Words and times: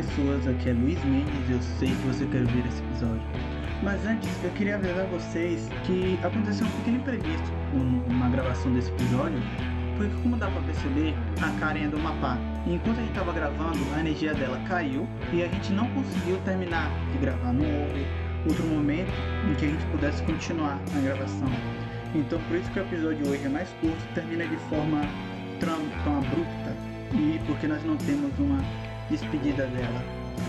pessoas, 0.00 0.46
aqui 0.46 0.70
é 0.70 0.72
Luiz 0.72 1.02
Mendes 1.04 1.50
eu 1.50 1.60
sei 1.78 1.88
que 1.88 2.06
você 2.06 2.24
quer 2.26 2.44
ver 2.46 2.66
esse 2.66 2.82
episódio. 2.82 3.22
Mas 3.82 4.04
antes, 4.06 4.28
eu 4.42 4.50
queria 4.52 4.76
avisar 4.76 5.06
vocês 5.06 5.68
que 5.84 6.18
aconteceu 6.22 6.66
um 6.66 6.70
pequeno 6.70 6.96
imprevisto 6.98 7.52
na 8.08 8.28
gravação 8.30 8.72
desse 8.72 8.90
episódio, 8.90 9.38
porque 9.96 10.14
como 10.22 10.36
dá 10.36 10.48
pra 10.48 10.62
perceber, 10.62 11.14
a 11.42 11.50
Karen 11.60 11.84
é 11.84 11.88
do 11.88 11.98
Mapá. 11.98 12.38
E 12.66 12.74
enquanto 12.74 12.98
a 12.98 13.02
gente 13.02 13.12
tava 13.12 13.32
gravando, 13.32 13.78
a 13.94 14.00
energia 14.00 14.32
dela 14.34 14.58
caiu 14.68 15.06
e 15.32 15.42
a 15.42 15.48
gente 15.48 15.72
não 15.72 15.86
conseguiu 15.90 16.38
terminar 16.44 16.90
de 17.12 17.18
gravar. 17.18 17.52
Não 17.52 17.64
houve 17.64 18.06
outro 18.46 18.64
momento 18.68 19.12
em 19.50 19.54
que 19.54 19.66
a 19.66 19.68
gente 19.68 19.84
pudesse 19.86 20.22
continuar 20.22 20.78
a 20.96 21.00
gravação. 21.00 21.48
Então 22.14 22.40
por 22.48 22.56
isso 22.56 22.70
que 22.70 22.80
o 22.80 22.82
episódio 22.82 23.28
hoje 23.28 23.44
é 23.44 23.48
mais 23.48 23.68
curto, 23.80 24.02
termina 24.14 24.46
de 24.46 24.56
forma 24.68 25.02
tão 25.58 26.18
abrupta 26.18 26.74
e 27.12 27.38
porque 27.46 27.66
nós 27.66 27.84
não 27.84 27.96
temos 27.96 28.30
uma 28.38 28.58
despedida 29.10 29.66
dela. 29.66 30.02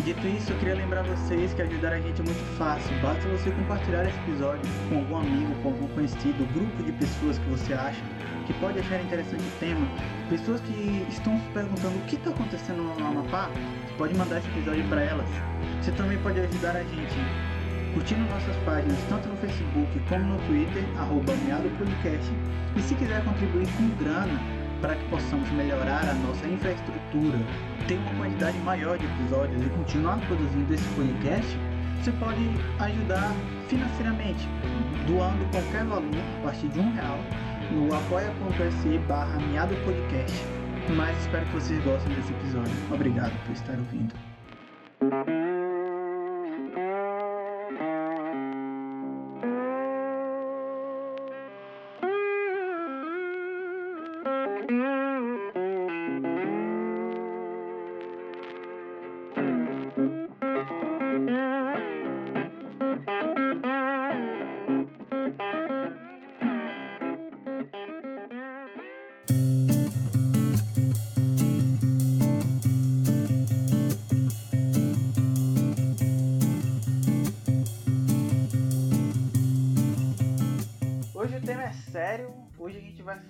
Dito 0.05 0.25
isso, 0.27 0.51
eu 0.51 0.57
queria 0.59 0.75
lembrar 0.75 1.03
vocês 1.03 1.53
que 1.53 1.61
ajudar 1.61 1.93
a 1.93 1.99
gente 1.99 2.21
é 2.21 2.23
muito 2.23 2.57
fácil. 2.57 2.95
Basta 3.01 3.27
você 3.27 3.51
compartilhar 3.51 4.07
esse 4.07 4.17
episódio 4.19 4.61
com 4.89 4.99
algum 4.99 5.17
amigo, 5.17 5.53
com 5.61 5.69
algum 5.69 5.87
conhecido, 5.89 6.47
grupo 6.53 6.83
de 6.83 6.91
pessoas 6.93 7.37
que 7.37 7.49
você 7.49 7.73
acha 7.73 8.01
que 8.47 8.53
pode 8.53 8.79
achar 8.79 9.01
interessante 9.01 9.43
o 9.43 9.59
tema. 9.59 9.87
Pessoas 10.29 10.61
que 10.61 11.05
estão 11.09 11.37
se 11.37 11.47
perguntando 11.53 11.97
o 11.97 12.01
que 12.05 12.15
está 12.15 12.29
acontecendo 12.29 12.81
no 12.81 13.07
Amapá, 13.07 13.49
você 13.49 13.93
pode 13.97 14.15
mandar 14.15 14.37
esse 14.37 14.47
episódio 14.49 14.83
para 14.87 15.01
elas. 15.01 15.27
Você 15.81 15.91
também 15.91 16.17
pode 16.19 16.39
ajudar 16.39 16.75
a 16.75 16.83
gente 16.83 17.15
curtindo 17.93 18.21
nossas 18.21 18.55
páginas 18.63 18.97
tanto 19.09 19.27
no 19.27 19.35
Facebook 19.37 19.99
como 20.07 20.23
no 20.23 20.39
Twitter, 20.47 20.83
arroba 20.97 21.33
Podcast. 21.77 22.31
E 22.75 22.81
se 22.81 22.95
quiser 22.95 23.23
contribuir 23.23 23.67
com 23.77 24.03
grana 24.03 24.60
para 24.81 24.95
que 24.95 25.05
possamos 25.09 25.49
melhorar 25.51 26.03
a 26.09 26.13
nossa 26.15 26.47
infraestrutura, 26.47 27.37
ter 27.87 27.97
uma 27.97 28.15
quantidade 28.15 28.57
maior 28.59 28.97
de 28.97 29.05
episódios 29.05 29.63
e 29.65 29.69
continuar 29.69 30.19
produzindo 30.27 30.73
esse 30.73 30.87
podcast, 30.95 31.57
você 32.01 32.11
pode 32.13 32.49
ajudar 32.79 33.31
financeiramente, 33.67 34.47
doando 35.07 35.45
qualquer 35.51 35.85
valor 35.85 36.09
a 36.39 36.43
partir 36.43 36.67
de 36.69 36.79
um 36.79 36.93
real 36.93 37.19
no 37.71 37.93
apoia.se 37.93 38.97
barra 39.07 39.37
Podcast. 39.85 40.45
Mas 40.95 41.17
espero 41.19 41.45
que 41.45 41.53
vocês 41.53 41.83
gostem 41.83 42.13
desse 42.15 42.33
episódio. 42.33 42.73
Obrigado 42.91 43.33
por 43.45 43.53
estar 43.53 43.73
ouvindo. 43.73 45.50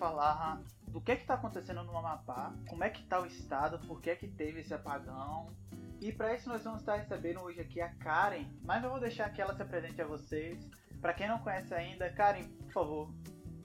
Falar 0.01 0.63
do 0.87 0.99
que 0.99 1.11
está 1.11 1.35
acontecendo 1.35 1.83
no 1.83 1.95
Amapá, 1.95 2.55
como 2.67 2.83
é 2.83 2.89
que 2.89 3.01
está 3.01 3.21
o 3.21 3.25
estado, 3.27 3.79
por 3.87 4.01
que 4.01 4.09
é 4.09 4.15
que 4.15 4.27
teve 4.27 4.61
esse 4.61 4.73
apagão. 4.73 5.55
E 6.01 6.11
para 6.11 6.33
isso 6.35 6.49
nós 6.49 6.63
vamos 6.63 6.79
estar 6.79 6.95
recebendo 6.95 7.41
hoje 7.41 7.61
aqui 7.61 7.79
a 7.79 7.89
Karen, 7.95 8.47
mas 8.63 8.83
eu 8.83 8.89
vou 8.89 8.99
deixar 8.99 9.31
que 9.31 9.39
ela 9.39 9.55
se 9.55 9.61
apresente 9.61 10.01
a 10.01 10.07
vocês. 10.07 10.67
Para 10.99 11.13
quem 11.13 11.27
não 11.27 11.37
conhece 11.37 11.71
ainda, 11.71 12.09
Karen, 12.09 12.47
por 12.47 12.71
favor, 12.71 13.13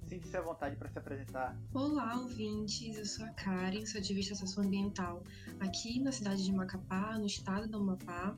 sinta-se 0.07 0.37
à 0.37 0.43
vontade 0.43 0.77
para 0.77 0.91
se 0.91 0.99
apresentar. 0.99 1.57
Olá, 1.73 2.17
ouvintes. 2.17 2.99
Eu 2.99 3.07
sou 3.07 3.25
a 3.25 3.31
Karen, 3.31 3.87
sou 3.87 3.99
ativista 3.99 4.35
socioambiental 4.35 5.23
aqui 5.61 5.99
na 6.01 6.13
cidade 6.13 6.45
de 6.45 6.53
Macapá, 6.53 7.19
no 7.19 7.27
estado 7.27 7.67
do 7.67 7.79
Amapá. 7.79 8.37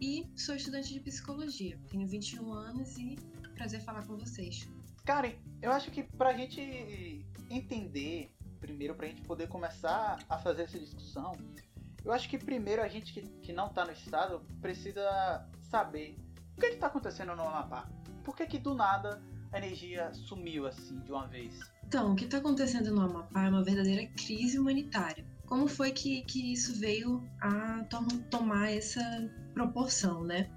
E 0.00 0.30
sou 0.36 0.54
estudante 0.54 0.94
de 0.94 1.00
psicologia. 1.00 1.76
Tenho 1.90 2.06
21 2.06 2.52
anos 2.52 2.96
e 2.96 3.16
prazer 3.56 3.80
falar 3.80 4.06
com 4.06 4.16
vocês. 4.16 4.68
Karen, 5.04 5.32
eu 5.60 5.70
acho 5.70 5.90
que 5.90 6.02
pra 6.02 6.32
gente 6.32 7.24
entender, 7.50 8.34
primeiro, 8.58 8.94
pra 8.94 9.06
gente 9.06 9.22
poder 9.22 9.48
começar 9.48 10.18
a 10.28 10.38
fazer 10.38 10.62
essa 10.62 10.78
discussão, 10.78 11.32
eu 12.02 12.12
acho 12.12 12.28
que 12.28 12.38
primeiro 12.38 12.82
a 12.82 12.88
gente 12.88 13.12
que, 13.12 13.22
que 13.42 13.52
não 13.52 13.68
tá 13.68 13.84
no 13.84 13.92
estado 13.92 14.40
precisa 14.62 15.46
saber 15.62 16.16
o 16.56 16.60
que, 16.60 16.66
é 16.66 16.70
que 16.70 16.76
tá 16.76 16.86
acontecendo 16.86 17.34
no 17.34 17.42
Amapá. 17.42 17.88
Por 18.24 18.34
que, 18.36 18.46
que 18.46 18.58
do 18.58 18.74
nada 18.74 19.22
a 19.52 19.58
energia 19.58 20.12
sumiu 20.14 20.66
assim 20.66 20.98
de 21.00 21.12
uma 21.12 21.26
vez? 21.26 21.58
Então, 21.86 22.12
o 22.12 22.16
que 22.16 22.24
está 22.24 22.38
acontecendo 22.38 22.94
no 22.94 23.02
Amapá 23.02 23.44
é 23.44 23.48
uma 23.48 23.62
verdadeira 23.62 24.06
crise 24.16 24.58
humanitária. 24.58 25.26
Como 25.46 25.68
foi 25.68 25.92
que, 25.92 26.22
que 26.22 26.52
isso 26.52 26.78
veio 26.78 27.22
a 27.40 27.84
to 27.90 28.06
tomar 28.30 28.70
essa 28.72 29.02
proporção, 29.52 30.24
né? 30.24 30.48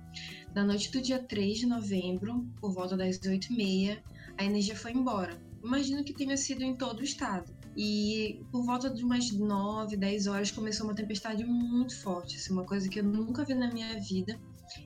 Na 0.55 0.63
noite 0.63 0.91
do 0.91 1.01
dia 1.01 1.21
3 1.21 1.59
de 1.59 1.65
novembro, 1.65 2.47
por 2.61 2.71
volta 2.73 2.95
das 2.95 3.19
8h30, 3.19 4.01
a 4.37 4.43
energia 4.43 4.75
foi 4.75 4.91
embora. 4.91 5.39
Imagino 5.63 6.03
que 6.03 6.13
tenha 6.13 6.37
sido 6.37 6.63
em 6.63 6.75
todo 6.75 6.99
o 6.99 7.03
estado. 7.03 7.51
E 7.75 8.41
por 8.51 8.63
volta 8.65 8.89
de 8.89 9.03
umas 9.03 9.31
9, 9.31 9.97
10 9.97 10.27
horas 10.27 10.51
começou 10.51 10.87
uma 10.87 10.95
tempestade 10.95 11.43
muito 11.45 11.95
forte, 11.99 12.37
assim, 12.37 12.53
uma 12.53 12.65
coisa 12.65 12.89
que 12.89 12.99
eu 12.99 13.03
nunca 13.03 13.45
vi 13.45 13.53
na 13.53 13.71
minha 13.71 13.99
vida. 13.99 14.39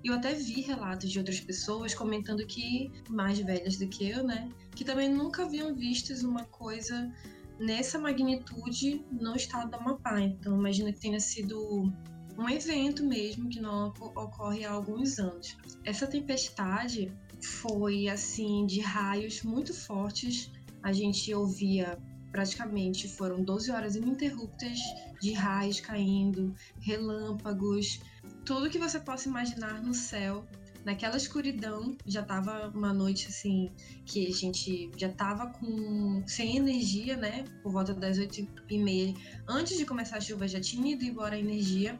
Eu 0.03 0.13
até 0.13 0.33
vi 0.33 0.61
relatos 0.61 1.09
de 1.09 1.17
outras 1.17 1.39
pessoas 1.39 1.93
comentando 1.93 2.45
que, 2.45 2.91
mais 3.09 3.39
velhas 3.39 3.77
do 3.77 3.87
que 3.87 4.09
eu, 4.09 4.23
né, 4.23 4.49
que 4.75 4.83
também 4.83 5.09
nunca 5.09 5.43
haviam 5.43 5.73
visto 5.73 6.13
uma 6.27 6.43
coisa 6.45 7.11
nessa 7.59 7.97
magnitude 7.99 9.05
no 9.11 9.35
estado 9.35 9.69
do 9.69 9.75
Amapá. 9.77 10.19
Então, 10.19 10.57
imagino 10.57 10.91
que 10.91 10.99
tenha 10.99 11.19
sido 11.19 11.91
um 12.37 12.49
evento 12.49 13.05
mesmo 13.05 13.49
que 13.49 13.59
não 13.59 13.87
ocorre 13.87 14.65
há 14.65 14.71
alguns 14.71 15.19
anos. 15.19 15.55
Essa 15.83 16.07
tempestade 16.07 17.13
foi 17.45 18.07
assim 18.07 18.65
de 18.65 18.79
raios 18.79 19.43
muito 19.43 19.73
fortes. 19.73 20.51
A 20.83 20.91
gente 20.91 21.33
ouvia 21.33 21.97
praticamente 22.31 23.07
foram 23.09 23.43
12 23.43 23.71
horas 23.71 23.95
ininterruptas 23.95 24.79
de 25.19 25.33
raios 25.33 25.79
caindo, 25.81 26.55
relâmpagos, 26.79 27.99
tudo 28.45 28.69
que 28.69 28.79
você 28.79 28.99
possa 28.99 29.27
imaginar 29.27 29.81
no 29.83 29.93
céu. 29.93 30.45
Naquela 30.83 31.15
escuridão, 31.15 31.95
já 32.07 32.23
tava 32.23 32.69
uma 32.69 32.91
noite 32.91 33.27
assim 33.27 33.69
que 34.03 34.25
a 34.25 34.31
gente 34.31 34.89
já 34.97 35.09
tava 35.09 35.45
com 35.47 36.23
sem 36.25 36.57
energia, 36.57 37.15
né? 37.15 37.43
Por 37.61 37.71
volta 37.71 37.93
das 37.93 38.17
8 38.17 38.47
e 38.67 38.79
meia. 38.79 39.13
Antes 39.47 39.77
de 39.77 39.85
começar 39.85 40.17
a 40.17 40.21
chuva 40.21 40.47
já 40.47 40.59
tinha 40.59 40.93
ido 40.93 41.05
embora 41.05 41.35
a 41.35 41.39
energia. 41.39 41.99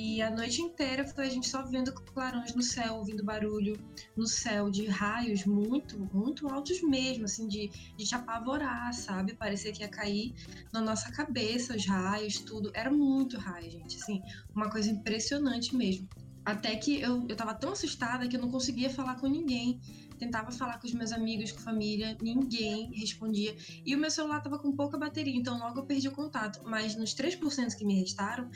E 0.00 0.22
a 0.22 0.30
noite 0.30 0.62
inteira 0.62 1.04
foi 1.04 1.26
a 1.26 1.28
gente 1.28 1.48
só 1.48 1.60
vendo 1.64 1.92
clarões 1.92 2.54
no 2.54 2.62
céu, 2.62 2.98
ouvindo 2.98 3.24
barulho 3.24 3.76
no 4.16 4.28
céu 4.28 4.70
de 4.70 4.86
raios 4.86 5.44
muito, 5.44 5.98
muito 6.14 6.46
altos 6.48 6.80
mesmo, 6.82 7.24
assim, 7.24 7.48
de, 7.48 7.68
de 7.96 8.04
te 8.04 8.14
apavorar, 8.14 8.94
sabe? 8.94 9.34
Parecia 9.34 9.72
que 9.72 9.82
ia 9.82 9.88
cair 9.88 10.36
na 10.72 10.80
nossa 10.80 11.10
cabeça 11.10 11.74
os 11.74 11.84
raios, 11.84 12.38
tudo. 12.44 12.70
Era 12.76 12.92
muito 12.92 13.36
raio, 13.38 13.68
gente, 13.68 13.96
assim, 13.96 14.22
uma 14.54 14.70
coisa 14.70 14.88
impressionante 14.88 15.74
mesmo. 15.74 16.08
Até 16.44 16.76
que 16.76 17.00
eu, 17.00 17.26
eu 17.28 17.34
tava 17.34 17.52
tão 17.52 17.72
assustada 17.72 18.28
que 18.28 18.36
eu 18.36 18.40
não 18.40 18.52
conseguia 18.52 18.88
falar 18.88 19.16
com 19.16 19.26
ninguém. 19.26 19.80
Tentava 20.16 20.52
falar 20.52 20.78
com 20.78 20.86
os 20.86 20.94
meus 20.94 21.10
amigos, 21.10 21.50
com 21.50 21.60
família, 21.60 22.16
ninguém 22.22 22.90
respondia. 22.94 23.54
E 23.84 23.96
o 23.96 23.98
meu 23.98 24.10
celular 24.10 24.40
tava 24.40 24.58
com 24.60 24.74
pouca 24.76 24.96
bateria, 24.96 25.36
então 25.36 25.58
logo 25.58 25.80
eu 25.80 25.86
perdi 25.86 26.06
o 26.06 26.12
contato. 26.12 26.60
Mas 26.64 26.96
nos 26.96 27.14
3% 27.14 27.76
que 27.76 27.84
me 27.84 28.00
restaram, 28.00 28.48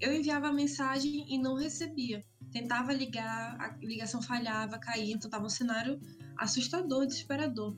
eu 0.00 0.14
enviava 0.14 0.48
a 0.48 0.52
mensagem 0.52 1.24
e 1.28 1.38
não 1.38 1.54
recebia. 1.54 2.24
Tentava 2.52 2.92
ligar, 2.92 3.56
a 3.60 3.76
ligação 3.82 4.22
falhava, 4.22 4.78
caía, 4.78 5.14
então 5.14 5.30
tava 5.30 5.46
um 5.46 5.50
cenário 5.50 6.00
assustador, 6.36 7.06
desesperador. 7.06 7.76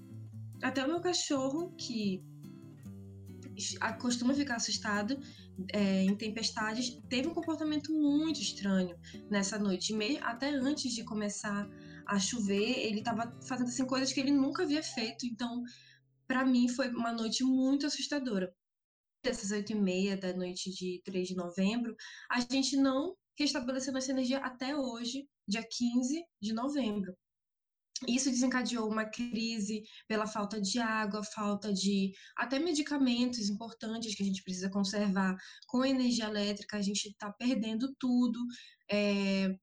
Até 0.62 0.84
o 0.84 0.88
meu 0.88 1.00
cachorro, 1.00 1.74
que 1.76 2.22
costuma 3.98 4.32
ficar 4.34 4.56
assustado 4.56 5.18
é, 5.72 6.04
em 6.04 6.14
tempestades, 6.16 6.98
teve 7.08 7.28
um 7.28 7.34
comportamento 7.34 7.92
muito 7.92 8.40
estranho 8.40 8.96
nessa 9.30 9.58
noite. 9.58 9.94
Até 10.22 10.50
antes 10.50 10.92
de 10.92 11.04
começar 11.04 11.68
a 12.06 12.18
chover, 12.18 12.86
ele 12.86 12.98
estava 12.98 13.36
fazendo 13.42 13.68
assim, 13.68 13.86
coisas 13.86 14.12
que 14.12 14.20
ele 14.20 14.30
nunca 14.30 14.62
havia 14.62 14.82
feito. 14.82 15.26
Então, 15.26 15.62
para 16.26 16.44
mim, 16.44 16.68
foi 16.68 16.88
uma 16.88 17.12
noite 17.12 17.42
muito 17.42 17.86
assustadora 17.86 18.54
dessas 19.22 19.50
oito 19.50 19.72
e 19.72 19.74
meia 19.74 20.16
da 20.16 20.32
noite 20.34 20.70
de 20.70 21.00
3 21.04 21.28
de 21.28 21.34
novembro, 21.36 21.94
a 22.30 22.40
gente 22.40 22.76
não 22.76 23.14
restabeleceu 23.38 23.92
nossa 23.92 24.10
energia 24.10 24.38
até 24.38 24.76
hoje, 24.76 25.26
dia 25.46 25.62
15 25.62 26.24
de 26.40 26.52
novembro. 26.52 27.14
Isso 28.08 28.30
desencadeou 28.30 28.88
uma 28.88 29.04
crise 29.04 29.82
pela 30.08 30.26
falta 30.26 30.58
de 30.60 30.78
água, 30.78 31.22
falta 31.22 31.72
de 31.72 32.12
até 32.34 32.58
medicamentos 32.58 33.50
importantes 33.50 34.14
que 34.14 34.22
a 34.22 34.26
gente 34.26 34.42
precisa 34.42 34.70
conservar 34.70 35.36
com 35.66 35.84
energia 35.84 36.24
elétrica, 36.24 36.78
a 36.78 36.82
gente 36.82 37.08
está 37.08 37.30
perdendo 37.30 37.94
tudo. 37.98 38.38
É, 38.90 39.54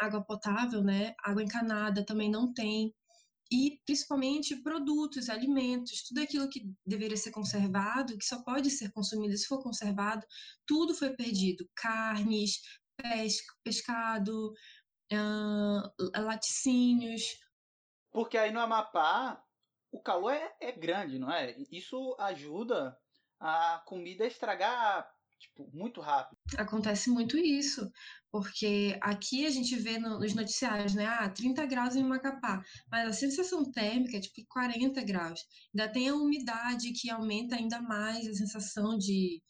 água 0.00 0.24
potável, 0.24 0.82
né? 0.82 1.12
Água 1.22 1.42
encanada 1.42 2.04
também 2.04 2.30
não 2.30 2.52
tem. 2.52 2.94
E 3.52 3.80
principalmente 3.84 4.62
produtos, 4.62 5.28
alimentos, 5.28 6.02
tudo 6.02 6.20
aquilo 6.20 6.48
que 6.48 6.72
deveria 6.86 7.16
ser 7.16 7.32
conservado, 7.32 8.16
que 8.16 8.24
só 8.24 8.42
pode 8.42 8.70
ser 8.70 8.92
consumido 8.92 9.36
se 9.36 9.46
for 9.46 9.62
conservado, 9.62 10.24
tudo 10.64 10.94
foi 10.94 11.16
perdido. 11.16 11.68
Carnes, 11.74 12.60
pescado, 13.64 14.52
uh, 15.12 16.20
laticínios, 16.20 17.22
porque 18.10 18.36
aí 18.36 18.50
no 18.50 18.60
Amapá 18.60 19.42
o 19.92 20.00
calor 20.00 20.32
é, 20.32 20.56
é 20.60 20.72
grande, 20.72 21.18
não 21.18 21.32
é? 21.32 21.56
Isso 21.70 22.16
ajuda 22.18 22.96
a 23.38 23.82
comida 23.86 24.24
a 24.24 24.28
estragar 24.28 25.10
tipo, 25.40 25.68
muito 25.72 26.00
rápido. 26.00 26.38
Acontece 26.56 27.10
muito 27.10 27.36
isso, 27.36 27.90
porque 28.30 28.96
aqui 29.00 29.46
a 29.46 29.50
gente 29.50 29.74
vê 29.76 29.98
no, 29.98 30.18
nos 30.18 30.34
noticiários, 30.34 30.94
né? 30.94 31.06
Ah, 31.06 31.28
30 31.28 31.66
graus 31.66 31.96
em 31.96 32.04
Macapá, 32.04 32.62
mas 32.90 33.08
a 33.08 33.12
sensação 33.12 33.70
térmica 33.72 34.16
é 34.16 34.20
tipo 34.20 34.46
40 34.48 35.02
graus. 35.02 35.40
Ainda 35.74 35.92
tem 35.92 36.08
a 36.08 36.14
umidade 36.14 36.92
que 36.92 37.10
aumenta 37.10 37.56
ainda 37.56 37.80
mais 37.80 38.28
a 38.28 38.34
sensação 38.34 38.96
de, 38.98 39.42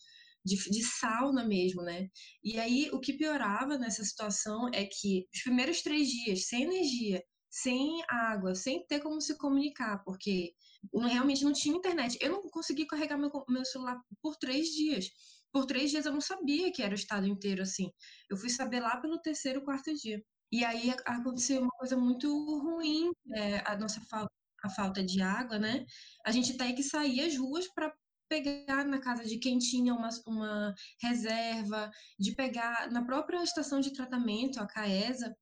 de, 0.44 0.56
de 0.70 0.82
sauna 0.82 1.44
mesmo, 1.44 1.82
né? 1.82 2.08
E 2.42 2.58
aí 2.58 2.88
o 2.92 3.00
que 3.00 3.12
piorava 3.14 3.76
nessa 3.76 4.04
situação 4.04 4.70
é 4.72 4.84
que 4.84 5.26
os 5.34 5.42
primeiros 5.42 5.82
três 5.82 6.08
dias 6.08 6.46
sem 6.46 6.62
energia 6.62 7.22
sem 7.50 8.00
água, 8.08 8.54
sem 8.54 8.86
ter 8.86 9.00
como 9.00 9.20
se 9.20 9.36
comunicar, 9.36 10.02
porque 10.04 10.54
realmente 10.94 11.44
não 11.44 11.52
tinha 11.52 11.76
internet. 11.76 12.16
Eu 12.20 12.30
não 12.30 12.42
consegui 12.48 12.86
carregar 12.86 13.18
meu, 13.18 13.30
meu 13.48 13.64
celular 13.64 14.00
por 14.22 14.36
três 14.36 14.68
dias. 14.68 15.10
Por 15.52 15.66
três 15.66 15.90
dias 15.90 16.06
eu 16.06 16.12
não 16.12 16.20
sabia 16.20 16.72
que 16.72 16.82
era 16.82 16.92
o 16.92 16.96
estado 16.96 17.26
inteiro 17.26 17.62
assim. 17.62 17.90
Eu 18.28 18.36
fui 18.36 18.50
saber 18.50 18.80
lá 18.80 18.96
pelo 19.00 19.20
terceiro, 19.20 19.64
quarto 19.64 19.92
dia. 19.94 20.22
E 20.52 20.64
aí 20.64 20.90
aconteceu 21.06 21.60
uma 21.62 21.70
coisa 21.78 21.96
muito 21.96 22.28
ruim, 22.60 23.10
é, 23.34 23.58
a 23.66 23.76
nossa 23.76 24.00
falta, 24.10 24.30
a 24.64 24.70
falta 24.70 25.04
de 25.04 25.22
água, 25.22 25.58
né? 25.58 25.84
A 26.26 26.30
gente 26.32 26.56
tem 26.56 26.74
que 26.74 26.82
sair 26.82 27.20
às 27.22 27.36
ruas 27.36 27.68
para 27.72 27.92
pegar 28.28 28.84
na 28.84 29.00
casa 29.00 29.24
de 29.24 29.38
quem 29.38 29.58
tinha 29.58 29.92
uma, 29.94 30.08
uma 30.26 30.74
reserva, 31.02 31.90
de 32.18 32.34
pegar 32.34 32.90
na 32.90 33.04
própria 33.04 33.42
estação 33.42 33.80
de 33.80 33.92
tratamento, 33.92 34.60
a 34.60 34.66
CAESA, 34.66 35.34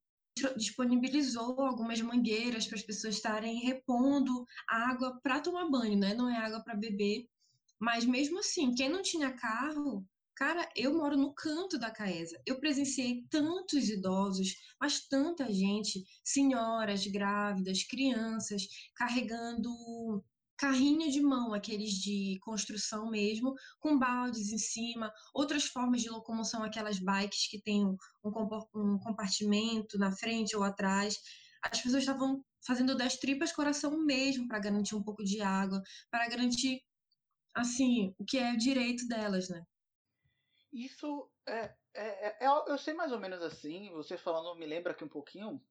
disponibilizou 0.55 1.59
algumas 1.61 2.01
mangueiras 2.01 2.67
para 2.67 2.77
as 2.77 2.83
pessoas 2.83 3.15
estarem 3.15 3.59
repondo 3.59 4.45
água 4.67 5.19
para 5.21 5.39
tomar 5.41 5.69
banho, 5.69 5.97
né? 5.99 6.13
Não 6.13 6.29
é 6.29 6.37
água 6.37 6.63
para 6.63 6.75
beber. 6.75 7.25
Mas 7.79 8.05
mesmo 8.05 8.39
assim, 8.39 8.73
quem 8.73 8.89
não 8.89 9.01
tinha 9.01 9.31
carro, 9.31 10.05
cara, 10.35 10.69
eu 10.75 10.93
moro 10.93 11.17
no 11.17 11.33
canto 11.33 11.77
da 11.77 11.91
Caesa. 11.91 12.39
Eu 12.45 12.59
presenciei 12.59 13.25
tantos 13.29 13.89
idosos, 13.89 14.55
mas 14.79 15.07
tanta 15.07 15.51
gente, 15.51 16.03
senhoras 16.23 17.05
grávidas, 17.07 17.83
crianças, 17.83 18.63
carregando 18.95 19.71
carrinho 20.57 21.09
de 21.09 21.21
mão, 21.21 21.53
aqueles 21.53 21.91
de 21.91 22.37
construção 22.41 23.09
mesmo, 23.09 23.53
com 23.79 23.97
baldes 23.97 24.51
em 24.51 24.57
cima, 24.57 25.11
outras 25.33 25.63
formas 25.63 26.01
de 26.01 26.09
locomoção, 26.09 26.61
aquelas 26.63 26.99
bikes 26.99 27.47
que 27.49 27.61
tem 27.61 27.85
um, 27.85 27.95
um 28.75 28.99
compartimento 28.99 29.97
na 29.97 30.11
frente 30.11 30.55
ou 30.57 30.63
atrás. 30.63 31.17
As 31.63 31.81
pessoas 31.81 32.03
estavam 32.03 32.43
fazendo 32.65 32.95
das 32.95 33.15
tripas 33.17 33.53
coração 33.53 33.97
mesmo 34.05 34.47
para 34.49 34.59
garantir 34.59 34.95
um 34.95 35.03
pouco 35.03 35.23
de 35.23 35.41
água, 35.41 35.81
para 36.11 36.27
garantir, 36.27 36.81
assim, 37.59 38.13
o 38.17 38.25
que 38.25 38.37
é 38.37 38.55
direito 38.55 39.07
delas, 39.07 39.49
né? 39.49 39.65
Isso 40.71 41.29
é, 41.47 41.75
é, 41.93 42.27
é, 42.27 42.45
é, 42.45 42.47
eu 42.67 42.77
sei 42.77 42.93
mais 42.93 43.11
ou 43.11 43.19
menos 43.19 43.41
assim, 43.41 43.89
você 43.91 44.17
falando 44.17 44.57
me 44.57 44.65
lembra 44.65 44.91
aqui 44.91 45.03
um 45.03 45.09
pouquinho, 45.09 45.61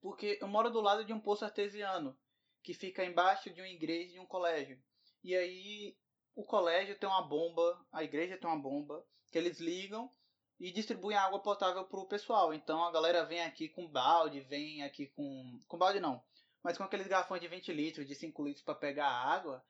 porque 0.00 0.38
eu 0.40 0.48
moro 0.48 0.70
do 0.70 0.80
lado 0.80 1.04
de 1.04 1.12
um 1.12 1.20
poço 1.20 1.44
artesiano 1.44 2.16
que 2.62 2.72
fica 2.72 3.04
embaixo 3.04 3.50
de 3.50 3.60
uma 3.60 3.68
igreja 3.68 4.16
e 4.16 4.20
um 4.20 4.26
colégio. 4.26 4.82
E 5.22 5.34
aí 5.36 5.96
o 6.34 6.44
colégio 6.44 6.98
tem 6.98 7.08
uma 7.08 7.22
bomba, 7.22 7.86
a 7.92 8.02
igreja 8.02 8.38
tem 8.38 8.48
uma 8.48 8.60
bomba, 8.60 9.04
que 9.30 9.38
eles 9.38 9.60
ligam 9.60 10.10
e 10.58 10.72
distribuem 10.72 11.16
água 11.16 11.40
potável 11.40 11.84
para 11.84 12.00
o 12.00 12.06
pessoal. 12.06 12.54
Então 12.54 12.84
a 12.84 12.90
galera 12.90 13.24
vem 13.24 13.42
aqui 13.42 13.68
com 13.68 13.86
balde, 13.86 14.40
vem 14.40 14.82
aqui 14.82 15.08
com. 15.08 15.60
Com 15.68 15.78
balde 15.78 16.00
não, 16.00 16.22
mas 16.62 16.78
com 16.78 16.84
aqueles 16.84 17.06
garrafões 17.06 17.40
de 17.40 17.48
20 17.48 17.72
litros, 17.72 18.06
de 18.06 18.14
5 18.14 18.44
litros 18.44 18.64
para 18.64 18.74
pegar 18.74 19.08
água. 19.08 19.64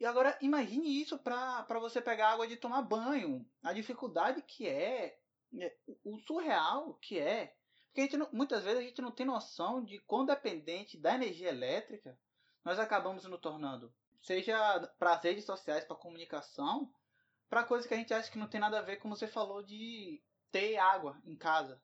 E 0.00 0.04
agora 0.04 0.36
imagine 0.40 1.00
isso 1.00 1.18
para 1.18 1.78
você 1.78 2.00
pegar 2.00 2.30
água 2.30 2.46
de 2.46 2.56
tomar 2.56 2.82
banho. 2.82 3.46
A 3.62 3.72
dificuldade 3.72 4.42
que 4.42 4.66
é, 4.66 5.18
é 5.58 5.76
o 6.04 6.18
surreal 6.18 6.94
que 6.94 7.18
é. 7.18 7.54
Porque 7.86 8.00
a 8.00 8.04
gente 8.04 8.16
não, 8.16 8.28
muitas 8.32 8.64
vezes 8.64 8.80
a 8.80 8.82
gente 8.82 9.02
não 9.02 9.10
tem 9.10 9.26
noção 9.26 9.84
de 9.84 9.98
quão 10.00 10.24
dependente 10.24 10.98
da 10.98 11.14
energia 11.14 11.50
elétrica 11.50 12.18
nós 12.64 12.78
acabamos 12.78 13.24
nos 13.24 13.40
tornando. 13.40 13.92
Seja 14.22 14.56
para 14.98 15.14
as 15.14 15.22
redes 15.22 15.44
sociais, 15.44 15.84
para 15.84 15.96
comunicação, 15.96 16.92
para 17.50 17.64
coisas 17.64 17.86
que 17.86 17.92
a 17.92 17.96
gente 17.96 18.14
acha 18.14 18.30
que 18.30 18.38
não 18.38 18.48
tem 18.48 18.60
nada 18.60 18.78
a 18.78 18.82
ver, 18.82 18.96
como 18.96 19.14
você 19.14 19.26
falou, 19.26 19.62
de 19.62 20.22
ter 20.50 20.78
água 20.78 21.20
em 21.24 21.36
casa. 21.36 21.80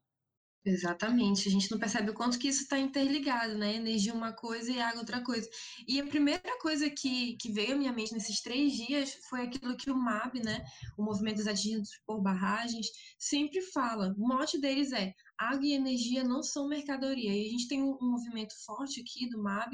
Exatamente, 0.65 1.49
a 1.49 1.51
gente 1.51 1.71
não 1.71 1.79
percebe 1.79 2.11
o 2.11 2.15
quanto 2.15 2.39
que 2.39 2.49
isso 2.49 2.63
está 2.63 2.79
interligado, 2.79 3.57
né? 3.57 3.77
Energia 3.77 4.13
uma 4.13 4.33
coisa 4.33 4.71
e 4.71 4.81
água 4.81 5.01
outra 5.01 5.23
coisa. 5.23 5.49
E 5.87 6.01
a 6.01 6.07
primeira 6.07 6.59
coisa 6.61 6.91
que, 6.91 7.37
que 7.37 7.51
veio 7.51 7.75
à 7.75 7.77
minha 7.77 7.93
mente 7.93 8.13
nesses 8.13 8.43
três 8.43 8.73
dias 8.73 9.17
foi 9.31 9.43
aquilo 9.43 9.77
que 9.77 9.91
o 9.91 9.97
MAB, 9.97 10.41
né? 10.45 10.65
O 10.99 11.03
Movimento 11.03 11.37
dos 11.37 11.47
Atingidos 11.47 11.91
por 12.05 12.21
Barragens, 12.21 12.87
sempre 13.19 13.63
fala. 13.63 14.15
O 14.19 14.29
mote 14.29 14.61
deles 14.61 14.93
é 14.93 15.15
água 15.39 15.65
e 15.65 15.73
energia 15.73 16.25
não 16.25 16.43
são 16.43 16.69
mercadoria. 16.69 17.33
E 17.33 17.47
a 17.47 17.51
gente 17.51 17.69
tem 17.69 17.83
um, 17.83 17.97
movimento 18.03 18.53
forte 18.67 19.01
aqui 19.01 19.29
do 19.31 19.43
MAB, 19.43 19.73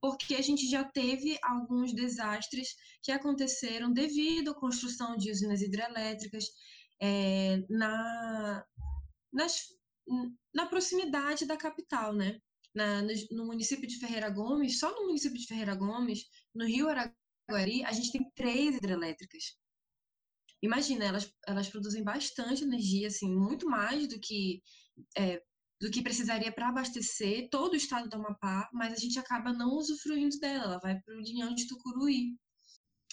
porque 0.00 0.34
a 0.34 0.42
gente 0.42 0.68
já 0.68 0.82
teve 0.82 1.38
alguns 1.42 1.94
desastres 1.94 2.74
que 3.02 3.12
aconteceram 3.12 3.92
devido 3.92 4.50
à 4.50 4.54
construção 4.54 5.16
de 5.16 5.30
usinas 5.30 5.60
hidrelétricas 5.60 6.46
é, 7.00 7.62
na, 7.68 8.64
nas 9.32 9.74
na 10.54 10.66
proximidade 10.66 11.46
da 11.46 11.56
capital, 11.56 12.12
né? 12.12 12.40
Na, 12.74 13.02
no, 13.02 13.12
no, 13.30 13.46
município 13.46 13.86
de 13.86 13.98
Ferreira 13.98 14.28
Gomes, 14.28 14.78
só 14.78 14.94
no 14.94 15.06
município 15.06 15.38
de 15.38 15.46
Ferreira 15.46 15.74
Gomes, 15.74 16.24
no 16.54 16.66
Rio 16.66 16.88
Araguari, 16.88 17.84
a 17.84 17.92
gente 17.92 18.10
tem 18.10 18.30
três 18.34 18.76
hidrelétricas. 18.76 19.56
Imagina, 20.60 21.04
elas, 21.04 21.32
elas 21.46 21.68
produzem 21.68 22.02
bastante 22.02 22.64
energia, 22.64 23.08
assim, 23.08 23.32
muito 23.32 23.68
mais 23.68 24.08
do 24.08 24.18
que 24.18 24.62
é, 25.16 25.42
do 25.80 25.90
que 25.90 26.02
precisaria 26.02 26.50
para 26.50 26.68
abastecer 26.68 27.48
todo 27.50 27.74
o 27.74 27.76
estado 27.76 28.08
do 28.08 28.16
Amapá, 28.16 28.70
mas 28.72 28.92
a 28.92 28.96
gente 28.96 29.18
acaba 29.18 29.52
não 29.52 29.76
usufruindo 29.76 30.38
dela, 30.38 30.64
ela 30.64 30.78
vai 30.78 30.98
para 30.98 31.14
o 31.14 31.20
Linhão 31.20 31.54
de 31.54 31.66
Tucuruí. 31.68 32.36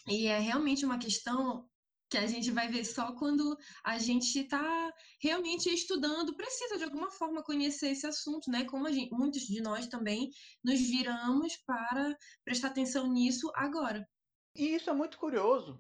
E 0.07 0.27
é 0.27 0.39
realmente 0.39 0.86
uma 0.86 0.98
questão 0.98 1.69
que 2.11 2.17
a 2.17 2.27
gente 2.27 2.51
vai 2.51 2.67
ver 2.67 2.83
só 2.83 3.13
quando 3.13 3.57
a 3.85 3.97
gente 3.97 4.37
está 4.37 4.93
realmente 5.21 5.73
estudando, 5.73 6.35
precisa 6.35 6.77
de 6.77 6.83
alguma 6.83 7.09
forma 7.09 7.41
conhecer 7.41 7.91
esse 7.91 8.05
assunto, 8.05 8.51
né? 8.51 8.65
Como 8.65 8.91
gente, 8.91 9.13
muitos 9.13 9.43
de 9.43 9.61
nós 9.61 9.87
também 9.87 10.29
nos 10.61 10.77
viramos 10.81 11.55
para 11.65 12.17
prestar 12.43 12.67
atenção 12.67 13.07
nisso 13.07 13.49
agora. 13.55 14.05
E 14.53 14.75
isso 14.75 14.89
é 14.89 14.93
muito 14.93 15.17
curioso, 15.17 15.79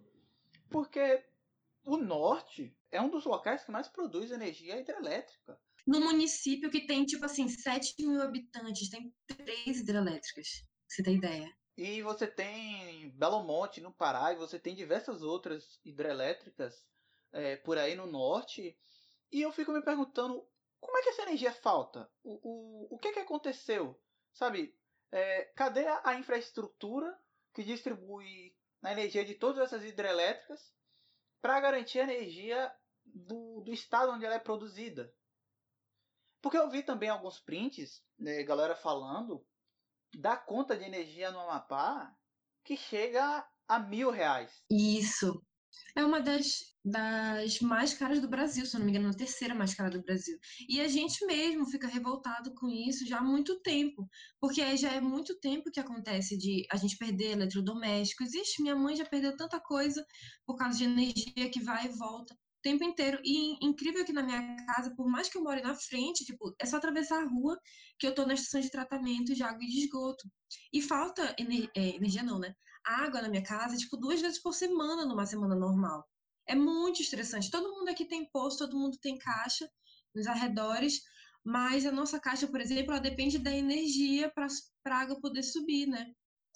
porque 0.69 1.21
o 1.83 1.97
norte 1.97 2.73
é 2.89 3.01
um 3.01 3.09
dos 3.09 3.25
locais 3.25 3.65
que 3.65 3.71
mais 3.71 3.89
produz 3.89 4.31
energia 4.31 4.79
hidrelétrica. 4.79 5.59
No 5.85 5.99
município 5.99 6.71
que 6.71 6.85
tem, 6.87 7.03
tipo 7.03 7.25
assim, 7.25 7.49
7 7.49 7.95
mil 8.07 8.21
habitantes, 8.21 8.89
tem 8.89 9.13
três 9.27 9.81
hidrelétricas, 9.81 10.63
você 10.87 11.03
tem 11.03 11.17
ideia. 11.17 11.53
E 11.83 12.03
você 12.03 12.27
tem 12.27 13.09
Belo 13.09 13.43
Monte 13.43 13.81
no 13.81 13.91
Pará, 13.91 14.31
e 14.31 14.35
você 14.35 14.59
tem 14.59 14.75
diversas 14.75 15.23
outras 15.23 15.79
hidrelétricas 15.83 16.85
é, 17.31 17.55
por 17.55 17.75
aí 17.75 17.95
no 17.95 18.05
norte. 18.05 18.77
E 19.31 19.41
eu 19.41 19.51
fico 19.51 19.71
me 19.71 19.81
perguntando 19.81 20.47
como 20.79 20.95
é 20.99 21.01
que 21.01 21.09
essa 21.09 21.23
energia 21.23 21.51
falta? 21.51 22.07
O, 22.23 22.33
o, 22.43 22.95
o 22.95 22.99
que, 22.99 23.11
que 23.11 23.17
aconteceu? 23.17 23.99
Sabe, 24.31 24.77
é, 25.11 25.45
cadê 25.55 25.87
a 26.03 26.13
infraestrutura 26.13 27.19
que 27.51 27.63
distribui 27.63 28.55
a 28.83 28.91
energia 28.91 29.25
de 29.25 29.33
todas 29.33 29.57
essas 29.63 29.83
hidrelétricas 29.83 30.71
para 31.41 31.59
garantir 31.59 31.99
a 31.99 32.03
energia 32.03 32.71
do, 33.03 33.59
do 33.61 33.73
estado 33.73 34.11
onde 34.11 34.23
ela 34.23 34.35
é 34.35 34.39
produzida? 34.39 35.11
Porque 36.43 36.59
eu 36.59 36.69
vi 36.69 36.83
também 36.83 37.09
alguns 37.09 37.39
prints, 37.39 38.05
né, 38.19 38.43
galera 38.43 38.75
falando 38.75 39.43
da 40.15 40.37
conta 40.37 40.77
de 40.77 40.83
energia 40.83 41.31
no 41.31 41.39
Amapá 41.39 42.13
que 42.63 42.77
chega 42.77 43.45
a 43.67 43.79
mil 43.79 44.11
reais. 44.11 44.63
Isso. 44.69 45.41
É 45.95 46.03
uma 46.03 46.21
das, 46.21 46.59
das 46.83 47.59
mais 47.61 47.93
caras 47.93 48.19
do 48.19 48.27
Brasil, 48.27 48.65
se 48.65 48.75
eu 48.75 48.79
não 48.79 48.85
me 48.85 48.91
engano, 48.91 49.09
a 49.09 49.17
terceira 49.17 49.55
mais 49.55 49.73
cara 49.73 49.89
do 49.89 50.03
Brasil. 50.03 50.37
E 50.67 50.81
a 50.81 50.87
gente 50.87 51.25
mesmo 51.25 51.65
fica 51.65 51.87
revoltado 51.87 52.53
com 52.55 52.69
isso 52.69 53.05
já 53.05 53.19
há 53.19 53.23
muito 53.23 53.61
tempo, 53.61 54.07
porque 54.39 54.75
já 54.77 54.91
é 54.91 55.01
muito 55.01 55.39
tempo 55.39 55.71
que 55.71 55.79
acontece 55.79 56.37
de 56.37 56.65
a 56.71 56.75
gente 56.75 56.97
perder 56.97 57.31
eletrodomésticos. 57.31 58.33
Ixi, 58.33 58.61
minha 58.61 58.75
mãe 58.75 58.95
já 58.95 59.05
perdeu 59.05 59.35
tanta 59.35 59.59
coisa 59.59 60.05
por 60.45 60.57
causa 60.57 60.77
de 60.77 60.83
energia 60.85 61.49
que 61.49 61.63
vai 61.63 61.85
e 61.85 61.97
volta 61.97 62.35
tempo 62.61 62.83
inteiro. 62.83 63.19
E 63.23 63.63
incrível 63.65 64.05
que 64.05 64.13
na 64.13 64.23
minha 64.23 64.55
casa, 64.65 64.93
por 64.95 65.09
mais 65.09 65.29
que 65.29 65.37
eu 65.37 65.43
more 65.43 65.61
na 65.61 65.75
frente, 65.75 66.25
tipo, 66.25 66.55
é 66.59 66.65
só 66.65 66.77
atravessar 66.77 67.21
a 67.21 67.27
rua 67.27 67.59
que 67.99 68.07
eu 68.07 68.15
tô 68.15 68.25
na 68.25 68.33
estação 68.33 68.61
de 68.61 68.69
tratamento 68.69 69.33
de 69.33 69.43
água 69.43 69.63
e 69.63 69.67
de 69.67 69.85
esgoto. 69.85 70.29
E 70.73 70.81
falta 70.81 71.35
ener 71.37 71.69
é, 71.75 71.95
energia 71.95 72.23
não, 72.23 72.39
né? 72.39 72.53
Água 72.83 73.21
na 73.21 73.29
minha 73.29 73.43
casa, 73.43 73.77
tipo, 73.77 73.97
duas 73.97 74.21
vezes 74.21 74.41
por 74.41 74.53
semana 74.53 75.05
numa 75.05 75.25
semana 75.25 75.55
normal. 75.55 76.07
É 76.47 76.55
muito 76.55 77.01
estressante. 77.01 77.51
Todo 77.51 77.71
mundo 77.71 77.89
aqui 77.89 78.05
tem 78.05 78.29
posto, 78.31 78.65
todo 78.65 78.77
mundo 78.77 78.97
tem 79.01 79.17
caixa 79.17 79.69
nos 80.13 80.27
arredores, 80.27 81.01
mas 81.43 81.85
a 81.85 81.91
nossa 81.91 82.19
caixa, 82.19 82.47
por 82.47 82.59
exemplo, 82.59 82.91
ela 82.91 82.99
depende 82.99 83.39
da 83.39 83.51
energia 83.51 84.31
para 84.31 84.47
a 84.85 84.95
água 85.01 85.19
poder 85.19 85.43
subir, 85.43 85.87
né? 85.87 86.13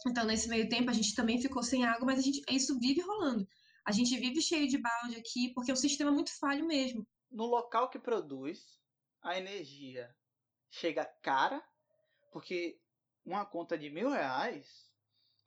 Então, 0.08 0.26
nesse 0.26 0.48
meio 0.48 0.68
tempo, 0.70 0.90
a 0.90 0.94
gente 0.94 1.16
também 1.16 1.42
ficou 1.42 1.64
sem 1.64 1.86
água, 1.86 2.06
mas 2.06 2.20
a 2.20 2.22
gente, 2.22 2.42
isso 2.50 2.78
vive 2.80 3.02
rolando. 3.02 3.48
A 3.86 3.92
gente 3.92 4.18
vive 4.18 4.42
cheio 4.42 4.68
de 4.68 4.80
balde 4.80 5.16
aqui 5.16 5.54
porque 5.54 5.70
é 5.70 5.74
um 5.74 5.78
sistema 5.78 6.12
muito 6.12 6.38
falho 6.40 6.66
mesmo. 6.66 7.08
No 7.30 7.46
local 7.46 7.90
que 7.90 8.00
produz, 8.00 8.80
a 9.22 9.38
energia 9.38 10.14
chega 10.70 11.06
cara, 11.22 11.64
porque 12.32 12.80
uma 13.24 13.46
conta 13.46 13.78
de 13.78 13.90
mil 13.90 14.10
reais 14.10 14.92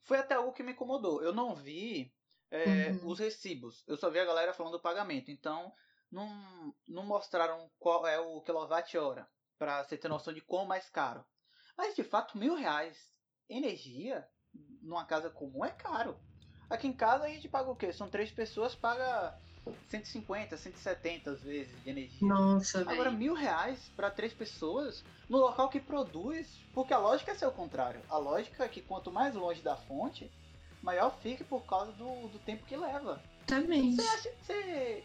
foi 0.03 0.17
até 0.17 0.35
algo 0.35 0.53
que 0.53 0.63
me 0.63 0.71
incomodou. 0.71 1.21
Eu 1.21 1.33
não 1.33 1.53
vi 1.53 2.13
é, 2.49 2.91
uhum. 2.91 3.07
os 3.07 3.19
recibos, 3.19 3.83
eu 3.87 3.97
só 3.97 4.09
vi 4.09 4.19
a 4.19 4.25
galera 4.25 4.53
falando 4.53 4.73
do 4.73 4.81
pagamento. 4.81 5.29
Então, 5.29 5.73
não, 6.11 6.75
não 6.87 7.05
mostraram 7.05 7.69
qual 7.77 8.07
é 8.07 8.19
o 8.19 8.41
quilowatt-hora, 8.41 9.29
para 9.57 9.83
você 9.83 9.97
ter 9.97 10.07
noção 10.07 10.33
de 10.33 10.41
quão 10.41 10.65
mais 10.65 10.89
caro. 10.89 11.25
Mas, 11.77 11.95
de 11.95 12.03
fato, 12.03 12.37
mil 12.37 12.55
reais 12.55 13.13
energia 13.47 14.27
numa 14.81 15.05
casa 15.05 15.29
comum 15.29 15.63
é 15.63 15.71
caro. 15.71 16.19
Aqui 16.69 16.87
em 16.87 16.93
casa 16.93 17.25
a 17.25 17.29
gente 17.29 17.47
paga 17.47 17.69
o 17.69 17.75
quê? 17.75 17.91
São 17.91 18.07
três 18.07 18.31
pessoas, 18.31 18.75
paga 18.75 19.35
150, 19.89 20.55
170 20.55 21.31
às 21.31 21.41
vezes 21.41 21.83
de 21.83 21.89
energia. 21.89 22.27
Nossa, 22.27 22.81
Agora, 22.81 23.11
mil 23.11 23.33
reais 23.33 23.91
para 23.95 24.11
três 24.11 24.33
pessoas 24.33 25.03
no 25.27 25.37
local 25.37 25.69
que 25.69 25.79
produz, 25.79 26.47
porque 26.73 26.93
a 26.93 26.99
lógica 26.99 27.31
é 27.31 27.35
ser 27.35 27.47
o 27.47 27.51
contrário. 27.51 28.01
A 28.09 28.17
lógica 28.17 28.63
é 28.63 28.67
que 28.67 28.81
quanto 28.81 29.11
mais 29.11 29.33
longe 29.35 29.61
da 29.61 29.75
fonte, 29.75 30.29
maior 30.81 31.15
fique 31.21 31.43
por 31.43 31.61
causa 31.65 31.91
do, 31.93 32.27
do 32.27 32.39
tempo 32.39 32.65
que 32.65 32.77
leva. 32.77 33.21
Também. 33.47 33.95
Você 33.95 34.07
acha 34.07 34.29
que 34.29 35.03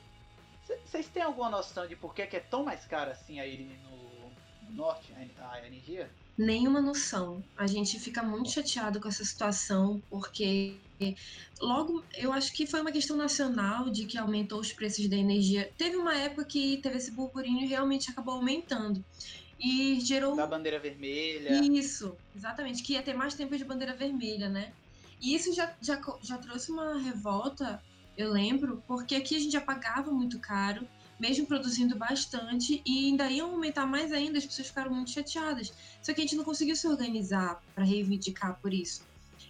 vocês 0.86 1.08
têm 1.08 1.22
alguma 1.22 1.50
noção 1.50 1.86
de 1.86 1.96
por 1.96 2.14
que 2.14 2.22
é 2.22 2.40
tão 2.40 2.64
mais 2.64 2.84
caro 2.86 3.10
assim 3.10 3.40
aí 3.40 3.78
no, 3.82 4.70
no 4.70 4.76
norte 4.76 5.14
a, 5.38 5.52
a 5.52 5.66
energia? 5.66 6.10
nenhuma 6.36 6.80
noção. 6.80 7.42
A 7.56 7.66
gente 7.66 7.98
fica 7.98 8.22
muito 8.22 8.50
chateado 8.50 9.00
com 9.00 9.08
essa 9.08 9.24
situação, 9.24 10.02
porque 10.10 10.76
logo 11.60 12.02
eu 12.16 12.32
acho 12.32 12.52
que 12.52 12.66
foi 12.66 12.80
uma 12.80 12.92
questão 12.92 13.16
nacional 13.16 13.90
de 13.90 14.06
que 14.06 14.16
aumentou 14.16 14.60
os 14.60 14.72
preços 14.72 15.08
da 15.08 15.16
energia. 15.16 15.70
Teve 15.76 15.96
uma 15.96 16.14
época 16.14 16.44
que 16.44 16.78
teve 16.78 16.96
esse 16.96 17.10
burburinho 17.10 17.64
e 17.64 17.66
realmente 17.66 18.10
acabou 18.10 18.34
aumentando. 18.34 19.04
E 19.58 20.00
gerou. 20.00 20.36
Da 20.36 20.46
bandeira 20.46 20.78
vermelha. 20.78 21.62
Isso, 21.62 22.16
exatamente. 22.34 22.82
Que 22.82 22.94
ia 22.94 23.02
ter 23.02 23.14
mais 23.14 23.34
tempo 23.34 23.56
de 23.56 23.64
bandeira 23.64 23.94
vermelha, 23.94 24.48
né? 24.48 24.72
E 25.20 25.34
isso 25.34 25.54
já, 25.54 25.74
já, 25.80 26.00
já 26.22 26.36
trouxe 26.38 26.70
uma 26.70 26.98
revolta, 26.98 27.82
eu 28.16 28.30
lembro, 28.30 28.82
porque 28.86 29.14
aqui 29.14 29.36
a 29.36 29.38
gente 29.38 29.52
já 29.52 29.60
pagava 29.60 30.10
muito 30.10 30.38
caro 30.38 30.86
mesmo 31.18 31.46
produzindo 31.46 31.96
bastante, 31.96 32.82
e 32.84 33.06
ainda 33.06 33.30
iam 33.30 33.50
aumentar 33.50 33.86
mais 33.86 34.12
ainda, 34.12 34.38
as 34.38 34.46
pessoas 34.46 34.68
ficaram 34.68 34.92
muito 34.92 35.10
chateadas. 35.10 35.72
Só 36.02 36.12
que 36.12 36.20
a 36.20 36.24
gente 36.24 36.36
não 36.36 36.44
conseguiu 36.44 36.76
se 36.76 36.86
organizar 36.86 37.62
para 37.74 37.84
reivindicar 37.84 38.58
por 38.60 38.72
isso. 38.72 39.02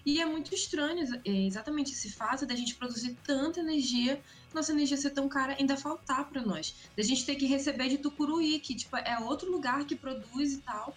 E 0.04 0.20
é 0.20 0.26
muito 0.26 0.54
estranho 0.54 1.02
é, 1.24 1.30
exatamente 1.46 1.92
esse 1.92 2.10
fato 2.12 2.44
da 2.44 2.54
gente 2.54 2.74
produzir 2.74 3.16
tanta 3.24 3.60
energia, 3.60 4.20
nossa 4.52 4.72
energia 4.72 4.96
ser 4.96 5.10
tão 5.10 5.28
cara, 5.28 5.56
ainda 5.58 5.76
faltar 5.76 6.28
para 6.28 6.42
nós. 6.42 6.74
Da 6.96 7.02
gente 7.02 7.24
ter 7.24 7.36
que 7.36 7.46
receber 7.46 7.88
de 7.88 7.98
Tucuruí, 7.98 8.58
que 8.60 8.74
tipo, 8.74 8.96
é 8.96 9.18
outro 9.20 9.50
lugar 9.50 9.84
que 9.84 9.96
produz 9.96 10.52
e 10.52 10.58
tal, 10.58 10.96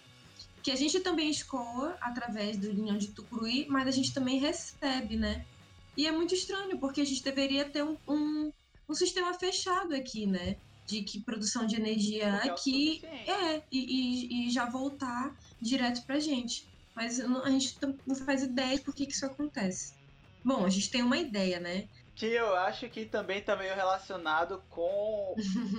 que 0.62 0.70
a 0.70 0.76
gente 0.76 1.00
também 1.00 1.30
escoa 1.30 1.96
através 2.00 2.58
do 2.58 2.70
linhão 2.70 2.98
de 2.98 3.08
Tucuruí, 3.08 3.66
mas 3.68 3.88
a 3.88 3.90
gente 3.90 4.12
também 4.12 4.38
recebe, 4.38 5.16
né? 5.16 5.46
E 5.96 6.06
é 6.06 6.12
muito 6.12 6.34
estranho, 6.34 6.78
porque 6.78 7.00
a 7.00 7.04
gente 7.04 7.24
deveria 7.24 7.64
ter 7.64 7.82
um, 7.82 7.96
um 8.06 8.52
um 8.88 8.94
sistema 8.94 9.34
fechado 9.34 9.94
aqui, 9.94 10.26
né? 10.26 10.56
De 10.86 11.02
que 11.02 11.20
produção 11.20 11.66
de 11.66 11.76
energia 11.76 12.32
Porque 12.32 12.48
aqui 12.48 13.00
é, 13.04 13.30
é 13.30 13.62
e, 13.70 13.78
e, 13.78 14.46
e, 14.46 14.50
já 14.50 14.64
voltar 14.64 15.36
direto 15.60 16.02
pra 16.06 16.18
gente. 16.18 16.66
Mas 16.98 17.20
a 17.20 17.48
gente 17.48 17.78
não 18.04 18.16
faz 18.16 18.42
ideia 18.42 18.76
de 18.76 18.82
por 18.82 18.92
que, 18.92 19.06
que 19.06 19.12
isso 19.12 19.24
acontece. 19.24 19.94
Bom, 20.44 20.66
a 20.66 20.68
gente 20.68 20.90
tem 20.90 21.00
uma 21.00 21.16
ideia, 21.16 21.60
né? 21.60 21.88
Que 22.16 22.26
eu 22.26 22.56
acho 22.56 22.88
que 22.88 23.04
também 23.04 23.40
tá 23.40 23.54
meio 23.54 23.72
relacionado 23.72 24.60
com 24.68 25.36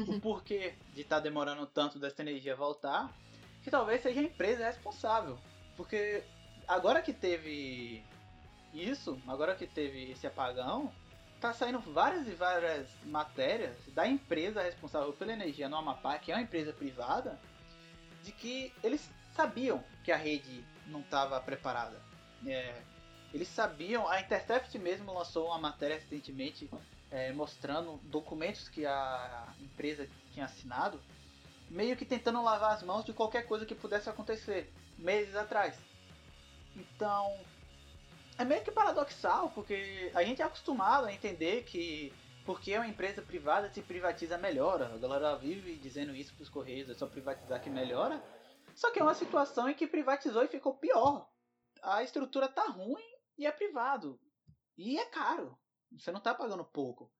o 0.07 0.17
porquê 0.23 0.75
de 0.93 1.01
estar 1.01 1.17
tá 1.17 1.21
demorando 1.21 1.65
tanto 1.65 1.99
dessa 1.99 2.21
energia 2.21 2.55
voltar. 2.55 3.13
Que 3.61 3.69
talvez 3.69 4.01
seja 4.01 4.21
a 4.21 4.23
empresa 4.23 4.63
responsável. 4.63 5.37
Porque 5.75 6.23
agora 6.65 7.01
que 7.01 7.11
teve 7.11 8.01
isso, 8.73 9.21
agora 9.27 9.55
que 9.55 9.67
teve 9.67 10.11
esse 10.11 10.25
apagão, 10.25 10.89
tá 11.41 11.51
saindo 11.51 11.81
várias 11.81 12.29
e 12.29 12.31
várias 12.31 12.87
matérias 13.03 13.75
da 13.93 14.07
empresa 14.07 14.61
responsável 14.61 15.11
pela 15.11 15.33
energia 15.33 15.67
no 15.67 15.75
Amapá, 15.75 16.17
que 16.17 16.31
é 16.31 16.35
uma 16.35 16.43
empresa 16.43 16.71
privada, 16.71 17.37
de 18.23 18.31
que 18.31 18.71
eles 18.81 19.09
sabiam 19.35 19.83
que 20.05 20.13
a 20.13 20.17
rede 20.17 20.63
não 20.89 21.01
estava 21.01 21.39
preparada. 21.39 21.99
É, 22.45 22.81
eles 23.33 23.47
sabiam, 23.47 24.07
a 24.07 24.19
Intercept 24.19 24.77
mesmo 24.77 25.13
lançou 25.13 25.47
uma 25.47 25.59
matéria 25.59 25.97
recentemente 25.97 26.69
é, 27.11 27.31
mostrando 27.31 27.97
documentos 28.03 28.67
que 28.69 28.85
a 28.85 29.47
empresa 29.59 30.07
tinha 30.31 30.45
assinado, 30.45 30.99
meio 31.69 31.95
que 31.95 32.05
tentando 32.05 32.41
lavar 32.41 32.73
as 32.73 32.83
mãos 32.83 33.05
de 33.05 33.13
qualquer 33.13 33.43
coisa 33.47 33.65
que 33.65 33.75
pudesse 33.75 34.09
acontecer 34.09 34.71
meses 34.97 35.35
atrás. 35.35 35.77
Então, 36.75 37.37
é 38.37 38.45
meio 38.45 38.63
que 38.63 38.71
paradoxal, 38.71 39.51
porque 39.51 40.11
a 40.13 40.23
gente 40.23 40.41
é 40.41 40.45
acostumado 40.45 41.05
a 41.05 41.13
entender 41.13 41.63
que 41.63 42.13
porque 42.45 42.73
é 42.73 42.79
uma 42.79 42.87
empresa 42.87 43.21
privada 43.21 43.69
se 43.69 43.81
privatiza 43.81 44.35
melhora. 44.35 44.91
A 44.95 44.97
galera 44.97 45.35
vive 45.35 45.75
dizendo 45.75 46.15
isso 46.15 46.33
para 46.33 46.41
os 46.41 46.49
Correios, 46.49 46.89
é 46.89 46.95
só 46.95 47.05
privatizar 47.05 47.61
que 47.61 47.69
melhora. 47.69 48.19
Só 48.79 48.91
que 48.91 48.99
é 48.99 49.03
uma 49.03 49.13
situação 49.13 49.67
em 49.67 49.73
que 49.73 49.85
privatizou 49.85 50.41
e 50.41 50.47
ficou 50.47 50.77
pior. 50.77 51.29
A 51.83 52.01
estrutura 52.01 52.47
tá 52.47 52.63
ruim 52.63 53.03
e 53.37 53.45
é 53.45 53.51
privado. 53.51 54.17
E 54.77 54.97
é 54.97 55.03
caro. 55.07 55.59
Você 55.91 56.13
não 56.13 56.21
tá 56.21 56.33
pagando 56.33 56.63
pouco 56.63 57.11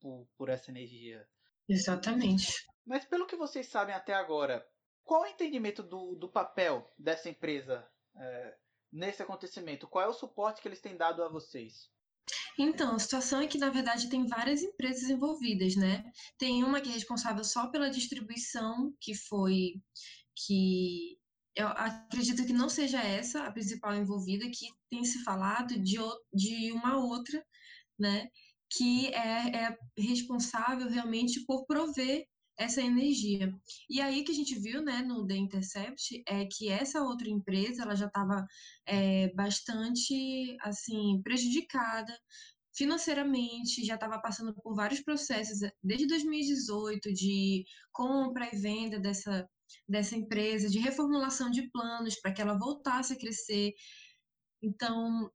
por, 0.00 0.26
por 0.38 0.48
essa 0.48 0.70
energia. 0.70 1.28
Exatamente. 1.68 2.64
Mas 2.86 3.04
pelo 3.04 3.26
que 3.26 3.36
vocês 3.36 3.68
sabem 3.68 3.94
até 3.94 4.14
agora, 4.14 4.66
qual 5.04 5.26
é 5.26 5.28
o 5.28 5.32
entendimento 5.32 5.82
do, 5.82 6.14
do 6.14 6.30
papel 6.30 6.90
dessa 6.98 7.28
empresa 7.28 7.86
é, 8.16 8.56
nesse 8.90 9.22
acontecimento? 9.22 9.86
Qual 9.86 10.02
é 10.02 10.08
o 10.08 10.14
suporte 10.14 10.62
que 10.62 10.68
eles 10.68 10.80
têm 10.80 10.96
dado 10.96 11.22
a 11.22 11.28
vocês? 11.28 11.90
Então, 12.58 12.94
a 12.94 12.98
situação 12.98 13.40
é 13.42 13.46
que, 13.46 13.58
na 13.58 13.68
verdade, 13.68 14.08
tem 14.08 14.26
várias 14.26 14.62
empresas 14.62 15.10
envolvidas, 15.10 15.76
né? 15.76 16.10
Tem 16.38 16.64
uma 16.64 16.80
que 16.80 16.88
é 16.88 16.92
responsável 16.92 17.44
só 17.44 17.68
pela 17.68 17.90
distribuição, 17.90 18.94
que 19.00 19.14
foi 19.14 19.74
que 20.36 21.18
eu 21.54 21.68
acredito 21.68 22.46
que 22.46 22.52
não 22.52 22.68
seja 22.68 23.02
essa 23.02 23.44
a 23.44 23.52
principal 23.52 23.94
envolvida, 23.94 24.50
que 24.50 24.68
tem 24.90 25.04
se 25.04 25.22
falado 25.22 25.78
de, 25.78 25.98
de 26.32 26.72
uma 26.72 26.96
outra, 26.98 27.44
né? 27.98 28.28
Que 28.70 29.08
é, 29.14 29.66
é 29.66 29.76
responsável 29.98 30.88
realmente 30.88 31.44
por 31.44 31.66
prover 31.66 32.26
essa 32.56 32.80
energia. 32.80 33.52
E 33.88 34.00
aí 34.00 34.24
que 34.24 34.32
a 34.32 34.34
gente 34.34 34.58
viu, 34.58 34.82
né, 34.82 35.02
no 35.02 35.26
The 35.26 35.36
Intercept, 35.36 36.22
é 36.26 36.46
que 36.46 36.68
essa 36.68 37.02
outra 37.02 37.28
empresa, 37.28 37.82
ela 37.82 37.94
já 37.94 38.06
estava 38.06 38.46
é, 38.86 39.32
bastante, 39.34 40.56
assim, 40.60 41.20
prejudicada 41.22 42.16
financeiramente, 42.74 43.84
já 43.84 43.94
estava 43.94 44.20
passando 44.20 44.54
por 44.54 44.74
vários 44.74 45.00
processos 45.00 45.58
desde 45.82 46.06
2018 46.06 47.12
de 47.12 47.64
compra 47.92 48.48
e 48.52 48.56
venda 48.56 48.98
dessa, 48.98 49.48
dessa 49.88 50.16
empresa, 50.16 50.68
de 50.68 50.78
reformulação 50.78 51.50
de 51.50 51.70
planos 51.70 52.16
para 52.20 52.32
que 52.32 52.40
ela 52.40 52.58
voltasse 52.58 53.12
a 53.12 53.18
crescer. 53.18 53.72
Então, 54.62 55.30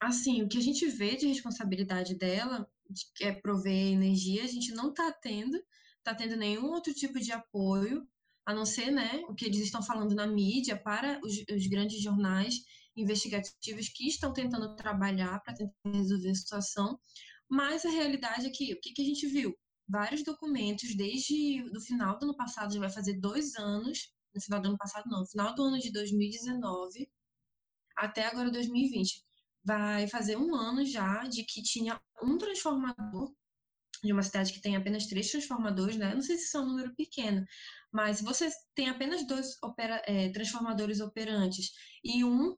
assim, 0.00 0.42
o 0.42 0.48
que 0.48 0.58
a 0.58 0.62
gente 0.62 0.86
vê 0.86 1.16
de 1.16 1.26
responsabilidade 1.26 2.14
dela, 2.16 2.68
que 3.16 3.24
é 3.24 3.32
prover 3.32 3.92
energia, 3.92 4.44
a 4.44 4.48
gente 4.48 4.72
não 4.72 4.90
está 4.90 5.10
tendo, 5.12 5.60
está 5.98 6.14
tendo 6.14 6.36
nenhum 6.36 6.66
outro 6.66 6.94
tipo 6.94 7.18
de 7.18 7.32
apoio, 7.32 8.06
a 8.44 8.54
não 8.54 8.66
ser 8.66 8.90
né, 8.90 9.22
o 9.28 9.34
que 9.34 9.44
eles 9.44 9.60
estão 9.60 9.82
falando 9.82 10.14
na 10.14 10.26
mídia 10.26 10.76
para 10.76 11.20
os, 11.24 11.44
os 11.50 11.66
grandes 11.68 12.00
jornais 12.02 12.56
investigativos 12.96 13.88
que 13.88 14.08
estão 14.08 14.32
tentando 14.32 14.74
trabalhar 14.76 15.40
para 15.42 15.54
tentar 15.54 15.72
resolver 15.86 16.30
a 16.30 16.34
situação. 16.34 16.98
Mas 17.48 17.84
a 17.84 17.90
realidade 17.90 18.46
é 18.46 18.50
que 18.50 18.72
o 18.72 18.80
que, 18.80 18.92
que 18.92 19.02
a 19.02 19.04
gente 19.04 19.26
viu? 19.26 19.54
Vários 19.88 20.22
documentos, 20.24 20.96
desde 20.96 21.62
o 21.76 21.80
final 21.80 22.18
do 22.18 22.24
ano 22.24 22.36
passado, 22.36 22.72
já 22.72 22.80
vai 22.80 22.90
fazer 22.90 23.14
dois 23.20 23.54
anos, 23.56 24.12
no 24.34 24.40
final 24.40 24.60
do 24.60 24.68
ano 24.68 24.78
passado 24.78 25.04
não, 25.10 25.20
no 25.20 25.26
final 25.26 25.54
do 25.54 25.62
ano 25.64 25.78
de 25.78 25.92
2019 25.92 27.08
até 27.96 28.26
agora 28.26 28.50
2020. 28.50 29.22
Vai 29.64 30.08
fazer 30.08 30.36
um 30.36 30.54
ano 30.54 30.84
já 30.84 31.24
de 31.24 31.44
que 31.44 31.62
tinha 31.62 32.00
um 32.22 32.38
transformador 32.38 33.32
de 34.02 34.12
uma 34.12 34.22
cidade 34.22 34.52
que 34.52 34.60
tem 34.60 34.76
apenas 34.76 35.06
três 35.06 35.30
transformadores, 35.30 35.96
né? 35.96 36.14
Não 36.14 36.22
sei 36.22 36.36
se 36.36 36.46
isso 36.46 36.56
é 36.56 36.60
um 36.60 36.66
número 36.66 36.94
pequeno, 36.96 37.44
mas 37.92 38.18
se 38.18 38.24
você 38.24 38.48
tem 38.74 38.88
apenas 38.88 39.26
dois 39.26 39.56
opera, 39.62 40.02
é, 40.06 40.30
transformadores 40.30 41.00
operantes 41.00 41.70
e 42.02 42.24
um 42.24 42.56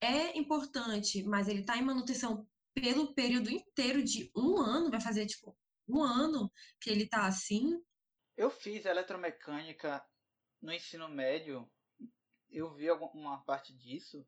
é 0.00 0.36
importante, 0.36 1.22
mas 1.22 1.48
ele 1.48 1.60
está 1.60 1.76
em 1.76 1.82
manutenção 1.82 2.46
pelo 2.74 3.14
período 3.14 3.50
inteiro 3.50 4.02
de 4.02 4.30
um 4.36 4.58
ano, 4.58 4.90
vai 4.90 5.00
fazer 5.00 5.26
tipo 5.26 5.56
um 5.88 6.02
ano 6.02 6.52
que 6.80 6.90
ele 6.90 7.04
está 7.04 7.26
assim. 7.26 7.82
Eu 8.36 8.50
fiz 8.50 8.84
eletromecânica 8.84 10.04
no 10.60 10.72
ensino 10.72 11.08
médio, 11.08 11.70
eu 12.50 12.74
vi 12.74 12.90
uma 12.90 13.42
parte 13.44 13.72
disso, 13.72 14.26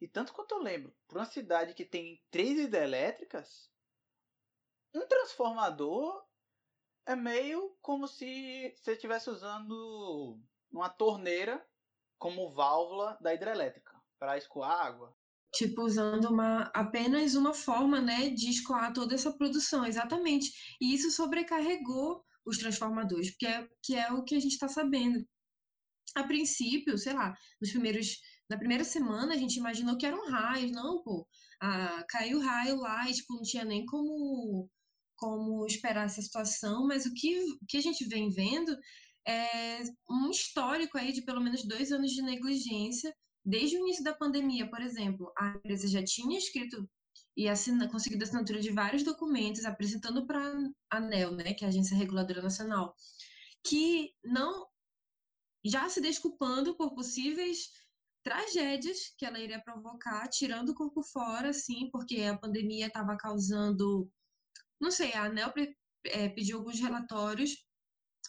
e 0.00 0.08
tanto 0.08 0.32
quanto 0.32 0.52
eu 0.52 0.62
lembro, 0.62 0.94
para 1.06 1.18
uma 1.18 1.26
cidade 1.26 1.74
que 1.74 1.84
tem 1.84 2.22
três 2.30 2.58
hidrelétricas, 2.58 3.70
um 4.94 5.06
transformador 5.06 6.26
é 7.06 7.14
meio 7.14 7.76
como 7.80 8.06
se 8.06 8.74
você 8.76 8.92
estivesse 8.92 9.28
usando 9.28 10.40
uma 10.70 10.88
torneira 10.88 11.66
como 12.18 12.52
válvula 12.52 13.18
da 13.20 13.34
hidrelétrica 13.34 13.91
para 14.22 14.38
escoar 14.38 14.86
água. 14.86 15.12
Tipo, 15.52 15.82
usando 15.82 16.26
uma, 16.26 16.70
apenas 16.72 17.34
uma 17.34 17.52
forma 17.52 18.00
né, 18.00 18.30
de 18.30 18.50
escoar 18.50 18.92
toda 18.92 19.16
essa 19.16 19.32
produção, 19.32 19.84
exatamente. 19.84 20.48
E 20.80 20.94
isso 20.94 21.10
sobrecarregou 21.10 22.22
os 22.46 22.56
transformadores, 22.56 23.36
que 23.36 23.44
é, 23.44 23.68
que 23.82 23.96
é 23.96 24.12
o 24.12 24.22
que 24.22 24.36
a 24.36 24.40
gente 24.40 24.52
está 24.52 24.68
sabendo. 24.68 25.26
A 26.14 26.22
princípio, 26.22 26.96
sei 26.96 27.14
lá, 27.14 27.36
nos 27.60 27.72
primeiros 27.72 28.18
na 28.48 28.58
primeira 28.58 28.84
semana 28.84 29.34
a 29.34 29.36
gente 29.36 29.56
imaginou 29.56 29.96
que 29.96 30.06
eram 30.06 30.30
raios, 30.30 30.70
não, 30.70 31.02
pô. 31.02 31.26
Ah, 31.60 32.04
caiu 32.08 32.38
raio 32.38 32.76
lá 32.76 33.08
e 33.08 33.14
tipo, 33.14 33.34
não 33.34 33.42
tinha 33.42 33.64
nem 33.64 33.84
como 33.86 34.70
como 35.16 35.66
esperar 35.66 36.06
essa 36.06 36.20
situação, 36.20 36.86
mas 36.86 37.06
o 37.06 37.14
que, 37.14 37.44
que 37.68 37.76
a 37.76 37.80
gente 37.80 38.04
vem 38.04 38.28
vendo 38.28 38.76
é 39.26 39.82
um 40.10 40.30
histórico 40.30 40.98
aí 40.98 41.12
de 41.12 41.22
pelo 41.22 41.40
menos 41.40 41.64
dois 41.64 41.90
anos 41.92 42.10
de 42.12 42.22
negligência. 42.22 43.14
Desde 43.44 43.76
o 43.76 43.80
início 43.80 44.04
da 44.04 44.14
pandemia, 44.14 44.68
por 44.68 44.80
exemplo, 44.80 45.32
a 45.36 45.56
empresa 45.56 45.88
já 45.88 46.02
tinha 46.04 46.38
escrito 46.38 46.88
e 47.36 47.48
assina, 47.48 47.90
conseguido 47.90 48.22
a 48.22 48.26
assinatura 48.26 48.60
de 48.60 48.70
vários 48.70 49.02
documentos 49.02 49.64
apresentando 49.64 50.26
para 50.26 50.38
a 50.90 50.96
ANEL, 50.96 51.32
né, 51.32 51.54
que 51.54 51.64
é 51.64 51.66
a 51.66 51.70
Agência 51.70 51.96
Reguladora 51.96 52.42
Nacional, 52.42 52.94
que 53.64 54.12
não 54.22 54.66
já 55.64 55.88
se 55.88 56.00
desculpando 56.00 56.76
por 56.76 56.94
possíveis 56.94 57.70
tragédias 58.22 59.12
que 59.16 59.24
ela 59.24 59.38
iria 59.38 59.62
provocar, 59.62 60.28
tirando 60.28 60.70
o 60.70 60.74
corpo 60.74 61.02
fora, 61.02 61.50
assim, 61.50 61.88
porque 61.90 62.22
a 62.22 62.38
pandemia 62.38 62.86
estava 62.86 63.16
causando 63.16 64.10
não 64.82 64.90
sei, 64.90 65.12
a 65.12 65.26
ANEL 65.26 65.52
é, 66.06 66.28
pediu 66.28 66.58
alguns 66.58 66.80
relatórios 66.80 67.56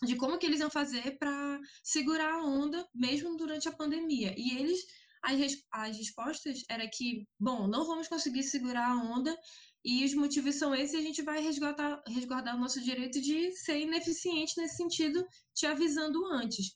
de 0.03 0.15
como 0.15 0.37
que 0.37 0.45
eles 0.45 0.59
iam 0.59 0.69
fazer 0.69 1.17
para 1.17 1.59
segurar 1.83 2.31
a 2.31 2.43
onda 2.43 2.87
mesmo 2.93 3.35
durante 3.35 3.67
a 3.67 3.71
pandemia. 3.71 4.35
E 4.37 4.59
eles, 4.59 4.85
as, 5.23 5.35
as 5.71 5.97
respostas 5.97 6.63
era 6.69 6.87
que, 6.87 7.25
bom, 7.39 7.67
não 7.67 7.85
vamos 7.85 8.07
conseguir 8.07 8.43
segurar 8.43 8.91
a 8.91 8.95
onda 8.95 9.35
e 9.83 10.03
os 10.05 10.13
motivos 10.13 10.55
são 10.55 10.75
esses 10.75 10.93
e 10.93 10.97
a 10.97 11.01
gente 11.01 11.21
vai 11.21 11.41
resguardar, 11.41 12.01
resguardar 12.07 12.55
o 12.55 12.59
nosso 12.59 12.81
direito 12.81 13.19
de 13.21 13.51
ser 13.51 13.79
ineficiente 13.79 14.53
nesse 14.57 14.77
sentido, 14.77 15.25
te 15.53 15.65
avisando 15.65 16.25
antes. 16.25 16.75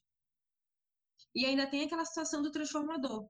E 1.36 1.46
ainda 1.46 1.68
tem 1.68 1.84
aquela 1.84 2.06
situação 2.06 2.42
do 2.42 2.52
transformador, 2.52 3.30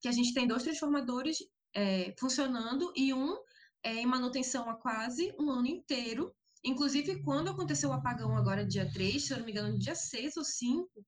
que 0.00 0.08
a 0.08 0.12
gente 0.12 0.34
tem 0.34 0.46
dois 0.46 0.62
transformadores 0.62 1.38
é, 1.74 2.14
funcionando 2.18 2.92
e 2.94 3.14
um 3.14 3.36
é, 3.82 3.94
em 3.94 4.06
manutenção 4.06 4.68
há 4.68 4.74
quase 4.74 5.34
um 5.38 5.50
ano 5.50 5.66
inteiro. 5.66 6.34
Inclusive, 6.64 7.22
quando 7.22 7.50
aconteceu 7.50 7.90
o 7.90 7.92
apagão 7.92 8.36
agora, 8.36 8.66
dia 8.66 8.90
3, 8.92 9.24
se 9.24 9.32
eu 9.32 9.38
não 9.38 9.46
me 9.46 9.52
engano, 9.52 9.78
dia 9.78 9.94
6 9.94 10.36
ou 10.36 10.44
5, 10.44 11.06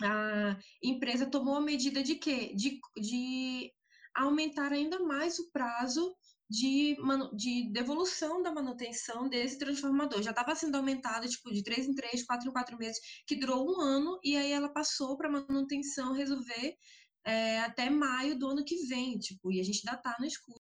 a 0.00 0.56
empresa 0.82 1.30
tomou 1.30 1.56
a 1.56 1.60
medida 1.60 2.02
de 2.02 2.14
quê? 2.14 2.54
De, 2.54 2.80
de 2.96 3.72
aumentar 4.14 4.72
ainda 4.72 4.98
mais 5.00 5.38
o 5.38 5.50
prazo 5.50 6.14
de, 6.48 6.96
de 7.34 7.72
devolução 7.72 8.42
da 8.42 8.52
manutenção 8.52 9.28
desse 9.28 9.58
transformador. 9.58 10.22
Já 10.22 10.30
estava 10.30 10.54
sendo 10.54 10.76
aumentado, 10.76 11.28
tipo, 11.28 11.52
de 11.52 11.62
3 11.62 11.88
em 11.88 11.94
3, 11.94 12.24
4 12.24 12.48
em 12.48 12.52
4 12.52 12.78
meses, 12.78 13.00
que 13.26 13.36
durou 13.36 13.66
um 13.66 13.80
ano, 13.80 14.18
e 14.22 14.36
aí 14.36 14.52
ela 14.52 14.68
passou 14.68 15.16
para 15.16 15.30
manutenção 15.30 16.12
resolver 16.12 16.76
é, 17.24 17.60
até 17.60 17.88
maio 17.88 18.38
do 18.38 18.48
ano 18.48 18.64
que 18.64 18.86
vem, 18.86 19.18
tipo, 19.18 19.50
e 19.52 19.60
a 19.60 19.64
gente 19.64 19.80
ainda 19.86 19.98
está 19.98 20.16
no 20.18 20.26
escuro 20.26 20.60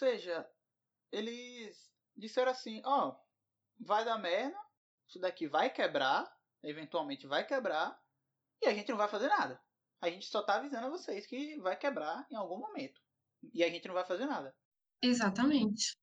seja, 0.00 0.48
eles 1.12 1.92
disseram 2.16 2.50
assim, 2.50 2.80
ó, 2.86 3.08
oh, 3.08 3.84
vai 3.84 4.02
dar 4.02 4.16
merda, 4.16 4.56
isso 5.06 5.20
daqui 5.20 5.46
vai 5.46 5.70
quebrar, 5.70 6.26
eventualmente 6.62 7.26
vai 7.26 7.46
quebrar, 7.46 7.99
e 8.62 8.66
a 8.66 8.74
gente 8.74 8.88
não 8.88 8.96
vai 8.96 9.08
fazer 9.08 9.28
nada. 9.28 9.60
A 10.00 10.08
gente 10.08 10.26
só 10.26 10.42
tá 10.42 10.54
avisando 10.54 10.86
a 10.86 10.90
vocês 10.90 11.26
que 11.26 11.58
vai 11.60 11.76
quebrar 11.76 12.26
em 12.30 12.36
algum 12.36 12.58
momento. 12.58 13.00
E 13.54 13.62
a 13.62 13.68
gente 13.68 13.86
não 13.86 13.94
vai 13.94 14.04
fazer 14.04 14.26
nada. 14.26 14.54
Exatamente. 15.02 15.96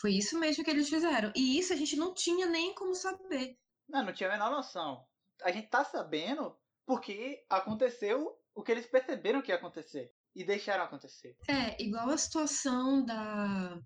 Foi 0.00 0.12
isso 0.12 0.38
mesmo 0.38 0.64
que 0.64 0.70
eles 0.70 0.88
fizeram. 0.88 1.32
E 1.34 1.58
isso 1.58 1.72
a 1.72 1.76
gente 1.76 1.96
não 1.96 2.14
tinha 2.14 2.46
nem 2.46 2.74
como 2.74 2.94
saber. 2.94 3.58
Não, 3.88 4.04
não 4.04 4.12
tinha 4.12 4.28
a 4.28 4.32
menor 4.32 4.50
noção. 4.50 5.04
A 5.42 5.50
gente 5.50 5.68
tá 5.68 5.84
sabendo 5.84 6.56
porque 6.86 7.44
aconteceu 7.48 8.38
o 8.54 8.62
que 8.62 8.72
eles 8.72 8.86
perceberam 8.86 9.42
que 9.42 9.50
ia 9.50 9.56
acontecer 9.56 10.12
e 10.34 10.44
deixaram 10.44 10.84
acontecer. 10.84 11.36
É, 11.48 11.80
igual 11.82 12.08
a 12.08 12.18
situação 12.18 13.04
da 13.04 13.80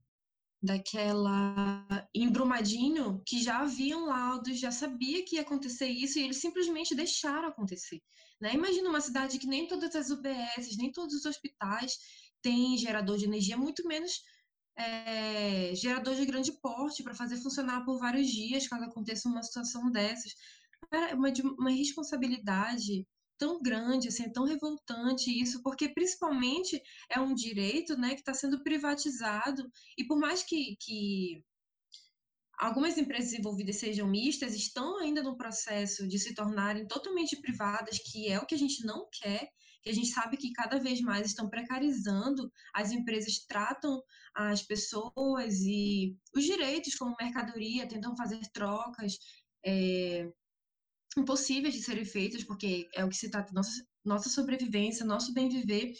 daquela 0.64 1.86
em 2.14 2.30
Brumadinho, 2.30 3.22
que 3.26 3.42
já 3.42 3.58
haviam 3.60 4.06
laudos, 4.06 4.58
já 4.58 4.70
sabia 4.70 5.24
que 5.24 5.36
ia 5.36 5.42
acontecer 5.42 5.86
isso 5.86 6.18
e 6.18 6.22
eles 6.22 6.38
simplesmente 6.38 6.94
deixaram 6.94 7.48
acontecer. 7.48 8.00
Né? 8.40 8.54
Imagina 8.54 8.88
uma 8.88 9.00
cidade 9.00 9.38
que 9.38 9.46
nem 9.46 9.68
todas 9.68 9.94
as 9.94 10.10
UBSs, 10.10 10.76
nem 10.78 10.90
todos 10.90 11.14
os 11.14 11.26
hospitais 11.26 11.98
têm 12.40 12.78
gerador 12.78 13.18
de 13.18 13.26
energia, 13.26 13.56
muito 13.56 13.86
menos 13.86 14.22
é, 14.76 15.74
gerador 15.74 16.14
de 16.14 16.26
grande 16.26 16.52
porte 16.60 17.02
para 17.02 17.14
fazer 17.14 17.36
funcionar 17.36 17.84
por 17.84 17.98
vários 17.98 18.28
dias 18.28 18.66
caso 18.66 18.84
aconteça 18.84 19.28
uma 19.28 19.42
situação 19.42 19.90
dessas. 19.90 20.34
Uma, 21.14 21.28
uma 21.58 21.70
responsabilidade 21.70 23.06
tão 23.38 23.60
grande, 23.62 24.08
assim, 24.08 24.24
é 24.24 24.32
tão 24.32 24.44
revoltante 24.44 25.30
isso, 25.30 25.62
porque 25.62 25.88
principalmente 25.88 26.80
é 27.10 27.20
um 27.20 27.34
direito, 27.34 27.96
né, 27.96 28.10
que 28.10 28.20
está 28.20 28.34
sendo 28.34 28.62
privatizado 28.62 29.68
e 29.98 30.06
por 30.06 30.18
mais 30.18 30.42
que, 30.42 30.76
que 30.80 31.44
algumas 32.58 32.96
empresas 32.96 33.32
envolvidas 33.32 33.76
sejam 33.76 34.08
mistas, 34.08 34.54
estão 34.54 34.98
ainda 34.98 35.22
no 35.22 35.36
processo 35.36 36.06
de 36.08 36.18
se 36.18 36.34
tornarem 36.34 36.86
totalmente 36.86 37.36
privadas, 37.36 37.98
que 37.98 38.28
é 38.28 38.38
o 38.38 38.46
que 38.46 38.54
a 38.54 38.58
gente 38.58 38.84
não 38.84 39.08
quer, 39.12 39.48
que 39.82 39.90
a 39.90 39.92
gente 39.92 40.08
sabe 40.08 40.36
que 40.36 40.52
cada 40.52 40.78
vez 40.78 41.00
mais 41.00 41.26
estão 41.26 41.48
precarizando, 41.48 42.50
as 42.74 42.90
empresas 42.90 43.44
tratam 43.46 44.02
as 44.34 44.62
pessoas 44.62 45.60
e 45.60 46.16
os 46.34 46.42
direitos 46.42 46.94
como 46.94 47.14
mercadoria, 47.20 47.86
tentam 47.86 48.16
fazer 48.16 48.40
trocas, 48.52 49.18
é, 49.64 50.26
impossíveis 51.16 51.74
de 51.74 51.82
serem 51.82 52.04
feitas, 52.04 52.44
porque 52.44 52.88
é 52.94 53.04
o 53.04 53.08
que 53.08 53.16
se 53.16 53.30
trata 53.30 53.52
nossa, 53.52 53.86
nossa 54.04 54.28
sobrevivência, 54.28 55.04
nosso 55.04 55.32
bem 55.32 55.48
viver. 55.48 55.92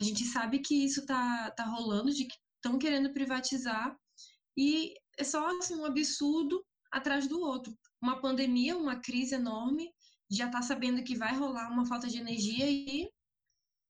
A 0.00 0.04
gente 0.04 0.24
sabe 0.24 0.60
que 0.60 0.84
isso 0.84 1.04
tá, 1.06 1.50
tá 1.52 1.64
rolando, 1.64 2.12
de 2.12 2.26
que 2.26 2.34
estão 2.56 2.78
querendo 2.78 3.12
privatizar, 3.12 3.96
e 4.56 4.94
é 5.18 5.24
só 5.24 5.46
assim, 5.58 5.76
um 5.76 5.84
absurdo 5.84 6.64
atrás 6.90 7.26
do 7.26 7.40
outro. 7.40 7.76
Uma 8.02 8.20
pandemia, 8.20 8.76
uma 8.76 9.00
crise 9.00 9.34
enorme, 9.34 9.90
já 10.30 10.48
tá 10.48 10.62
sabendo 10.62 11.02
que 11.02 11.16
vai 11.16 11.34
rolar 11.34 11.70
uma 11.70 11.86
falta 11.86 12.08
de 12.08 12.18
energia 12.18 12.70
e 12.70 13.08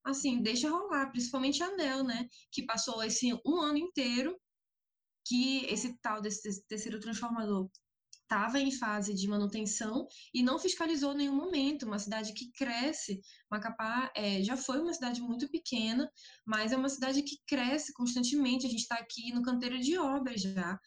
assim, 0.05 0.41
deixa 0.43 0.71
rolar, 0.71 1.11
principalmente 1.11 1.63
a 1.63 1.67
ANEL, 1.67 2.05
né, 2.05 2.29
que 2.51 2.65
passou 2.65 3.03
esse 3.03 3.33
um 3.45 3.61
ano 3.61 3.79
inteiro 3.79 4.39
que 5.27 5.67
esse 5.67 5.99
tal 5.99 6.23
desse 6.23 6.65
terceiro 6.67 6.99
transformador 7.01 7.69
estava 8.29 8.61
em 8.61 8.71
fase 8.71 9.15
de 9.15 9.27
manutenção 9.27 10.07
e 10.35 10.43
não 10.43 10.59
fiscalizou 10.59 11.15
nenhum 11.15 11.35
momento. 11.35 11.87
Uma 11.87 11.99
cidade 11.99 12.35
que 12.35 12.53
cresce, 12.53 13.21
Macapá 13.51 14.13
é, 14.15 14.43
já 14.43 14.57
foi 14.57 14.81
uma 14.81 14.93
cidade 14.93 15.23
muito 15.23 15.49
pequena, 15.49 16.11
mas 16.47 16.71
é 16.71 16.77
uma 16.77 16.91
cidade 16.91 17.23
que 17.23 17.39
cresce 17.47 17.93
constantemente. 17.95 18.67
A 18.67 18.71
gente 18.71 18.83
está 18.83 18.97
aqui 18.97 19.33
no 19.33 19.43
canteiro 19.43 19.81
de 19.81 19.97
obras 19.99 20.43
já. 20.43 20.79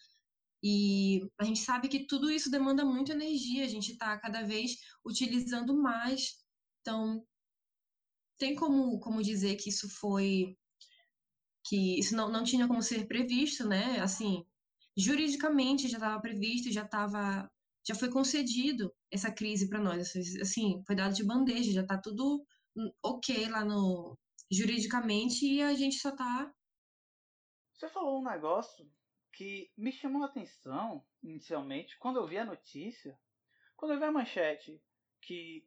E 0.62 1.28
a 1.36 1.44
gente 1.44 1.58
sabe 1.58 1.88
que 1.88 2.06
tudo 2.06 2.30
isso 2.30 2.48
demanda 2.48 2.84
muita 2.84 3.12
energia, 3.12 3.64
a 3.64 3.68
gente 3.68 3.92
está 3.92 4.16
cada 4.18 4.42
vez 4.42 4.76
utilizando 5.04 5.76
mais. 5.76 6.36
Então, 6.80 7.26
tem 8.38 8.54
como, 8.54 9.00
como 9.00 9.22
dizer 9.22 9.56
que 9.56 9.68
isso 9.68 9.88
foi. 9.88 10.56
que 11.64 11.98
isso 11.98 12.14
não, 12.14 12.30
não 12.30 12.44
tinha 12.44 12.68
como 12.68 12.80
ser 12.80 13.08
previsto, 13.08 13.66
né? 13.66 13.98
Assim, 14.00 14.44
juridicamente 14.96 15.88
já 15.88 15.96
estava 15.98 16.20
previsto, 16.20 16.72
já 16.72 16.84
estava 16.84 17.50
já 17.84 17.94
foi 17.96 18.08
concedido 18.10 18.94
essa 19.10 19.32
crise 19.32 19.68
para 19.68 19.80
nós, 19.80 20.14
assim, 20.40 20.82
foi 20.86 20.94
dado 20.94 21.14
de 21.14 21.24
bandeja, 21.24 21.72
já 21.72 21.82
está 21.82 21.98
tudo 21.98 22.44
ok 23.02 23.48
lá 23.48 23.64
no 23.64 24.16
juridicamente 24.50 25.46
e 25.46 25.62
a 25.62 25.74
gente 25.74 25.96
só 25.96 26.10
está 26.10 26.52
Você 27.72 27.88
falou 27.88 28.20
um 28.20 28.24
negócio 28.24 28.88
que 29.32 29.72
me 29.76 29.90
chamou 29.90 30.22
a 30.22 30.26
atenção 30.26 31.04
inicialmente 31.22 31.98
quando 31.98 32.18
eu 32.18 32.26
vi 32.26 32.38
a 32.38 32.44
notícia, 32.44 33.18
quando 33.76 33.92
eu 33.92 33.98
vi 33.98 34.04
a 34.04 34.12
manchete 34.12 34.80
que 35.20 35.66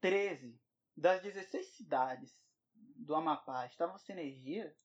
13 0.00 0.60
das 0.96 1.22
16 1.22 1.66
cidades 1.76 2.36
do 2.74 3.14
Amapá 3.14 3.66
estavam 3.66 3.98
sem 3.98 4.16
energia, 4.16 4.76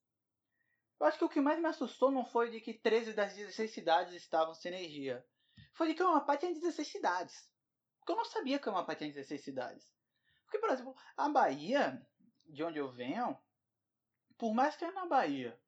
eu 1.01 1.07
acho 1.07 1.17
que 1.17 1.25
o 1.25 1.29
que 1.29 1.41
mais 1.41 1.59
me 1.59 1.65
assustou 1.67 2.11
não 2.11 2.23
foi 2.23 2.51
de 2.51 2.61
que 2.61 2.75
13 2.75 3.13
das 3.13 3.33
16 3.33 3.71
cidades 3.71 4.13
estavam 4.13 4.53
sem 4.53 4.71
energia. 4.71 5.25
Foi 5.73 5.87
de 5.87 5.95
que 5.95 6.03
o 6.03 6.07
Amapá 6.07 6.37
tinha 6.37 6.53
16 6.53 6.87
cidades. 6.87 7.49
Porque 7.97 8.11
eu 8.11 8.17
não 8.17 8.25
sabia 8.25 8.59
que 8.59 8.69
o 8.69 8.71
Amapá 8.71 8.93
tinha 8.93 9.09
16 9.09 9.43
cidades. 9.43 9.91
Porque, 10.43 10.59
por 10.59 10.69
exemplo, 10.69 10.95
a 11.17 11.27
Bahia, 11.27 12.07
de 12.45 12.63
onde 12.63 12.77
eu 12.77 12.91
venho, 12.91 13.35
por 14.37 14.53
mais 14.53 14.75
que 14.75 14.85
é 14.85 14.91
na 14.91 15.07
Bahia, 15.07 15.59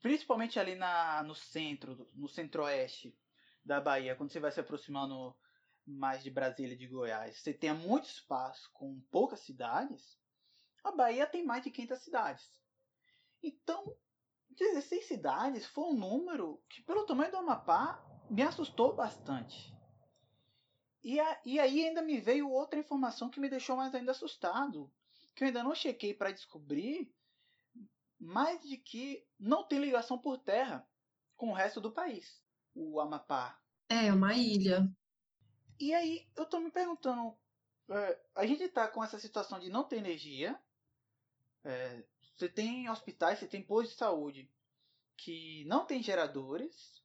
principalmente 0.00 0.60
ali 0.60 0.76
na, 0.76 1.24
no 1.24 1.34
centro, 1.34 2.08
no 2.14 2.28
centro-oeste 2.28 3.18
da 3.64 3.80
Bahia, 3.80 4.14
quando 4.14 4.30
você 4.30 4.38
vai 4.38 4.52
se 4.52 4.60
aproximando 4.60 5.36
mais 5.84 6.22
de 6.22 6.30
Brasília 6.30 6.74
e 6.74 6.78
de 6.78 6.86
Goiás, 6.86 7.36
você 7.36 7.52
tenha 7.52 7.74
muito 7.74 8.04
espaço 8.04 8.70
com 8.72 9.00
poucas 9.10 9.40
cidades, 9.40 10.16
a 10.84 10.92
Bahia 10.92 11.26
tem 11.26 11.44
mais 11.44 11.64
de 11.64 11.70
500 11.72 11.98
cidades. 11.98 12.62
Então, 13.42 13.96
16 14.58 15.06
cidades 15.06 15.66
foi 15.66 15.84
um 15.84 15.94
número 15.94 16.62
que, 16.68 16.82
pelo 16.82 17.06
tamanho 17.06 17.30
do 17.30 17.38
Amapá, 17.38 18.02
me 18.30 18.42
assustou 18.42 18.94
bastante. 18.94 19.72
E, 21.02 21.18
a, 21.18 21.40
e 21.44 21.58
aí 21.58 21.86
ainda 21.86 22.00
me 22.02 22.20
veio 22.20 22.48
outra 22.48 22.78
informação 22.78 23.28
que 23.28 23.40
me 23.40 23.48
deixou 23.48 23.76
mais 23.76 23.94
ainda 23.94 24.12
assustado, 24.12 24.92
que 25.34 25.42
eu 25.42 25.48
ainda 25.48 25.62
não 25.62 25.74
chequei 25.74 26.14
para 26.14 26.30
descobrir, 26.30 27.12
mas 28.18 28.62
de 28.62 28.76
que 28.76 29.26
não 29.38 29.66
tem 29.66 29.80
ligação 29.80 30.18
por 30.18 30.38
terra 30.38 30.86
com 31.36 31.50
o 31.50 31.54
resto 31.54 31.80
do 31.80 31.90
país, 31.90 32.40
o 32.74 33.00
Amapá. 33.00 33.60
É, 33.88 34.12
uma 34.12 34.32
ilha. 34.32 34.88
E 35.80 35.92
aí 35.92 36.28
eu 36.36 36.46
tô 36.46 36.60
me 36.60 36.70
perguntando, 36.70 37.36
é, 37.90 38.20
a 38.36 38.46
gente 38.46 38.68
tá 38.68 38.86
com 38.86 39.02
essa 39.02 39.18
situação 39.18 39.58
de 39.58 39.68
não 39.68 39.82
ter 39.82 39.96
energia, 39.96 40.56
é, 41.64 42.04
você 42.36 42.48
tem 42.48 42.88
hospitais, 42.88 43.38
você 43.38 43.46
tem 43.46 43.62
postos 43.62 43.92
de 43.92 43.98
saúde 43.98 44.50
que 45.16 45.64
não 45.66 45.84
tem 45.84 46.02
geradores 46.02 47.02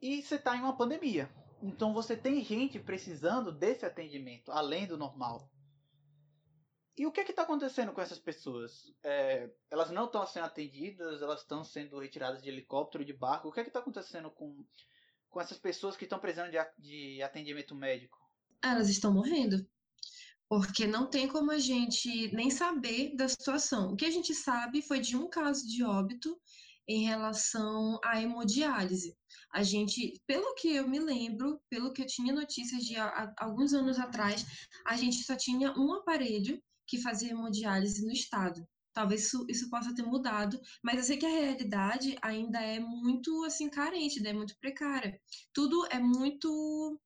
e 0.00 0.22
você 0.22 0.36
está 0.36 0.56
em 0.56 0.60
uma 0.60 0.76
pandemia. 0.76 1.30
Então 1.62 1.92
você 1.92 2.16
tem 2.16 2.44
gente 2.44 2.78
precisando 2.78 3.52
desse 3.52 3.84
atendimento, 3.84 4.50
além 4.50 4.86
do 4.86 4.96
normal. 4.96 5.50
E 6.96 7.06
o 7.06 7.12
que 7.12 7.20
é 7.20 7.24
está 7.24 7.42
acontecendo 7.42 7.92
com 7.92 8.00
essas 8.00 8.18
pessoas? 8.18 8.92
É, 9.04 9.48
elas 9.70 9.90
não 9.90 10.06
estão 10.06 10.26
sendo 10.26 10.46
atendidas, 10.46 11.22
elas 11.22 11.42
estão 11.42 11.62
sendo 11.62 11.98
retiradas 12.00 12.42
de 12.42 12.48
helicóptero, 12.48 13.04
de 13.04 13.12
barco. 13.12 13.48
O 13.48 13.52
que 13.52 13.60
é 13.60 13.62
está 13.62 13.78
acontecendo 13.78 14.30
com, 14.32 14.64
com 15.30 15.40
essas 15.40 15.58
pessoas 15.58 15.96
que 15.96 16.04
estão 16.04 16.18
precisando 16.18 16.50
de, 16.50 16.58
de 16.76 17.22
atendimento 17.22 17.72
médico? 17.74 18.18
Elas 18.60 18.88
estão 18.88 19.12
morrendo 19.14 19.64
porque 20.48 20.86
não 20.86 21.08
tem 21.08 21.28
como 21.28 21.50
a 21.50 21.58
gente 21.58 22.34
nem 22.34 22.50
saber 22.50 23.14
da 23.14 23.28
situação. 23.28 23.92
O 23.92 23.96
que 23.96 24.06
a 24.06 24.10
gente 24.10 24.34
sabe 24.34 24.80
foi 24.80 25.00
de 25.00 25.16
um 25.16 25.28
caso 25.28 25.66
de 25.66 25.84
óbito 25.84 26.38
em 26.88 27.04
relação 27.04 28.00
à 28.02 28.20
hemodiálise. 28.20 29.14
A 29.52 29.62
gente, 29.62 30.14
pelo 30.26 30.54
que 30.54 30.74
eu 30.74 30.88
me 30.88 30.98
lembro, 30.98 31.60
pelo 31.68 31.92
que 31.92 32.00
eu 32.00 32.06
tinha 32.06 32.32
notícias 32.32 32.82
de 32.82 32.96
há, 32.96 33.32
alguns 33.38 33.74
anos 33.74 33.98
atrás, 33.98 34.44
a 34.86 34.96
gente 34.96 35.22
só 35.22 35.36
tinha 35.36 35.72
um 35.78 35.92
aparelho 35.92 36.60
que 36.86 37.02
fazia 37.02 37.30
hemodiálise 37.30 38.04
no 38.04 38.10
estado. 38.10 38.66
Talvez 38.94 39.26
isso, 39.26 39.44
isso 39.48 39.68
possa 39.68 39.94
ter 39.94 40.02
mudado, 40.02 40.58
mas 40.82 40.96
eu 40.96 41.04
sei 41.04 41.18
que 41.18 41.26
a 41.26 41.28
realidade 41.28 42.16
ainda 42.22 42.58
é 42.58 42.80
muito 42.80 43.44
assim 43.44 43.68
carente, 43.68 44.20
né? 44.20 44.30
é 44.30 44.32
muito 44.32 44.58
precária. 44.58 45.20
Tudo 45.52 45.86
é 45.90 46.00
muito 46.00 46.98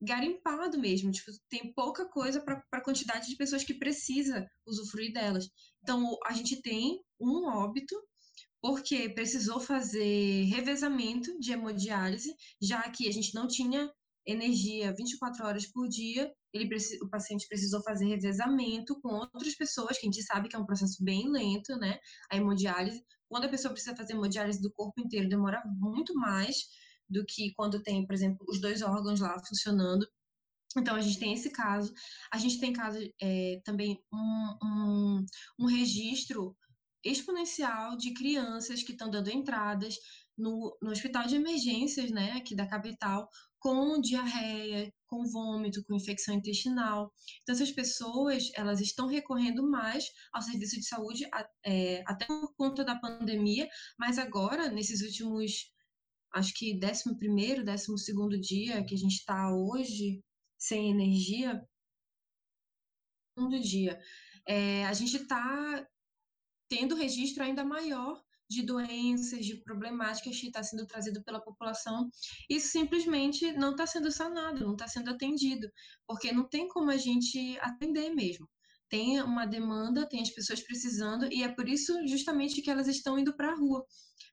garimpado 0.00 0.78
mesmo, 0.78 1.10
tipo, 1.10 1.30
tem 1.48 1.72
pouca 1.74 2.08
coisa 2.08 2.40
para 2.40 2.62
a 2.72 2.80
quantidade 2.80 3.28
de 3.28 3.36
pessoas 3.36 3.64
que 3.64 3.74
precisa 3.74 4.46
usufruir 4.66 5.12
delas. 5.12 5.48
Então, 5.82 6.16
a 6.24 6.32
gente 6.32 6.60
tem 6.62 7.00
um 7.20 7.46
óbito 7.46 7.94
porque 8.62 9.08
precisou 9.10 9.60
fazer 9.60 10.44
revezamento 10.44 11.38
de 11.38 11.52
hemodiálise, 11.52 12.34
já 12.60 12.82
que 12.90 13.08
a 13.08 13.12
gente 13.12 13.34
não 13.34 13.46
tinha 13.46 13.90
energia 14.26 14.92
24 14.92 15.46
horas 15.46 15.66
por 15.66 15.88
dia, 15.88 16.30
ele 16.52 16.68
o 17.02 17.08
paciente 17.08 17.46
precisou 17.48 17.82
fazer 17.82 18.06
revezamento 18.06 18.98
com 19.00 19.14
outras 19.14 19.54
pessoas, 19.54 19.98
que 19.98 20.06
a 20.06 20.10
gente 20.10 20.22
sabe 20.22 20.48
que 20.48 20.56
é 20.56 20.58
um 20.58 20.66
processo 20.66 21.02
bem 21.02 21.30
lento, 21.30 21.76
né? 21.76 21.98
A 22.30 22.36
hemodiálise. 22.36 23.02
Quando 23.28 23.44
a 23.44 23.48
pessoa 23.48 23.72
precisa 23.72 23.96
fazer 23.96 24.12
hemodiálise 24.12 24.60
do 24.60 24.72
corpo 24.72 25.00
inteiro, 25.00 25.28
demora 25.28 25.62
muito 25.66 26.12
mais 26.14 26.56
do 27.10 27.24
que 27.26 27.52
quando 27.54 27.82
tem, 27.82 28.06
por 28.06 28.14
exemplo, 28.14 28.46
os 28.48 28.60
dois 28.60 28.82
órgãos 28.82 29.20
lá 29.20 29.38
funcionando. 29.46 30.06
Então, 30.76 30.94
a 30.94 31.00
gente 31.00 31.18
tem 31.18 31.32
esse 31.32 31.50
caso. 31.50 31.92
A 32.32 32.38
gente 32.38 32.60
tem 32.60 32.72
caso 32.72 32.98
é, 33.20 33.60
também 33.64 34.00
um, 34.12 34.58
um, 34.62 35.26
um 35.58 35.66
registro 35.66 36.56
exponencial 37.04 37.96
de 37.96 38.12
crianças 38.12 38.82
que 38.82 38.92
estão 38.92 39.10
dando 39.10 39.30
entradas 39.30 39.96
no, 40.36 40.76
no 40.80 40.90
hospital 40.90 41.26
de 41.26 41.36
emergências, 41.36 42.10
né, 42.10 42.32
aqui 42.32 42.54
da 42.54 42.66
capital, 42.66 43.28
com 43.58 44.00
diarreia, 44.00 44.92
com 45.06 45.26
vômito, 45.26 45.84
com 45.84 45.94
infecção 45.94 46.34
intestinal. 46.34 47.12
Então, 47.42 47.54
essas 47.54 47.70
pessoas, 47.70 48.50
elas 48.54 48.80
estão 48.80 49.06
recorrendo 49.06 49.68
mais 49.68 50.06
ao 50.32 50.40
serviço 50.40 50.76
de 50.76 50.86
saúde, 50.86 51.28
é, 51.64 52.02
até 52.06 52.26
por 52.26 52.54
conta 52.56 52.84
da 52.84 52.96
pandemia, 52.96 53.68
mas 53.98 54.18
agora, 54.18 54.70
nesses 54.70 55.02
últimos, 55.02 55.70
acho 56.32 56.52
que 56.54 56.78
11 56.82 57.16
primeiro, 57.16 57.64
12 57.64 57.98
segundo 57.98 58.38
dia 58.40 58.84
que 58.84 58.94
a 58.94 58.98
gente 58.98 59.16
está 59.16 59.54
hoje, 59.54 60.22
sem 60.58 60.90
energia, 60.90 61.62
segundo 63.34 63.60
dia, 63.60 63.98
é, 64.46 64.84
a 64.86 64.92
gente 64.92 65.16
está 65.16 65.86
tendo 66.68 66.94
registro 66.94 67.42
ainda 67.42 67.64
maior 67.64 68.22
de 68.50 68.62
doenças, 68.62 69.46
de 69.46 69.56
problemáticas 69.62 70.40
que 70.40 70.48
está 70.48 70.60
sendo 70.60 70.84
trazido 70.84 71.22
pela 71.22 71.40
população, 71.40 72.10
isso 72.48 72.68
simplesmente 72.68 73.52
não 73.52 73.70
está 73.70 73.86
sendo 73.86 74.10
sanado, 74.10 74.64
não 74.64 74.72
está 74.72 74.88
sendo 74.88 75.10
atendido, 75.10 75.70
porque 76.04 76.32
não 76.32 76.48
tem 76.48 76.66
como 76.66 76.90
a 76.90 76.96
gente 76.96 77.56
atender 77.60 78.10
mesmo. 78.12 78.48
Tem 78.88 79.22
uma 79.22 79.46
demanda, 79.46 80.08
tem 80.08 80.20
as 80.20 80.30
pessoas 80.30 80.60
precisando, 80.60 81.32
e 81.32 81.44
é 81.44 81.48
por 81.48 81.68
isso 81.68 81.94
justamente 82.08 82.60
que 82.60 82.68
elas 82.68 82.88
estão 82.88 83.16
indo 83.16 83.36
para 83.36 83.52
a 83.52 83.54
rua, 83.54 83.86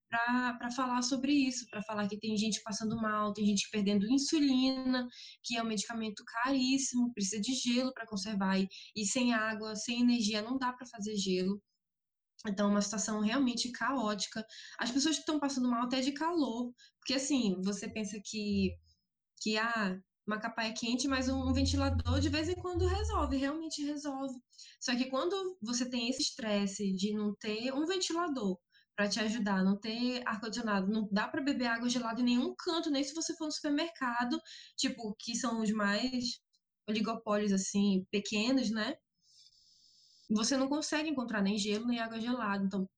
para 0.09 0.71
falar 0.71 1.01
sobre 1.01 1.31
isso, 1.31 1.67
para 1.69 1.81
falar 1.83 2.07
que 2.07 2.17
tem 2.19 2.37
gente 2.37 2.61
passando 2.63 2.95
mal, 2.95 3.33
tem 3.33 3.45
gente 3.45 3.69
perdendo 3.69 4.09
insulina, 4.09 5.07
que 5.43 5.57
é 5.57 5.63
um 5.63 5.67
medicamento 5.67 6.23
caríssimo, 6.25 7.13
precisa 7.13 7.41
de 7.41 7.53
gelo 7.53 7.93
para 7.93 8.07
conservar, 8.07 8.59
e, 8.59 8.67
e 8.95 9.05
sem 9.05 9.33
água, 9.33 9.75
sem 9.75 10.01
energia, 10.01 10.41
não 10.41 10.57
dá 10.57 10.71
para 10.71 10.87
fazer 10.87 11.15
gelo. 11.17 11.61
Então, 12.47 12.69
uma 12.69 12.81
situação 12.81 13.19
realmente 13.19 13.71
caótica. 13.71 14.45
As 14.79 14.91
pessoas 14.91 15.17
estão 15.17 15.39
passando 15.39 15.69
mal 15.69 15.83
até 15.83 16.01
de 16.01 16.11
calor, 16.11 16.71
porque 16.99 17.15
assim, 17.15 17.59
você 17.63 17.89
pensa 17.89 18.17
que, 18.23 18.71
que 19.41 19.57
ah, 19.57 19.99
Macapá 20.25 20.65
é 20.65 20.71
quente, 20.71 21.07
mas 21.07 21.29
um, 21.29 21.53
ventilador 21.53 22.19
de 22.19 22.29
vez 22.29 22.49
em 22.49 22.55
quando 22.55 22.85
resolve, 22.85 23.37
realmente 23.37 23.83
resolve. 23.83 24.35
Só 24.79 24.95
que 24.95 25.09
quando 25.09 25.57
você 25.61 25.89
tem 25.89 26.09
esse 26.09 26.21
estresse 26.21 26.93
de 26.93 27.13
não 27.13 27.33
ter 27.35 27.73
um 27.73 27.85
ventilador 27.85 28.57
para 28.97 29.07
te 29.07 29.19
ajudar, 29.21 29.63
não 29.63 29.79
ter 29.79 30.23
ar-condicionado, 30.27 30.91
não 30.91 31.07
dá 31.11 31.27
para 31.29 31.41
beber 31.41 31.67
água 31.67 31.89
gelada 31.89 32.19
em 32.21 32.25
nenhum 32.25 32.55
canto, 32.57 32.89
nem 32.91 33.03
se 33.03 33.13
você 33.13 33.35
for 33.37 33.45
no 33.45 33.51
supermercado, 33.51 34.39
tipo, 34.75 35.15
que 35.19 35.35
são 35.35 35.61
os 35.61 35.71
mais 35.71 36.39
oligopólios 36.89 37.53
assim, 37.53 38.05
pequenos, 38.11 38.71
né? 38.71 38.95
você 40.29 40.57
não 40.57 40.67
consegue 40.67 41.09
encontrar 41.09 41.41
nem 41.41 41.57
gelo 41.57 41.87
nem 41.87 41.99
água 41.99 42.19
gelada. 42.19 42.65
Então, 42.65 42.89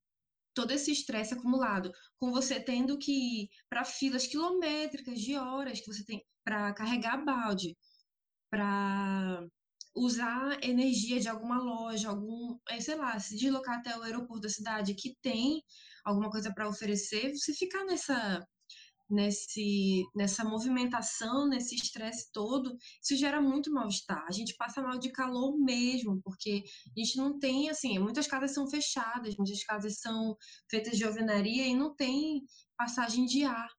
todo 0.54 0.72
esse 0.72 0.92
estresse 0.92 1.34
acumulado, 1.34 1.92
com 2.18 2.32
você 2.32 2.60
tendo 2.60 2.98
que 2.98 3.44
ir 3.44 3.50
para 3.70 3.86
filas 3.86 4.28
quilométricas 4.28 5.20
de 5.20 5.36
horas 5.38 5.80
que 5.80 5.88
você 5.88 6.04
tem 6.06 6.26
para 6.44 6.74
carregar 6.74 7.24
balde, 7.24 7.78
para 8.50 9.29
usar 10.00 10.58
energia 10.64 11.20
de 11.20 11.28
alguma 11.28 11.58
loja, 11.60 12.10
algum, 12.10 12.58
é, 12.70 12.80
sei 12.80 12.96
lá, 12.96 13.20
se 13.20 13.36
deslocar 13.38 13.80
até 13.80 13.98
o 13.98 14.04
aeroporto 14.04 14.42
da 14.42 14.50
cidade 14.50 14.96
que 14.96 15.16
tem 15.22 15.62
alguma 16.06 16.30
coisa 16.30 16.54
para 16.54 16.68
oferecer, 16.70 17.36
você 17.36 17.54
ficar 17.54 17.84
nessa 17.86 18.46
nesse, 19.10 20.06
nessa 20.16 20.44
movimentação, 20.44 21.48
nesse 21.48 21.76
estresse 21.76 22.32
todo, 22.32 22.78
isso 23.02 23.16
gera 23.16 23.42
muito 23.42 23.72
mal-estar. 23.74 24.24
A 24.28 24.32
gente 24.32 24.56
passa 24.56 24.82
mal 24.82 25.00
de 25.00 25.12
calor 25.12 25.58
mesmo, 25.58 26.22
porque 26.22 26.64
a 26.96 27.00
gente 27.00 27.18
não 27.18 27.40
tem, 27.40 27.70
assim, 27.70 27.98
muitas 27.98 28.28
casas 28.28 28.54
são 28.54 28.70
fechadas, 28.70 29.36
muitas 29.36 29.64
casas 29.64 30.00
são 30.00 30.38
feitas 30.70 30.98
de 30.98 31.04
alvenaria 31.04 31.66
e 31.68 31.76
não 31.76 31.96
tem 31.96 32.44
passagem 32.78 33.26
de 33.26 33.44
ar 33.44 33.70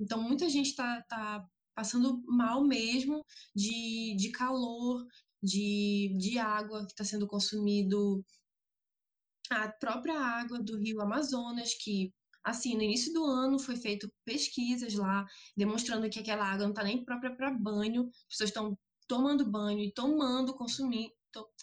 Então, 0.00 0.22
muita 0.22 0.48
gente 0.48 0.70
está 0.70 1.02
tá 1.08 1.46
passando 1.74 2.22
mal 2.26 2.64
mesmo 2.64 3.24
de, 3.54 4.16
de 4.16 4.30
calor, 4.32 5.06
de, 5.42 6.16
de 6.18 6.38
água 6.38 6.84
que 6.86 6.92
está 6.92 7.04
sendo 7.04 7.26
consumido, 7.26 8.24
a 9.50 9.68
própria 9.68 10.18
água 10.18 10.58
do 10.58 10.78
rio 10.78 11.00
Amazonas, 11.00 11.74
que, 11.74 12.12
assim, 12.44 12.74
no 12.74 12.82
início 12.82 13.12
do 13.12 13.24
ano 13.24 13.58
foi 13.58 13.76
feito 13.76 14.12
pesquisas 14.24 14.94
lá, 14.94 15.24
demonstrando 15.56 16.08
que 16.10 16.18
aquela 16.18 16.44
água 16.44 16.64
não 16.64 16.70
está 16.70 16.82
nem 16.82 17.04
própria 17.04 17.34
para 17.36 17.50
banho, 17.50 18.08
as 18.08 18.36
pessoas 18.36 18.50
estão 18.50 18.78
tomando 19.06 19.48
banho 19.48 19.80
e 19.80 19.92
tomando, 19.92 20.54
consumindo, 20.54 21.12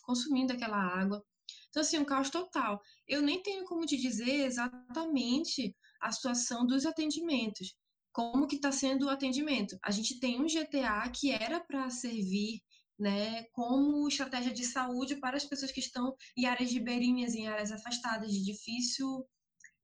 consumindo 0.04 0.54
aquela 0.54 0.78
água. 0.78 1.24
Então, 1.70 1.82
assim, 1.82 1.98
um 1.98 2.06
caos 2.06 2.30
total. 2.30 2.82
Eu 3.08 3.22
nem 3.22 3.42
tenho 3.42 3.66
como 3.66 3.86
te 3.86 3.98
dizer 3.98 4.46
exatamente 4.46 5.76
a 6.00 6.12
situação 6.12 6.66
dos 6.66 6.86
atendimentos. 6.86 7.76
Como 8.12 8.48
que 8.48 8.58
está 8.58 8.72
sendo 8.72 9.08
o 9.08 9.10
atendimento? 9.10 9.78
A 9.84 9.90
gente 9.90 10.20
tem 10.20 10.40
um 10.40 10.46
GTA 10.46 11.10
que 11.10 11.32
era 11.32 11.60
para 11.60 11.90
servir 11.90 12.62
né, 12.98 13.44
como 13.52 14.08
estratégia 14.08 14.54
de 14.54 14.66
saúde 14.66 15.16
para 15.18 15.38
as 15.38 15.46
pessoas 15.46 15.72
que 15.72 15.80
estão 15.80 16.16
em 16.38 16.46
áreas 16.46 16.72
ribeirinhas, 16.72 17.34
em 17.34 17.48
áreas 17.48 17.72
afastadas 17.72 18.32
de 18.32 18.44
difícil 18.44 19.26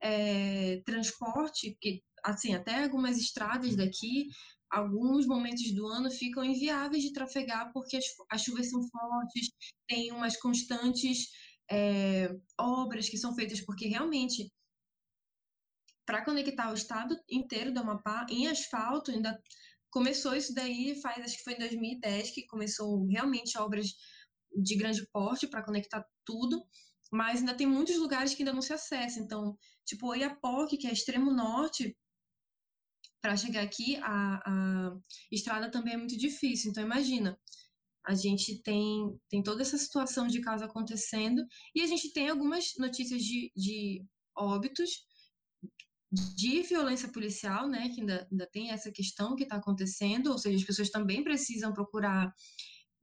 é, 0.01 0.81
transporte, 0.85 1.77
que 1.81 2.03
assim 2.23 2.53
até 2.53 2.83
algumas 2.83 3.17
estradas 3.17 3.75
daqui, 3.75 4.27
alguns 4.69 5.25
momentos 5.25 5.71
do 5.73 5.87
ano 5.87 6.11
ficam 6.11 6.43
inviáveis 6.43 7.03
de 7.03 7.13
trafegar 7.13 7.71
porque 7.73 7.97
as, 7.97 8.05
as 8.29 8.41
chuvas 8.41 8.69
são 8.69 8.81
fortes, 8.87 9.49
tem 9.87 10.11
umas 10.11 10.37
constantes 10.37 11.29
é, 11.69 12.29
obras 12.59 13.09
que 13.09 13.17
são 13.17 13.33
feitas 13.35 13.61
porque 13.61 13.87
realmente 13.87 14.51
para 16.05 16.25
conectar 16.25 16.71
o 16.71 16.73
estado 16.73 17.15
inteiro 17.29 17.71
do 17.71 17.79
Amapá 17.79 18.25
em 18.29 18.47
asfalto 18.47 19.11
ainda 19.11 19.39
começou 19.89 20.35
isso 20.35 20.53
daí 20.53 20.99
faz 21.01 21.23
acho 21.23 21.37
que 21.37 21.43
foi 21.43 21.53
em 21.53 21.59
2010 21.59 22.31
que 22.31 22.45
começou 22.47 23.05
realmente 23.07 23.57
obras 23.57 23.87
de 24.55 24.75
grande 24.75 25.07
porte 25.11 25.47
para 25.47 25.63
conectar 25.63 26.05
tudo 26.25 26.63
mas 27.11 27.39
ainda 27.39 27.55
tem 27.55 27.67
muitos 27.67 27.97
lugares 27.97 28.35
que 28.35 28.43
ainda 28.43 28.53
não 28.53 28.61
se 28.61 28.73
acessa. 28.73 29.19
Então 29.19 29.57
tipo 29.85 30.07
Oiapoque 30.07 30.77
que 30.77 30.87
é 30.87 30.91
extremo 30.91 31.31
norte 31.31 31.95
para 33.21 33.35
chegar 33.35 33.63
aqui 33.63 33.97
a, 33.97 34.41
a 34.45 34.97
estrada 35.31 35.69
também 35.71 35.93
é 35.93 35.97
muito 35.97 36.17
difícil. 36.17 36.71
Então 36.71 36.83
imagina 36.83 37.37
a 38.05 38.15
gente 38.15 38.61
tem, 38.63 39.19
tem 39.29 39.43
toda 39.43 39.61
essa 39.61 39.77
situação 39.77 40.27
de 40.27 40.41
caso 40.41 40.63
acontecendo 40.63 41.45
e 41.75 41.81
a 41.81 41.87
gente 41.87 42.11
tem 42.11 42.29
algumas 42.29 42.73
notícias 42.77 43.21
de, 43.21 43.51
de 43.55 44.05
óbitos 44.35 45.05
de 46.11 46.63
violência 46.63 47.11
policial, 47.11 47.67
né, 47.67 47.89
que 47.89 48.01
ainda, 48.01 48.27
ainda 48.31 48.47
tem 48.51 48.71
essa 48.71 48.91
questão 48.91 49.35
que 49.35 49.43
está 49.43 49.57
acontecendo, 49.57 50.31
ou 50.31 50.37
seja, 50.37 50.57
as 50.57 50.63
pessoas 50.63 50.89
também 50.89 51.23
precisam 51.23 51.71
procurar 51.71 52.33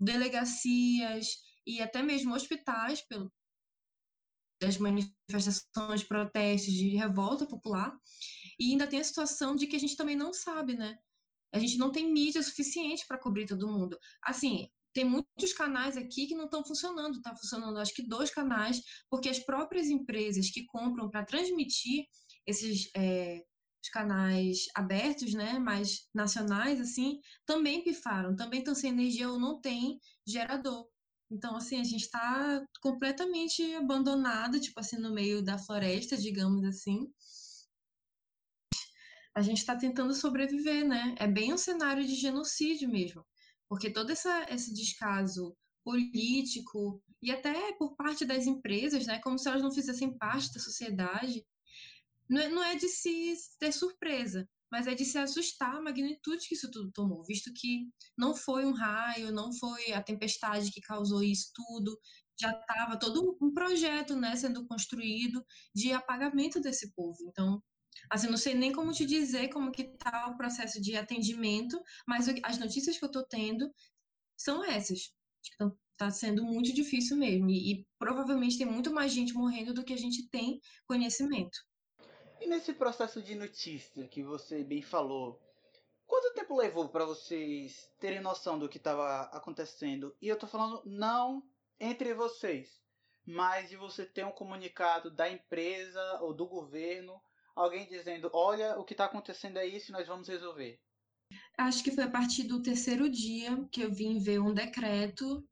delegacias 0.01 1.37
e 1.66 1.81
até 1.81 2.03
mesmo 2.03 2.35
hospitais 2.35 3.01
pelo, 3.07 3.33
das 4.61 4.79
manifestações, 4.79 6.03
protestos, 6.03 6.73
de 6.73 6.97
revolta 6.97 7.47
popular, 7.47 7.97
e 8.59 8.73
ainda 8.73 8.87
tem 8.87 9.01
a 9.01 9.05
situação 9.05 9.55
de 9.55 9.66
que 9.66 9.77
a 9.77 9.79
gente 9.79 9.97
também 9.97 10.16
não 10.16 10.33
sabe, 10.33 10.75
né? 10.75 10.97
A 11.53 11.59
gente 11.59 11.79
não 11.79 11.92
tem 11.92 12.11
mídia 12.12 12.42
suficiente 12.42 13.07
para 13.07 13.19
cobrir 13.19 13.47
todo 13.47 13.69
mundo. 13.69 13.99
Assim, 14.23 14.69
tem 14.92 15.05
muitos 15.05 15.53
canais 15.53 15.97
aqui 15.97 16.27
que 16.27 16.35
não 16.35 16.47
estão 16.47 16.64
funcionando, 16.64 17.19
está 17.19 17.37
funcionando 17.37 17.79
acho 17.79 17.95
que 17.95 18.07
dois 18.07 18.31
canais, 18.31 18.81
porque 19.11 19.29
as 19.29 19.38
próprias 19.38 19.88
empresas 19.88 20.51
que 20.51 20.64
compram 20.64 21.11
para 21.11 21.25
transmitir 21.25 22.07
esses 22.46 22.90
é, 22.96 23.42
os 23.82 23.90
canais 23.90 24.66
abertos, 24.74 25.32
né, 25.32 25.59
mais 25.59 26.09
nacionais, 26.12 26.80
assim, 26.80 27.20
também 27.44 27.85
pifaram, 27.85 28.35
também 28.35 28.59
estão 28.61 28.74
sem 28.74 28.90
energia 28.90 29.30
ou 29.30 29.38
não 29.38 29.61
tem 29.61 30.00
gerador. 30.26 30.88
Então, 31.30 31.56
assim, 31.56 31.80
a 31.80 31.85
gente 31.85 32.02
está 32.02 32.64
completamente 32.80 33.74
abandonado, 33.74 34.61
tipo 34.61 34.78
assim, 34.78 34.96
no 34.96 35.12
meio 35.12 35.42
da 35.42 35.59
floresta, 35.59 36.16
digamos 36.16 36.64
assim. 36.64 37.12
A 39.35 39.42
gente 39.42 39.59
está 39.59 39.76
tentando 39.76 40.14
sobreviver, 40.14 40.87
né? 40.87 41.14
É 41.18 41.26
bem 41.26 41.52
um 41.52 41.59
cenário 41.59 42.04
de 42.06 42.14
genocídio 42.14 42.88
mesmo, 42.88 43.24
porque 43.68 43.90
todo 43.90 44.11
essa, 44.11 44.46
esse 44.50 44.72
descaso 44.72 45.56
político 45.85 47.02
e 47.22 47.30
até 47.30 47.72
por 47.74 47.94
parte 47.96 48.24
das 48.24 48.46
empresas, 48.46 49.06
né, 49.06 49.20
como 49.20 49.38
se 49.38 49.48
elas 49.48 49.62
não 49.62 49.70
fizessem 49.70 50.16
parte 50.16 50.52
da 50.52 50.61
sociedade, 50.61 51.44
não 52.28 52.62
é 52.62 52.76
de 52.76 52.88
se 52.88 53.34
ter 53.58 53.72
surpresa, 53.72 54.48
mas 54.70 54.86
é 54.86 54.94
de 54.94 55.04
se 55.04 55.18
assustar 55.18 55.76
a 55.76 55.80
magnitude 55.80 56.46
que 56.48 56.54
isso 56.54 56.70
tudo 56.70 56.90
tomou, 56.92 57.24
visto 57.24 57.52
que 57.54 57.88
não 58.16 58.34
foi 58.34 58.64
um 58.64 58.72
raio, 58.72 59.32
não 59.32 59.52
foi 59.52 59.92
a 59.92 60.02
tempestade 60.02 60.72
que 60.72 60.80
causou 60.80 61.22
isso 61.22 61.50
tudo, 61.54 61.98
já 62.38 62.50
estava 62.50 62.98
todo 62.98 63.36
um 63.40 63.52
projeto 63.52 64.14
né, 64.16 64.36
sendo 64.36 64.66
construído 64.66 65.44
de 65.74 65.92
apagamento 65.92 66.60
desse 66.60 66.92
povo. 66.92 67.16
Então, 67.28 67.62
assim, 68.10 68.28
não 68.28 68.36
sei 68.36 68.54
nem 68.54 68.72
como 68.72 68.92
te 68.92 69.06
dizer 69.06 69.48
como 69.48 69.72
que 69.72 69.82
está 69.82 70.28
o 70.28 70.36
processo 70.36 70.80
de 70.80 70.96
atendimento, 70.96 71.80
mas 72.06 72.28
as 72.42 72.58
notícias 72.58 72.98
que 72.98 73.04
eu 73.04 73.08
estou 73.08 73.24
tendo 73.24 73.70
são 74.36 74.64
essas. 74.64 75.12
Então, 75.54 75.76
está 75.92 76.10
sendo 76.10 76.44
muito 76.44 76.74
difícil 76.74 77.16
mesmo, 77.16 77.48
e, 77.48 77.72
e 77.72 77.86
provavelmente 77.98 78.58
tem 78.58 78.66
muito 78.66 78.92
mais 78.92 79.12
gente 79.12 79.32
morrendo 79.32 79.72
do 79.72 79.82
que 79.82 79.94
a 79.94 79.96
gente 79.96 80.28
tem 80.28 80.60
conhecimento. 80.86 81.58
E 82.46 82.48
nesse 82.48 82.72
processo 82.72 83.20
de 83.20 83.35
notícia 83.35 84.06
que 84.06 84.22
você 84.22 84.62
bem 84.62 84.80
falou, 84.80 85.42
quanto 86.06 86.32
tempo 86.32 86.56
levou 86.56 86.88
para 86.88 87.04
vocês 87.04 87.90
terem 87.98 88.20
noção 88.20 88.56
do 88.56 88.68
que 88.68 88.78
estava 88.78 89.22
acontecendo? 89.37 90.16
E 90.22 90.28
eu 90.28 90.38
tô 90.38 90.46
falando 90.46 90.80
não 90.87 91.42
entre 91.80 92.14
vocês, 92.14 92.80
mas 93.26 93.68
de 93.68 93.76
você 93.76 94.06
ter 94.06 94.24
um 94.24 94.30
comunicado 94.30 95.11
da 95.11 95.28
empresa 95.28 96.20
ou 96.20 96.32
do 96.32 96.46
governo, 96.46 97.20
alguém 97.52 97.85
dizendo: 97.88 98.30
olha, 98.32 98.78
o 98.78 98.85
que 98.85 98.94
está 98.94 99.06
acontecendo 99.06 99.56
é 99.56 99.66
isso 99.66 99.90
e 99.90 99.92
nós 99.92 100.06
vamos 100.06 100.28
resolver. 100.28 100.80
Acho 101.59 101.82
que 101.82 101.90
foi 101.90 102.04
a 102.04 102.11
partir 102.11 102.44
do 102.44 102.62
terceiro 102.62 103.11
dia 103.11 103.66
que 103.72 103.80
eu 103.80 103.92
vim 103.92 104.20
ver 104.20 104.38
um 104.38 104.54
decreto, 104.54 105.44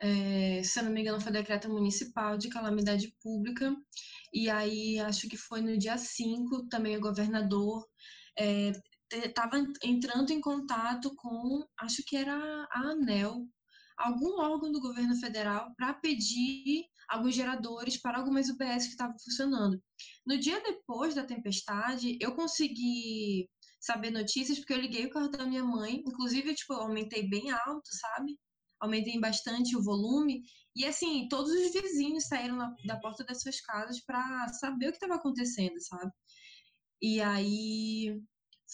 é, 0.00 0.62
se 0.62 0.78
eu 0.78 0.84
não 0.84 0.92
me 0.92 1.00
engano, 1.00 1.20
foi 1.20 1.32
decreto 1.32 1.68
municipal 1.68 2.38
de 2.38 2.48
calamidade 2.48 3.14
pública, 3.22 3.74
e 4.32 4.48
aí, 4.48 4.98
acho 5.00 5.28
que 5.28 5.36
foi 5.36 5.60
no 5.60 5.76
dia 5.76 5.98
5, 5.98 6.68
também 6.68 6.96
o 6.96 7.00
governador 7.00 7.84
estava 9.12 9.58
é, 9.58 9.62
entrando 9.84 10.30
em 10.30 10.40
contato 10.40 11.12
com, 11.16 11.66
acho 11.80 12.02
que 12.06 12.16
era 12.16 12.34
a 12.70 12.80
ANEL, 12.90 13.46
algum 13.96 14.40
órgão 14.40 14.72
do 14.72 14.80
governo 14.80 15.14
federal, 15.16 15.72
para 15.76 15.94
pedir 15.94 16.84
alguns 17.08 17.34
geradores 17.34 18.00
para 18.00 18.18
algumas 18.18 18.48
UBS 18.48 18.84
que 18.84 18.90
estavam 18.92 19.16
funcionando. 19.18 19.82
No 20.24 20.38
dia 20.38 20.62
depois 20.62 21.14
da 21.14 21.24
tempestade, 21.24 22.16
eu 22.20 22.34
consegui 22.34 23.48
saber 23.80 24.10
notícias 24.10 24.58
porque 24.58 24.72
eu 24.72 24.80
liguei 24.80 25.06
o 25.06 25.10
carro 25.10 25.28
da 25.28 25.44
minha 25.44 25.64
mãe, 25.64 26.02
inclusive, 26.06 26.54
tipo, 26.54 26.72
eu 26.74 26.82
aumentei 26.82 27.28
bem 27.28 27.50
alto, 27.50 27.88
sabe? 27.92 28.38
Aumentei 28.80 29.18
bastante 29.20 29.76
o 29.76 29.82
volume. 29.82 30.42
E 30.74 30.84
assim, 30.84 31.28
todos 31.28 31.52
os 31.52 31.72
vizinhos 31.72 32.26
saíram 32.26 32.56
na, 32.56 32.74
da 32.86 32.98
porta 32.98 33.24
das 33.24 33.42
suas 33.42 33.60
casas 33.60 34.00
para 34.00 34.48
saber 34.48 34.88
o 34.88 34.90
que 34.90 34.96
estava 34.96 35.16
acontecendo, 35.16 35.80
sabe? 35.80 36.10
E 37.02 37.20
aí 37.20 38.20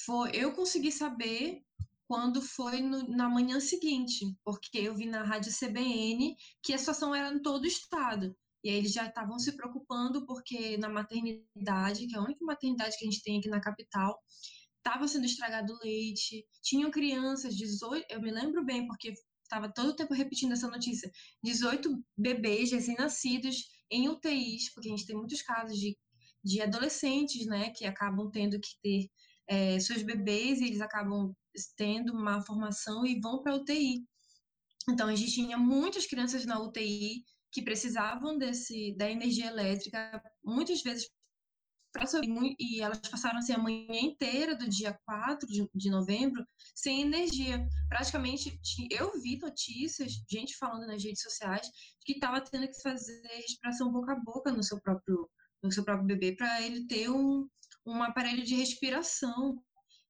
foi, 0.04 0.30
eu 0.34 0.52
consegui 0.52 0.92
saber 0.92 1.62
quando 2.08 2.40
foi 2.40 2.80
no, 2.80 3.08
na 3.08 3.28
manhã 3.28 3.58
seguinte, 3.60 4.24
porque 4.44 4.78
eu 4.78 4.94
vi 4.94 5.06
na 5.06 5.22
rádio 5.22 5.52
CBN 5.52 6.36
que 6.62 6.72
a 6.72 6.78
situação 6.78 7.14
era 7.14 7.34
em 7.34 7.42
todo 7.42 7.64
o 7.64 7.66
estado. 7.66 8.34
E 8.62 8.70
aí 8.70 8.76
eles 8.76 8.92
já 8.92 9.06
estavam 9.06 9.38
se 9.38 9.56
preocupando 9.56 10.26
porque 10.26 10.76
na 10.76 10.88
maternidade, 10.88 12.06
que 12.06 12.16
é 12.16 12.18
a 12.18 12.22
única 12.22 12.44
maternidade 12.44 12.96
que 12.96 13.06
a 13.06 13.10
gente 13.10 13.22
tem 13.22 13.38
aqui 13.38 13.48
na 13.48 13.60
capital, 13.60 14.18
estava 14.78 15.06
sendo 15.08 15.26
estragado 15.26 15.76
leite, 15.82 16.44
tinham 16.62 16.90
crianças, 16.90 17.56
18, 17.56 18.06
eu 18.08 18.20
me 18.20 18.30
lembro 18.30 18.64
bem 18.64 18.86
porque 18.86 19.12
estava 19.46 19.72
todo 19.72 19.90
o 19.90 19.96
tempo 19.96 20.12
repetindo 20.12 20.52
essa 20.52 20.68
notícia, 20.68 21.10
18 21.42 22.02
bebês 22.16 22.70
recém-nascidos 22.70 23.56
em 23.90 24.08
UTIs, 24.08 24.72
porque 24.72 24.88
a 24.88 24.90
gente 24.90 25.06
tem 25.06 25.16
muitos 25.16 25.42
casos 25.42 25.78
de, 25.78 25.96
de 26.44 26.60
adolescentes, 26.60 27.46
né, 27.46 27.70
que 27.70 27.84
acabam 27.84 28.30
tendo 28.30 28.60
que 28.60 28.70
ter 28.82 29.08
é, 29.48 29.78
seus 29.80 30.02
bebês 30.02 30.60
e 30.60 30.64
eles 30.64 30.80
acabam 30.80 31.34
tendo 31.76 32.12
uma 32.12 32.44
formação 32.44 33.06
e 33.06 33.20
vão 33.20 33.40
para 33.42 33.54
UTI. 33.54 34.04
Então, 34.88 35.08
a 35.08 35.14
gente 35.14 35.32
tinha 35.32 35.56
muitas 35.56 36.06
crianças 36.06 36.44
na 36.44 36.60
UTI 36.60 37.24
que 37.52 37.62
precisavam 37.62 38.36
desse 38.36 38.94
da 38.96 39.10
energia 39.10 39.46
elétrica, 39.46 40.22
muitas 40.44 40.82
vezes 40.82 41.08
e 42.58 42.80
elas 42.80 42.98
passaram 42.98 43.38
assim, 43.38 43.52
a 43.52 43.58
manhã 43.58 44.00
inteira 44.00 44.54
do 44.54 44.68
dia 44.68 44.98
4 45.04 45.46
de, 45.46 45.68
de 45.74 45.90
novembro 45.90 46.46
sem 46.74 47.02
energia. 47.02 47.66
Praticamente, 47.88 48.58
eu 48.90 49.20
vi 49.20 49.38
notícias, 49.38 50.12
gente 50.30 50.56
falando 50.56 50.86
nas 50.86 51.02
redes 51.02 51.22
sociais, 51.22 51.68
que 52.04 52.12
estava 52.12 52.40
tendo 52.40 52.68
que 52.68 52.82
fazer 52.82 53.20
respiração 53.26 53.90
boca 53.92 54.12
a 54.12 54.20
boca 54.20 54.52
no 54.52 54.62
seu 54.62 54.80
próprio, 54.80 55.28
no 55.62 55.72
seu 55.72 55.84
próprio 55.84 56.06
bebê 56.06 56.34
para 56.36 56.62
ele 56.62 56.86
ter 56.86 57.10
um, 57.10 57.48
um 57.86 58.02
aparelho 58.02 58.44
de 58.44 58.54
respiração. 58.54 59.62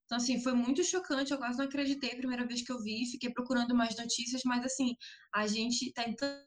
Então, 0.04 0.18
assim, 0.18 0.40
foi 0.40 0.52
muito 0.52 0.84
chocante, 0.84 1.32
eu 1.32 1.38
quase 1.38 1.58
não 1.58 1.64
acreditei 1.64 2.12
a 2.12 2.16
primeira 2.16 2.46
vez 2.46 2.62
que 2.62 2.70
eu 2.70 2.80
vi, 2.80 3.10
fiquei 3.10 3.30
procurando 3.30 3.74
mais 3.74 3.96
notícias, 3.96 4.42
mas, 4.44 4.64
assim, 4.64 4.94
a 5.34 5.46
gente 5.46 5.92
tem 5.92 6.14
tanta 6.14 6.46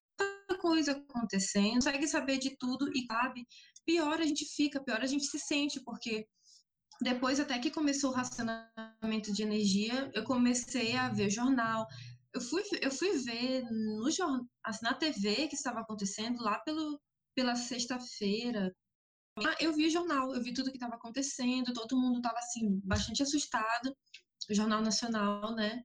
coisa 0.62 0.94
acontecendo, 0.94 1.76
consegue 1.76 2.08
saber 2.08 2.38
de 2.38 2.56
tudo 2.58 2.90
e, 2.96 3.06
sabe, 3.06 3.46
pior 3.90 4.22
a 4.22 4.26
gente 4.26 4.46
fica, 4.46 4.84
pior 4.84 5.02
a 5.02 5.08
gente 5.08 5.26
se 5.26 5.40
sente, 5.40 5.80
porque 5.80 6.28
depois 7.02 7.40
até 7.40 7.58
que 7.58 7.72
começou 7.72 8.12
o 8.12 8.14
racionamento 8.14 9.34
de 9.34 9.42
energia, 9.42 10.12
eu 10.14 10.24
comecei 10.24 10.96
a 10.96 11.10
ver 11.10 11.32
jornal, 11.32 11.88
eu 12.32 12.40
fui, 12.40 12.62
eu 12.84 12.92
fui 12.92 13.18
ver 13.18 13.64
no 13.64 14.08
assim, 14.64 14.80
na 14.84 14.94
TV 14.94 15.48
que 15.48 15.56
estava 15.56 15.80
acontecendo 15.80 16.44
lá 16.44 16.60
pelo, 16.60 17.02
pela 17.36 17.56
sexta-feira. 17.56 18.72
Eu 19.60 19.74
vi 19.74 19.90
jornal, 19.90 20.36
eu 20.36 20.44
vi 20.44 20.54
tudo 20.54 20.70
que 20.70 20.78
estava 20.78 20.96
acontecendo, 20.96 21.74
todo 21.74 22.00
mundo 22.00 22.18
estava 22.18 22.38
assim 22.38 22.80
bastante 22.84 23.24
assustado, 23.24 23.96
o 24.48 24.54
jornal 24.54 24.84
nacional, 24.84 25.56
né? 25.56 25.82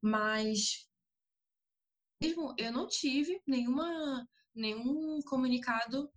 Mas 0.00 0.88
mesmo 2.22 2.54
eu 2.56 2.72
não 2.72 2.86
tive 2.86 3.42
nenhuma 3.46 4.26
nenhum 4.54 5.20
comunicado 5.22 6.10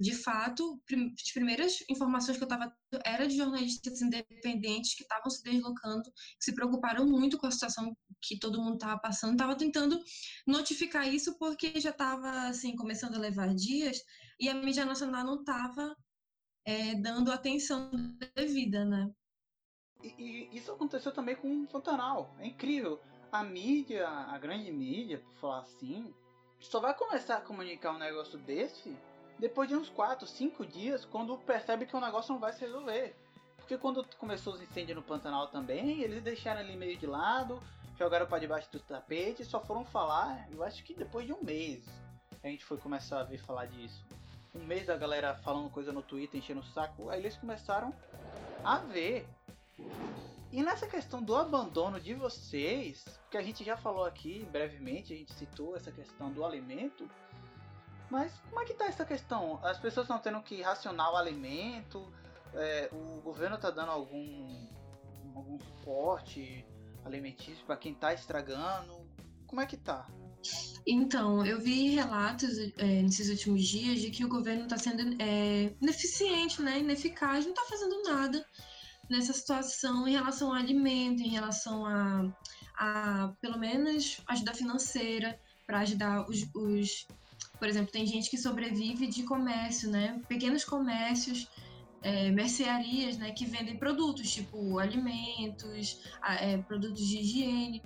de 0.00 0.14
fato, 0.14 0.80
as 0.90 1.30
primeiras 1.30 1.84
informações 1.86 2.38
que 2.38 2.42
eu 2.42 2.46
estava 2.46 2.74
era 3.04 3.28
de 3.28 3.36
jornalistas 3.36 4.00
independentes 4.00 4.94
que 4.94 5.02
estavam 5.02 5.28
se 5.28 5.42
deslocando, 5.42 6.10
que 6.10 6.44
se 6.44 6.54
preocuparam 6.54 7.06
muito 7.06 7.36
com 7.36 7.46
a 7.46 7.50
situação 7.50 7.94
que 8.18 8.38
todo 8.38 8.62
mundo 8.62 8.74
estava 8.74 8.98
passando, 8.98 9.32
estava 9.32 9.54
tentando 9.54 10.02
notificar 10.46 11.06
isso 11.06 11.36
porque 11.38 11.78
já 11.78 11.90
estava 11.90 12.48
assim 12.48 12.74
começando 12.74 13.16
a 13.16 13.18
levar 13.18 13.54
dias 13.54 13.98
e 14.40 14.48
a 14.48 14.54
mídia 14.54 14.86
nacional 14.86 15.22
não 15.22 15.40
estava 15.40 15.94
é, 16.64 16.94
dando 16.94 17.30
atenção 17.30 17.90
devida, 18.34 18.86
né? 18.86 19.10
E, 20.02 20.14
e, 20.18 20.56
isso 20.56 20.72
aconteceu 20.72 21.12
também 21.12 21.36
com 21.36 21.64
o 21.64 21.66
Pantanal. 21.66 22.34
É 22.38 22.46
incrível. 22.46 22.98
A 23.30 23.44
mídia, 23.44 24.08
a 24.08 24.38
grande 24.38 24.72
mídia, 24.72 25.18
por 25.18 25.34
falar 25.34 25.60
assim, 25.60 26.10
só 26.58 26.80
vai 26.80 26.96
começar 26.96 27.36
a 27.36 27.42
comunicar 27.42 27.92
um 27.92 27.98
negócio 27.98 28.38
desse 28.38 28.96
depois 29.40 29.68
de 29.68 29.74
uns 29.74 29.88
4, 29.88 30.26
5 30.26 30.66
dias, 30.66 31.04
quando 31.04 31.36
percebe 31.38 31.86
que 31.86 31.96
o 31.96 32.00
negócio 32.00 32.32
não 32.32 32.38
vai 32.38 32.52
se 32.52 32.60
resolver. 32.60 33.16
Porque 33.56 33.78
quando 33.78 34.04
começou 34.18 34.52
os 34.52 34.60
incêndios 34.60 34.96
no 34.96 35.02
Pantanal 35.02 35.48
também, 35.48 36.02
eles 36.02 36.22
deixaram 36.22 36.60
ali 36.60 36.76
meio 36.76 36.98
de 36.98 37.06
lado, 37.06 37.60
jogaram 37.98 38.26
para 38.26 38.38
debaixo 38.38 38.70
do 38.70 38.78
tapete 38.80 39.42
e 39.42 39.44
só 39.44 39.60
foram 39.60 39.84
falar, 39.84 40.46
eu 40.52 40.62
acho 40.62 40.84
que 40.84 40.94
depois 40.94 41.26
de 41.26 41.32
um 41.32 41.42
mês 41.42 41.84
a 42.42 42.48
gente 42.48 42.64
foi 42.64 42.76
começar 42.76 43.20
a 43.20 43.24
ver 43.24 43.38
falar 43.38 43.66
disso. 43.66 44.04
Um 44.54 44.64
mês 44.64 44.86
da 44.86 44.96
galera 44.96 45.34
falando 45.36 45.70
coisa 45.70 45.92
no 45.92 46.02
Twitter, 46.02 46.38
enchendo 46.38 46.60
o 46.60 46.64
saco, 46.64 47.08
aí 47.08 47.20
eles 47.20 47.36
começaram 47.36 47.94
a 48.62 48.78
ver. 48.78 49.26
E 50.52 50.62
nessa 50.62 50.86
questão 50.86 51.22
do 51.22 51.36
abandono 51.36 52.00
de 52.00 52.12
vocês, 52.12 53.04
que 53.30 53.38
a 53.38 53.42
gente 53.42 53.62
já 53.62 53.76
falou 53.76 54.04
aqui 54.04 54.46
brevemente, 54.50 55.12
a 55.12 55.16
gente 55.16 55.32
citou 55.32 55.76
essa 55.76 55.92
questão 55.92 56.32
do 56.32 56.44
alimento, 56.44 57.08
mas 58.10 58.32
como 58.48 58.60
é 58.60 58.64
que 58.64 58.74
tá 58.74 58.86
essa 58.86 59.04
questão? 59.04 59.58
As 59.62 59.78
pessoas 59.78 60.04
estão 60.04 60.18
tendo 60.18 60.42
que 60.42 60.60
racionar 60.62 61.12
o 61.12 61.16
alimento, 61.16 62.12
é, 62.54 62.88
o 62.92 63.20
governo 63.20 63.56
está 63.56 63.70
dando 63.70 63.90
algum, 63.90 64.66
algum 65.34 65.58
suporte 65.58 66.64
alimentício 67.04 67.64
para 67.64 67.76
quem 67.76 67.92
está 67.92 68.12
estragando? 68.12 69.08
Como 69.46 69.60
é 69.60 69.66
que 69.66 69.76
tá? 69.76 70.06
Então, 70.86 71.44
eu 71.44 71.60
vi 71.60 71.90
relatos 71.90 72.58
é, 72.78 73.02
nesses 73.02 73.28
últimos 73.28 73.62
dias 73.66 74.00
de 74.00 74.10
que 74.10 74.24
o 74.24 74.28
governo 74.28 74.64
está 74.64 74.78
sendo 74.78 75.02
é, 75.22 75.74
ineficiente, 75.80 76.62
né, 76.62 76.78
ineficaz, 76.78 77.44
não 77.44 77.52
está 77.52 77.64
fazendo 77.64 78.02
nada 78.02 78.44
nessa 79.08 79.32
situação 79.32 80.06
em 80.06 80.12
relação 80.12 80.48
ao 80.48 80.54
alimento, 80.54 81.20
em 81.22 81.28
relação 81.28 81.84
a, 81.84 82.24
a 82.78 83.32
pelo 83.40 83.58
menos, 83.58 84.22
ajuda 84.26 84.54
financeira, 84.54 85.38
para 85.66 85.80
ajudar 85.80 86.28
os, 86.28 86.48
os 86.54 87.06
por 87.60 87.68
exemplo, 87.68 87.92
tem 87.92 88.06
gente 88.06 88.30
que 88.30 88.38
sobrevive 88.38 89.06
de 89.06 89.22
comércio, 89.22 89.90
né? 89.90 90.18
Pequenos 90.26 90.64
comércios, 90.64 91.46
é, 92.02 92.30
mercearias, 92.30 93.18
né? 93.18 93.32
Que 93.32 93.44
vendem 93.44 93.76
produtos, 93.76 94.30
tipo 94.32 94.78
alimentos, 94.78 96.00
é, 96.40 96.56
produtos 96.56 97.06
de 97.06 97.18
higiene. 97.18 97.82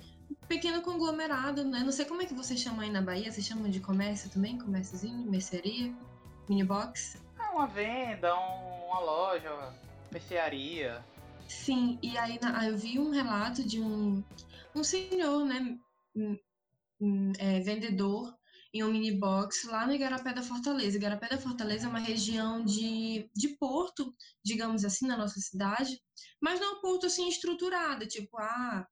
Pequeno 0.46 0.80
conglomerado, 0.80 1.64
né? 1.64 1.80
Não 1.80 1.90
sei 1.90 2.04
como 2.04 2.22
é 2.22 2.24
que 2.24 2.34
vocês 2.34 2.60
chamam 2.60 2.82
aí 2.82 2.90
na 2.90 3.02
Bahia. 3.02 3.32
Vocês 3.32 3.44
chamam 3.44 3.68
de 3.68 3.80
comércio 3.80 4.30
também? 4.30 4.56
Comérciozinho? 4.58 5.28
Mercearia? 5.28 5.92
Mini 6.48 6.62
box? 6.62 7.20
É 7.36 7.42
uma 7.50 7.66
venda, 7.66 8.32
uma 8.32 9.00
loja, 9.00 9.74
mercearia. 10.12 11.04
Sim, 11.48 11.98
e 12.00 12.16
aí 12.16 12.38
na, 12.40 12.64
eu 12.64 12.76
vi 12.76 13.00
um 13.00 13.10
relato 13.10 13.64
de 13.64 13.80
um, 13.80 14.22
um 14.72 14.84
senhor, 14.84 15.44
né? 15.44 15.76
É, 17.38 17.58
vendedor 17.58 18.32
em 18.74 18.82
um 18.82 18.90
mini 18.90 19.12
box 19.12 19.64
lá 19.68 19.86
no 19.86 19.94
Igarapé 19.94 20.34
da 20.34 20.42
Fortaleza. 20.42 20.96
Igarapé 20.96 21.28
da 21.28 21.38
Fortaleza 21.38 21.86
é 21.86 21.88
uma 21.88 22.00
região 22.00 22.64
de, 22.64 23.30
de 23.34 23.56
porto, 23.56 24.14
digamos 24.44 24.84
assim, 24.84 25.06
na 25.06 25.16
nossa 25.16 25.38
cidade, 25.40 26.02
mas 26.42 26.58
não 26.60 26.74
é 26.74 26.78
um 26.78 26.80
porto 26.80 27.06
assim 27.06 27.28
estruturado, 27.28 28.06
tipo, 28.08 28.36
ah, 28.36 28.86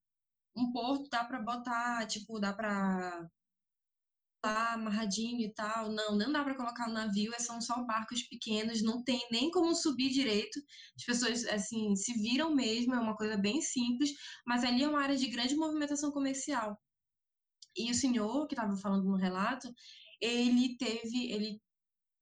um 0.57 0.73
porto 0.73 1.09
dá 1.11 1.25
para 1.25 1.41
botar, 1.41 2.07
tipo, 2.07 2.39
dá 2.39 2.53
para 2.53 3.29
lá 4.45 4.73
amarradinho 4.75 5.41
e 5.41 5.53
tal. 5.55 5.91
Não, 5.91 6.17
não 6.17 6.33
dá 6.33 6.43
para 6.45 6.55
colocar 6.57 6.89
o 6.89 6.93
navio, 6.93 7.33
são 7.39 7.61
só 7.61 7.83
barcos 7.85 8.23
pequenos, 8.25 8.83
não 8.83 9.03
tem 9.03 9.21
nem 9.31 9.51
como 9.51 9.75
subir 9.75 10.11
direito. 10.11 10.61
As 10.97 11.05
pessoas 11.05 11.45
assim 11.47 11.95
se 11.97 12.13
viram 12.15 12.55
mesmo, 12.55 12.95
é 12.95 13.01
uma 13.01 13.17
coisa 13.17 13.37
bem 13.37 13.61
simples, 13.61 14.11
mas 14.47 14.65
ali 14.65 14.83
é 14.85 14.89
uma 14.89 15.03
área 15.03 15.17
de 15.17 15.27
grande 15.29 15.57
movimentação 15.57 16.11
comercial. 16.13 16.81
E 17.77 17.91
o 17.91 17.95
senhor 17.95 18.47
que 18.47 18.55
estava 18.55 18.77
falando 18.77 19.05
no 19.05 19.17
relato, 19.17 19.73
ele 20.21 20.77
teve, 20.77 21.31
ele 21.33 21.61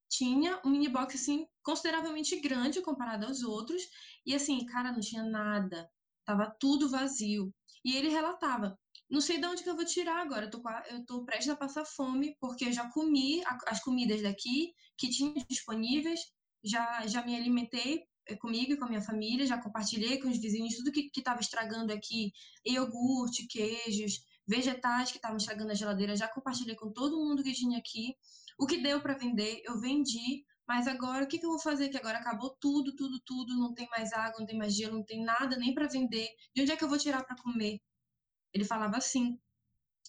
tinha 0.08 0.60
um 0.64 0.70
mini 0.70 0.88
box 0.88 1.16
assim 1.16 1.46
consideravelmente 1.62 2.40
grande 2.40 2.82
comparado 2.82 3.26
aos 3.26 3.42
outros, 3.42 3.82
e 4.26 4.34
assim, 4.34 4.64
cara, 4.66 4.92
não 4.92 5.00
tinha 5.00 5.22
nada, 5.22 5.88
tava 6.24 6.50
tudo 6.58 6.88
vazio. 6.90 7.54
E 7.84 7.96
ele 7.96 8.08
relatava: 8.08 8.78
"Não 9.08 9.20
sei 9.20 9.38
de 9.38 9.46
onde 9.46 9.62
que 9.62 9.70
eu 9.70 9.76
vou 9.76 9.84
tirar 9.84 10.20
agora, 10.20 10.46
eu 10.46 10.50
tô, 10.50 10.62
eu 10.90 11.06
tô 11.06 11.24
prestes 11.24 11.48
a 11.50 11.56
passar 11.56 11.84
fome, 11.84 12.36
porque 12.40 12.66
eu 12.66 12.72
já 12.72 12.88
comi 12.90 13.42
as 13.66 13.80
comidas 13.82 14.22
daqui 14.22 14.72
que 14.98 15.08
tinha 15.10 15.32
disponíveis, 15.48 16.20
já 16.64 17.06
já 17.06 17.24
me 17.24 17.34
alimentei 17.36 18.02
eh, 18.26 18.36
comigo 18.36 18.72
e 18.72 18.76
com 18.76 18.84
a 18.84 18.88
minha 18.88 19.00
família, 19.02 19.46
já 19.46 19.60
compartilhei 19.62 20.18
com 20.20 20.28
os 20.28 20.38
vizinhos 20.38 20.74
tudo 20.76 20.92
que 20.92 21.10
estava 21.16 21.40
estragando 21.40 21.92
aqui, 21.92 22.32
iogurte, 22.66 23.46
queijos, 23.48 24.20
vegetais 24.50 25.12
que 25.12 25.18
estavam 25.18 25.36
estragando 25.36 25.70
a 25.70 25.74
geladeira, 25.74 26.16
já 26.16 26.26
compartilhei 26.26 26.74
com 26.74 26.92
todo 26.92 27.24
mundo 27.24 27.42
que 27.42 27.52
tinha 27.52 27.78
aqui. 27.78 28.16
O 28.58 28.66
que 28.66 28.82
deu 28.82 29.00
para 29.00 29.16
vender, 29.16 29.62
eu 29.64 29.80
vendi, 29.80 30.44
mas 30.66 30.88
agora 30.88 31.24
o 31.24 31.28
que, 31.28 31.38
que, 31.38 31.46
eu 31.46 31.50
vou 31.50 31.60
fazer? 31.60 31.88
Que 31.88 31.96
agora 31.96 32.18
acabou 32.18 32.50
tudo, 32.60 32.94
tudo, 32.96 33.20
tudo, 33.24 33.56
não 33.56 33.72
tem 33.72 33.88
mais 33.90 34.12
água, 34.12 34.40
não 34.40 34.46
tem 34.46 34.58
mais 34.58 34.74
gelo, 34.74 34.96
não 34.96 35.04
tem 35.04 35.24
nada 35.24 35.56
nem 35.56 35.72
para 35.72 35.86
vender. 35.86 36.28
De 36.54 36.62
onde 36.62 36.72
é 36.72 36.76
que 36.76 36.84
eu 36.84 36.88
vou 36.88 36.98
tirar 36.98 37.24
para 37.24 37.36
comer? 37.36 37.80
Ele 38.52 38.64
falava 38.64 38.96
assim. 38.96 39.38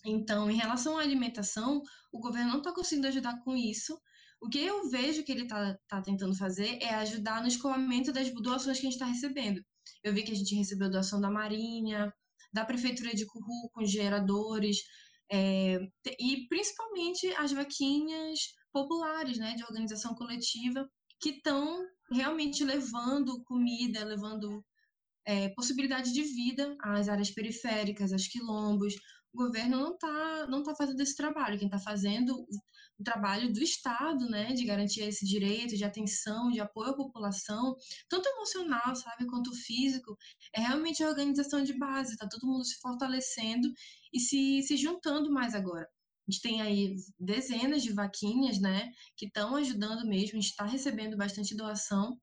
Então, 0.04 0.50
em 0.50 0.58
relação 0.58 0.98
à 0.98 1.02
alimentação, 1.02 1.84
o 2.12 2.20
governo 2.20 2.52
não 2.52 2.58
está 2.58 2.74
conseguindo 2.74 3.08
ajudar 3.08 3.40
com 3.44 3.56
isso. 3.56 4.00
O 4.42 4.50
que 4.50 4.60
eu 4.60 4.90
vejo 4.90 5.24
que 5.24 5.32
ele 5.32 5.44
está 5.44 5.78
tá 5.88 6.02
tentando 6.02 6.36
fazer 6.36 6.80
é 6.82 6.96
ajudar 6.96 7.42
no 7.42 7.48
escoamento 7.48 8.12
das 8.12 8.34
doações 8.34 8.80
que 8.80 8.88
a 8.88 8.90
gente 8.90 9.00
está 9.00 9.06
recebendo. 9.06 9.64
Eu 10.04 10.14
vi 10.14 10.24
que 10.24 10.32
a 10.32 10.36
gente 10.36 10.56
recebeu 10.56 10.90
doação 10.90 11.22
da 11.22 11.30
Marinha, 11.30 12.12
da 12.54 12.66
Prefeitura 12.66 13.14
de 13.14 13.26
Curru 13.26 13.70
com 13.74 13.86
geradores, 13.86 14.78
é, 15.32 15.80
e 16.20 16.48
principalmente 16.50 17.28
as 17.36 17.52
vaquinhas 17.52 18.40
populares, 18.74 19.38
né, 19.38 19.56
de 19.56 19.64
organização 19.64 20.14
coletiva, 20.14 20.90
que 21.20 21.30
estão 21.30 21.86
realmente 22.12 22.64
levando 22.64 23.42
comida, 23.44 24.04
levando 24.04 24.64
é, 25.26 25.50
possibilidade 25.50 26.12
de 26.12 26.24
vida 26.24 26.76
às 26.82 27.08
áreas 27.08 27.32
periféricas, 27.32 28.12
aos 28.12 28.28
quilombos. 28.28 28.94
O 29.34 29.38
governo 29.38 29.78
não 29.78 29.94
está 29.94 30.48
não 30.48 30.63
tá 30.63 30.76
fazendo 30.76 31.00
esse 31.02 31.15
trabalho, 31.15 31.58
quem 31.58 31.68
está 31.68 31.80
fazendo 31.80 32.45
o 33.01 33.03
trabalho 33.03 33.51
do 33.51 33.62
Estado, 33.62 34.30
né, 34.30 34.53
de 34.53 34.64
garantir 34.64 35.01
esse 35.01 35.26
direito 35.26 35.76
de 35.76 35.84
atenção, 35.84 36.51
de 36.51 36.60
apoio 36.60 36.91
à 36.91 36.95
população, 36.95 37.76
tanto 38.08 38.30
emocional, 38.30 38.95
sabe, 38.95 39.26
quanto 39.26 39.53
físico, 39.56 40.16
é 40.53 40.62
realmente 40.62 41.03
a 41.03 41.10
organização 41.10 41.64
de 41.64 41.74
base, 41.78 42.18
tá 42.18 42.28
todo 42.28 42.45
mundo 42.47 42.64
se 42.64 42.80
fortalecendo 42.80 43.68
e 44.14 44.20
se, 44.20 44.62
se 44.64 44.78
juntando 44.78 45.32
mais 45.32 45.56
agora. 45.56 45.89
A 46.28 46.32
gente 46.32 46.41
tem 46.41 46.62
aí 46.62 46.95
dezenas 47.20 47.82
de 47.82 47.91
vaquinhas, 47.91 48.60
né, 48.60 48.91
que 49.18 49.26
estão 49.26 49.56
ajudando 49.56 50.06
mesmo, 50.08 50.38
a 50.38 50.41
gente 50.41 50.51
está 50.51 50.66
recebendo 50.66 51.18
bastante 51.18 51.56
doação, 51.56 52.20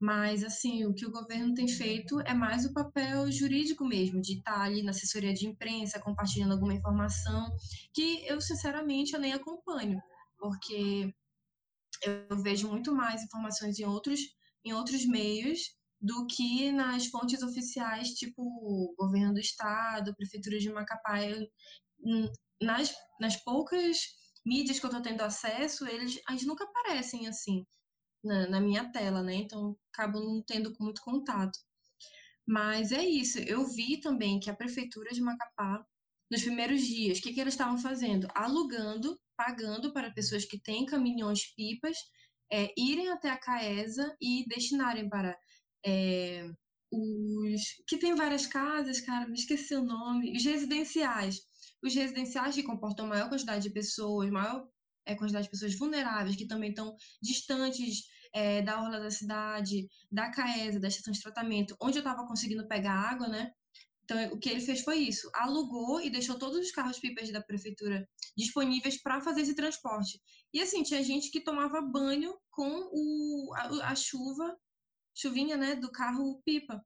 mas, 0.00 0.42
assim, 0.42 0.86
o 0.86 0.94
que 0.94 1.04
o 1.04 1.10
governo 1.10 1.54
tem 1.54 1.68
feito 1.68 2.20
é 2.22 2.32
mais 2.32 2.64
o 2.64 2.72
papel 2.72 3.30
jurídico 3.30 3.84
mesmo, 3.84 4.20
de 4.20 4.38
estar 4.38 4.54
tá 4.54 4.62
ali 4.62 4.82
na 4.82 4.90
assessoria 4.90 5.34
de 5.34 5.46
imprensa, 5.46 6.00
compartilhando 6.00 6.52
alguma 6.52 6.74
informação, 6.74 7.50
que 7.92 8.26
eu, 8.26 8.40
sinceramente, 8.40 9.12
eu 9.12 9.20
nem 9.20 9.32
acompanho 9.32 10.00
porque 10.40 11.14
eu 12.02 12.42
vejo 12.42 12.68
muito 12.68 12.94
mais 12.94 13.22
informações 13.22 13.78
em 13.78 13.84
outros, 13.84 14.20
em 14.64 14.72
outros 14.72 15.04
meios 15.04 15.60
do 16.00 16.26
que 16.26 16.72
nas 16.72 17.06
fontes 17.06 17.42
oficiais, 17.42 18.14
tipo 18.14 18.94
governo 18.98 19.34
do 19.34 19.40
estado, 19.40 20.16
prefeitura 20.16 20.58
de 20.58 20.70
Macapá. 20.70 21.22
Eu, 21.22 21.46
nas, 22.60 22.92
nas 23.20 23.36
poucas 23.36 23.98
mídias 24.44 24.80
que 24.80 24.86
eu 24.86 24.88
estou 24.88 25.02
tendo 25.02 25.20
acesso, 25.20 25.86
eles, 25.86 26.18
eles 26.28 26.46
nunca 26.46 26.64
aparecem 26.64 27.28
assim 27.28 27.66
na, 28.22 28.48
na 28.48 28.60
minha 28.60 28.90
tela, 28.92 29.22
né? 29.22 29.34
Então 29.34 29.76
acabo 29.92 30.20
não 30.20 30.42
tendo 30.42 30.72
muito 30.80 31.02
contato. 31.02 31.58
Mas 32.46 32.92
é 32.92 33.04
isso. 33.04 33.38
Eu 33.38 33.66
vi 33.66 34.00
também 34.00 34.40
que 34.40 34.50
a 34.50 34.56
prefeitura 34.56 35.10
de 35.10 35.20
Macapá, 35.20 35.84
nos 36.30 36.42
primeiros 36.42 36.82
dias, 36.82 37.18
o 37.18 37.22
que, 37.22 37.32
que 37.32 37.40
eles 37.40 37.54
estavam 37.54 37.78
fazendo? 37.78 38.28
Alugando, 38.34 39.18
pagando 39.36 39.92
para 39.92 40.12
pessoas 40.12 40.44
que 40.44 40.60
têm 40.60 40.86
caminhões 40.86 41.54
pipas 41.54 41.96
é, 42.52 42.72
irem 42.76 43.08
até 43.10 43.30
a 43.30 43.38
Caesa 43.38 44.16
e 44.20 44.44
destinarem 44.48 45.08
para 45.08 45.36
é, 45.86 46.50
os 46.92 47.62
que 47.86 47.96
tem 47.98 48.14
várias 48.14 48.46
casas, 48.46 49.00
cara, 49.00 49.28
me 49.28 49.34
esqueci 49.34 49.74
o 49.74 49.84
nome, 49.84 50.36
os 50.36 50.44
residenciais. 50.44 51.40
Os 51.82 51.94
residenciais 51.94 52.54
que 52.54 52.62
comportam 52.62 53.06
maior 53.06 53.28
quantidade 53.28 53.62
de 53.62 53.70
pessoas, 53.70 54.28
maior 54.30 54.66
é, 55.10 55.14
quantidade 55.16 55.44
de 55.44 55.50
pessoas 55.50 55.74
vulneráveis, 55.76 56.36
que 56.36 56.46
também 56.46 56.70
estão 56.70 56.94
distantes 57.20 58.04
é, 58.32 58.62
da 58.62 58.80
orla 58.80 59.00
da 59.00 59.10
cidade, 59.10 59.88
da 60.10 60.30
CAESA, 60.30 60.80
da 60.80 60.88
estação 60.88 61.12
de 61.12 61.20
tratamento, 61.20 61.76
onde 61.80 61.98
eu 61.98 62.00
estava 62.00 62.26
conseguindo 62.26 62.66
pegar 62.68 62.92
água, 62.92 63.28
né? 63.28 63.52
Então, 64.04 64.32
o 64.32 64.38
que 64.38 64.48
ele 64.48 64.60
fez 64.60 64.82
foi 64.82 64.98
isso: 64.98 65.30
alugou 65.34 66.00
e 66.00 66.10
deixou 66.10 66.38
todos 66.38 66.58
os 66.58 66.72
carros-pipas 66.72 67.30
da 67.30 67.40
prefeitura 67.40 68.08
disponíveis 68.36 69.00
para 69.00 69.20
fazer 69.20 69.42
esse 69.42 69.54
transporte. 69.54 70.20
E 70.52 70.60
assim, 70.60 70.82
tinha 70.82 71.02
gente 71.02 71.30
que 71.30 71.42
tomava 71.42 71.80
banho 71.80 72.36
com 72.50 72.88
o, 72.92 73.54
a, 73.54 73.90
a 73.90 73.94
chuva, 73.94 74.56
chuvinha, 75.14 75.56
né, 75.56 75.76
do 75.76 75.90
carro-pipa. 75.90 76.84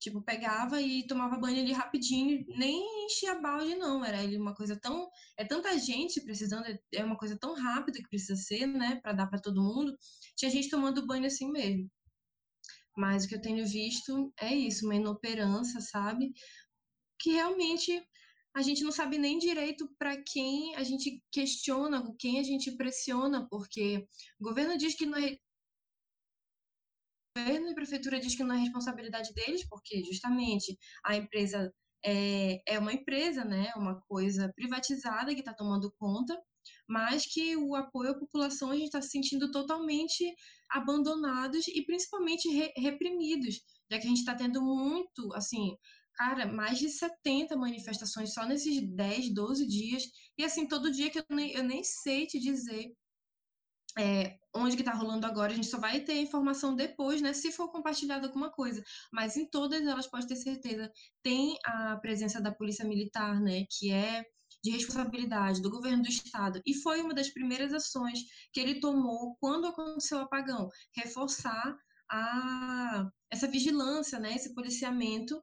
Tipo, 0.00 0.22
pegava 0.22 0.80
e 0.80 1.06
tomava 1.06 1.38
banho 1.38 1.60
ali 1.60 1.72
rapidinho, 1.72 2.44
nem 2.56 3.06
enchia 3.06 3.34
balde, 3.40 3.74
não. 3.74 4.04
Era 4.04 4.22
ele 4.22 4.36
uma 4.36 4.54
coisa 4.54 4.78
tão. 4.80 5.08
É 5.36 5.44
tanta 5.44 5.76
gente 5.78 6.20
precisando, 6.20 6.64
é 6.92 7.04
uma 7.04 7.16
coisa 7.16 7.36
tão 7.38 7.54
rápida 7.54 7.98
que 7.98 8.08
precisa 8.08 8.36
ser, 8.36 8.66
né, 8.66 9.00
para 9.02 9.12
dar 9.12 9.26
para 9.26 9.40
todo 9.40 9.62
mundo. 9.62 9.96
Tinha 10.36 10.50
gente 10.50 10.70
tomando 10.70 11.06
banho 11.06 11.26
assim 11.26 11.50
mesmo. 11.50 11.90
Mas 12.96 13.24
o 13.24 13.28
que 13.28 13.34
eu 13.36 13.40
tenho 13.40 13.66
visto 13.66 14.32
é 14.40 14.54
isso, 14.54 14.84
uma 14.84 14.94
inoperância, 14.96 15.80
sabe? 15.80 16.32
Que 17.18 17.30
realmente 17.32 18.04
a 18.54 18.62
gente 18.62 18.82
não 18.82 18.90
sabe 18.90 19.18
nem 19.18 19.38
direito 19.38 19.88
para 19.98 20.20
quem 20.22 20.74
a 20.74 20.82
gente 20.82 21.22
questiona, 21.30 22.12
quem 22.18 22.40
a 22.40 22.42
gente 22.42 22.72
pressiona, 22.76 23.46
porque 23.48 24.06
o 24.40 24.44
governo 24.44 24.76
diz 24.76 24.96
que 24.96 25.06
não 25.06 25.18
é 25.18 25.38
governo 27.38 27.70
e 27.70 27.74
prefeitura 27.74 28.20
diz 28.20 28.34
que 28.34 28.42
não 28.42 28.54
é 28.54 28.58
responsabilidade 28.58 29.32
deles, 29.32 29.66
porque 29.68 30.02
justamente 30.04 30.76
a 31.04 31.16
empresa 31.16 31.72
é, 32.04 32.60
é 32.66 32.78
uma 32.78 32.92
empresa, 32.92 33.44
né, 33.44 33.72
uma 33.76 34.00
coisa 34.02 34.52
privatizada 34.54 35.34
que 35.34 35.40
está 35.40 35.52
tomando 35.52 35.92
conta, 35.98 36.36
mas 36.88 37.24
que 37.24 37.56
o 37.56 37.74
apoio 37.74 38.10
à 38.10 38.18
população 38.18 38.70
a 38.70 38.74
gente 38.74 38.86
está 38.86 39.00
se 39.00 39.10
sentindo 39.10 39.50
totalmente 39.50 40.24
abandonados 40.70 41.66
e 41.68 41.84
principalmente 41.84 42.48
re 42.48 42.72
reprimidos, 42.76 43.60
já 43.90 43.98
que 43.98 44.06
a 44.06 44.08
gente 44.08 44.18
está 44.18 44.34
tendo 44.34 44.62
muito, 44.62 45.32
assim, 45.34 45.76
cara, 46.14 46.46
mais 46.46 46.78
de 46.78 46.90
70 46.90 47.56
manifestações 47.56 48.34
só 48.34 48.44
nesses 48.46 48.80
10, 48.94 49.32
12 49.32 49.66
dias, 49.66 50.04
e 50.36 50.44
assim, 50.44 50.66
todo 50.66 50.90
dia 50.90 51.10
que 51.10 51.18
eu 51.18 51.24
nem, 51.30 51.52
eu 51.52 51.64
nem 51.64 51.82
sei 51.82 52.26
te 52.26 52.38
dizer 52.38 52.92
é, 53.98 54.38
onde 54.54 54.76
que 54.76 54.82
está 54.82 54.92
rolando 54.92 55.26
agora, 55.26 55.52
a 55.52 55.54
gente 55.54 55.66
só 55.66 55.78
vai 55.78 56.00
ter 56.00 56.14
informação 56.14 56.74
depois, 56.74 57.20
né, 57.20 57.32
se 57.32 57.52
for 57.52 57.70
compartilhada 57.70 58.26
alguma 58.26 58.50
coisa. 58.50 58.82
Mas 59.12 59.36
em 59.36 59.46
todas 59.46 59.84
elas, 59.86 60.06
pode 60.06 60.26
ter 60.26 60.36
certeza, 60.36 60.90
tem 61.22 61.58
a 61.64 61.96
presença 61.96 62.40
da 62.40 62.52
polícia 62.52 62.84
militar, 62.84 63.40
né, 63.40 63.64
que 63.70 63.90
é 63.90 64.24
de 64.62 64.70
responsabilidade 64.70 65.62
do 65.62 65.70
governo 65.70 66.02
do 66.02 66.08
estado. 66.08 66.60
E 66.66 66.74
foi 66.74 67.00
uma 67.00 67.14
das 67.14 67.28
primeiras 67.30 67.72
ações 67.72 68.20
que 68.52 68.60
ele 68.60 68.80
tomou 68.80 69.36
quando 69.40 69.66
aconteceu 69.66 70.18
o 70.18 70.22
apagão, 70.22 70.68
reforçar 70.96 71.76
a, 72.10 73.08
essa 73.30 73.46
vigilância, 73.46 74.18
né, 74.18 74.34
esse 74.34 74.54
policiamento 74.54 75.42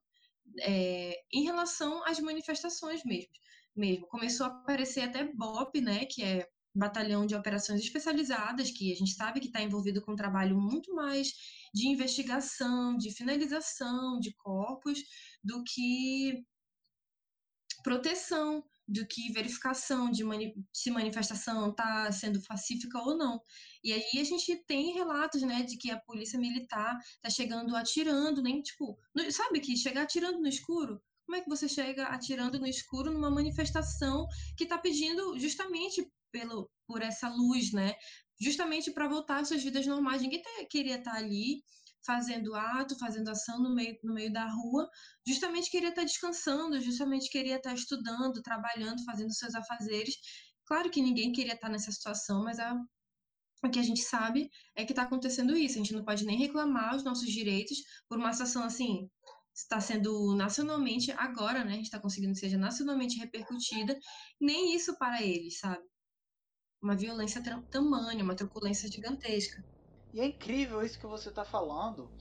é, 0.61 1.15
em 1.33 1.43
relação 1.43 2.03
às 2.05 2.19
manifestações 2.19 3.03
mesmo. 3.03 3.31
mesmo. 3.75 4.07
Começou 4.07 4.45
a 4.45 4.49
aparecer 4.49 5.01
até 5.01 5.23
BOP, 5.33 5.81
né, 5.81 6.05
que 6.05 6.23
é 6.23 6.47
batalhão 6.76 7.26
de 7.26 7.36
operações 7.36 7.82
especializadas, 7.82 8.69
que 8.69 8.91
a 8.91 8.95
gente 8.95 9.13
sabe 9.13 9.39
que 9.39 9.47
está 9.47 9.61
envolvido 9.61 10.01
com 10.01 10.11
um 10.11 10.15
trabalho 10.15 10.59
muito 10.59 10.93
mais 10.93 11.32
de 11.73 11.88
investigação, 11.88 12.97
de 12.97 13.11
finalização 13.11 14.19
de 14.19 14.34
corpos, 14.36 14.99
do 15.43 15.63
que 15.63 16.43
proteção, 17.84 18.63
do 18.88 19.05
que 19.07 19.32
verificação 19.32 20.11
de 20.11 20.23
mani 20.23 20.53
se 20.73 20.91
manifestação 20.91 21.69
está 21.69 22.11
sendo 22.11 22.41
pacífica 22.43 22.99
ou 22.99 23.17
não. 23.17 23.39
E 23.84 23.93
aí 23.93 24.19
a 24.19 24.23
gente 24.23 24.55
tem 24.65 24.93
relatos, 24.93 25.41
né, 25.41 25.63
de 25.63 25.78
que 25.78 25.89
a 25.91 25.99
polícia 25.99 26.39
militar 26.39 26.97
está 26.99 27.30
chegando 27.30 27.76
atirando, 27.76 28.41
nem 28.41 28.61
tipo, 28.61 28.97
no, 29.13 29.32
sabe 29.32 29.59
que 29.59 29.78
chegar 29.78 30.03
atirando 30.03 30.39
no 30.39 30.47
escuro? 30.47 31.01
Como 31.26 31.38
é 31.38 31.41
que 31.41 31.49
você 31.49 31.67
chega 31.67 32.05
atirando 32.05 32.59
no 32.59 32.67
escuro 32.67 33.11
numa 33.11 33.32
manifestação 33.32 34.28
que 34.55 34.63
está 34.63 34.78
pedindo 34.78 35.38
justamente 35.39 36.07
pelo, 36.36 36.69
por 36.86 37.01
essa 37.01 37.29
luz, 37.29 37.71
né? 37.71 37.95
Justamente 38.38 38.91
para 38.91 39.07
voltar 39.07 39.39
às 39.39 39.47
suas 39.47 39.63
vidas 39.63 39.88
normais. 39.88 40.21
Ninguém 40.21 40.41
tá, 40.41 40.49
queria 40.69 40.97
estar 40.97 41.13
tá 41.13 41.17
ali 41.17 41.63
fazendo 42.05 42.53
ato, 42.53 42.99
fazendo 42.99 43.29
ação 43.29 43.57
no 43.63 43.73
meio, 43.73 43.97
no 44.03 44.13
meio 44.13 44.31
da 44.31 44.45
rua, 44.45 44.88
justamente 45.25 45.71
queria 45.71 45.89
estar 45.89 46.01
tá 46.01 46.05
descansando, 46.05 46.79
justamente 46.79 47.29
queria 47.29 47.55
estar 47.55 47.73
estudando, 47.73 48.43
trabalhando, 48.43 49.03
fazendo 49.05 49.33
seus 49.33 49.55
afazeres. 49.55 50.15
Claro 50.65 50.91
que 50.91 51.01
ninguém 51.01 51.31
queria 51.31 51.53
estar 51.53 51.69
nessa 51.69 51.91
situação, 51.91 52.43
mas 52.43 52.59
a, 52.59 52.75
o 53.63 53.69
que 53.69 53.79
a 53.79 53.83
gente 53.83 54.01
sabe 54.01 54.51
é 54.75 54.86
que 54.86 54.91
está 54.91 55.03
acontecendo 55.03 55.57
isso. 55.57 55.75
A 55.75 55.77
gente 55.77 55.93
não 55.93 56.03
pode 56.03 56.25
nem 56.25 56.38
reclamar 56.38 56.95
os 56.95 57.03
nossos 57.03 57.29
direitos 57.31 57.77
por 58.07 58.17
uma 58.19 58.33
situação 58.33 58.63
assim 58.63 59.09
está 59.55 59.79
sendo 59.79 60.36
nacionalmente 60.36 61.11
agora, 61.13 61.63
né? 61.63 61.71
A 61.71 61.75
gente 61.75 61.86
está 61.86 61.99
conseguindo 61.99 62.33
que 62.33 62.39
seja 62.39 62.57
nacionalmente 62.57 63.17
repercutida. 63.17 63.97
Nem 64.39 64.75
isso 64.75 64.97
para 64.97 65.23
eles, 65.23 65.59
sabe? 65.59 65.81
Uma 66.86 66.95
violência 66.95 67.41
tamanha, 67.71 68.23
uma 68.23 68.36
truculência 68.36 68.89
gigantesca. 68.89 69.63
E 70.13 70.21
é 70.21 70.25
incrível 70.25 70.83
isso 70.83 70.99
que 70.99 71.07
você 71.07 71.29
está 71.29 71.43
falando, 71.43 72.11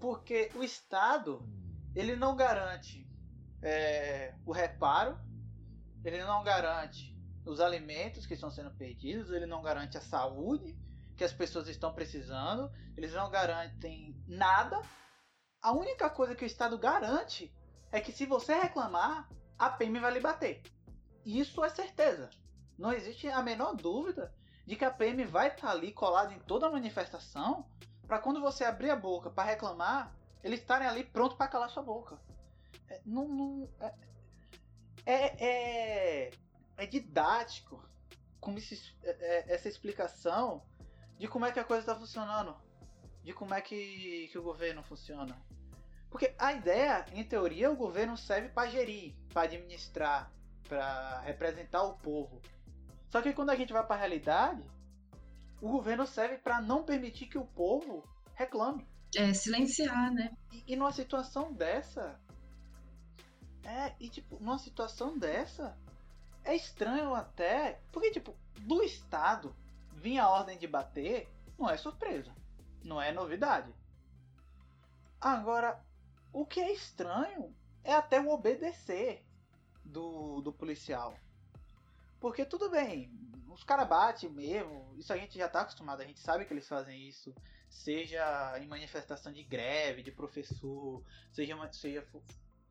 porque 0.00 0.50
o 0.54 0.64
Estado 0.64 1.46
ele 1.94 2.16
não 2.16 2.34
garante 2.34 3.06
é, 3.62 4.34
o 4.46 4.52
reparo, 4.52 5.18
ele 6.02 6.24
não 6.24 6.42
garante 6.42 7.14
os 7.44 7.60
alimentos 7.60 8.26
que 8.26 8.32
estão 8.32 8.50
sendo 8.50 8.70
perdidos, 8.70 9.30
ele 9.30 9.46
não 9.46 9.62
garante 9.62 9.98
a 9.98 10.00
saúde 10.00 10.74
que 11.14 11.22
as 11.22 11.32
pessoas 11.32 11.68
estão 11.68 11.92
precisando, 11.92 12.72
eles 12.96 13.12
não 13.12 13.30
garantem 13.30 14.16
nada. 14.26 14.80
A 15.60 15.72
única 15.72 16.08
coisa 16.08 16.34
que 16.34 16.44
o 16.44 16.46
Estado 16.46 16.78
garante 16.78 17.54
é 17.92 18.00
que 18.00 18.12
se 18.12 18.24
você 18.24 18.54
reclamar, 18.54 19.28
a 19.58 19.70
PM 19.70 20.00
vai 20.00 20.14
lhe 20.14 20.20
bater. 20.20 20.62
Isso 21.24 21.62
é 21.62 21.68
certeza 21.68 22.30
não 22.78 22.92
existe 22.92 23.28
a 23.28 23.42
menor 23.42 23.74
dúvida 23.74 24.32
de 24.66 24.76
que 24.76 24.84
a 24.84 24.90
PM 24.90 25.24
vai 25.24 25.48
estar 25.48 25.68
tá 25.68 25.72
ali 25.72 25.92
colada 25.92 26.32
em 26.32 26.38
toda 26.40 26.66
a 26.66 26.70
manifestação 26.70 27.66
para 28.06 28.18
quando 28.18 28.40
você 28.40 28.64
abrir 28.64 28.90
a 28.90 28.96
boca 28.96 29.30
para 29.30 29.50
reclamar, 29.50 30.14
eles 30.42 30.60
estarem 30.60 30.86
ali 30.86 31.04
pronto 31.04 31.36
para 31.36 31.48
calar 31.48 31.70
sua 31.70 31.82
boca. 31.82 32.18
É, 32.88 33.00
não, 33.04 33.26
não 33.28 33.68
é, 33.80 33.94
é, 35.04 35.46
é, 35.46 36.30
é 36.76 36.86
didático 36.86 37.82
como 38.40 38.58
é, 38.58 38.62
é, 39.02 39.54
essa 39.54 39.68
explicação 39.68 40.62
de 41.18 41.26
como 41.26 41.46
é 41.46 41.52
que 41.52 41.58
a 41.58 41.64
coisa 41.64 41.80
está 41.80 41.96
funcionando, 41.96 42.56
de 43.24 43.32
como 43.32 43.54
é 43.54 43.60
que, 43.60 44.28
que 44.30 44.38
o 44.38 44.42
governo 44.42 44.82
funciona. 44.82 45.36
Porque 46.10 46.34
a 46.38 46.52
ideia, 46.52 47.04
em 47.12 47.24
teoria, 47.24 47.70
o 47.70 47.76
governo 47.76 48.16
serve 48.16 48.48
para 48.48 48.70
gerir, 48.70 49.14
para 49.32 49.42
administrar, 49.42 50.30
para 50.68 51.20
representar 51.20 51.82
o 51.82 51.94
povo. 51.94 52.40
Só 53.08 53.22
que 53.22 53.32
quando 53.32 53.50
a 53.50 53.56
gente 53.56 53.72
vai 53.72 53.84
para 53.84 53.96
a 53.96 53.98
realidade, 53.98 54.62
o 55.60 55.68
governo 55.70 56.06
serve 56.06 56.38
para 56.38 56.60
não 56.60 56.84
permitir 56.84 57.26
que 57.26 57.38
o 57.38 57.46
povo 57.46 58.04
reclame. 58.34 58.86
É, 59.16 59.32
silenciar, 59.32 60.12
né? 60.12 60.36
E, 60.52 60.72
e 60.72 60.76
numa 60.76 60.92
situação 60.92 61.52
dessa. 61.52 62.20
É, 63.64 63.94
e 63.98 64.08
tipo, 64.08 64.38
numa 64.40 64.58
situação 64.58 65.18
dessa. 65.18 65.76
É 66.44 66.54
estranho 66.54 67.14
até. 67.14 67.80
Porque, 67.90 68.10
tipo, 68.10 68.36
do 68.60 68.82
Estado 68.82 69.54
vir 69.94 70.18
a 70.18 70.28
ordem 70.28 70.58
de 70.58 70.66
bater 70.66 71.28
não 71.58 71.68
é 71.68 71.76
surpresa. 71.76 72.32
Não 72.84 73.00
é 73.00 73.12
novidade. 73.12 73.74
Agora, 75.20 75.82
o 76.32 76.44
que 76.44 76.60
é 76.60 76.72
estranho 76.72 77.54
é 77.82 77.94
até 77.94 78.20
o 78.20 78.28
obedecer 78.28 79.24
do, 79.84 80.40
do 80.42 80.52
policial. 80.52 81.16
Porque 82.26 82.44
tudo 82.44 82.68
bem, 82.68 83.08
os 83.48 83.62
caras 83.62 83.86
batem 83.86 84.28
mesmo, 84.28 84.92
isso 84.98 85.12
a 85.12 85.16
gente 85.16 85.38
já 85.38 85.48
tá 85.48 85.60
acostumado, 85.60 86.00
a 86.00 86.04
gente 86.04 86.18
sabe 86.18 86.44
que 86.44 86.52
eles 86.52 86.66
fazem 86.66 87.06
isso. 87.06 87.32
seja 87.70 88.58
em 88.58 88.66
manifestação 88.66 89.32
de 89.32 89.44
greve, 89.44 90.02
de 90.02 90.10
professor, 90.10 91.04
seja, 91.30 91.54
seja 91.72 92.04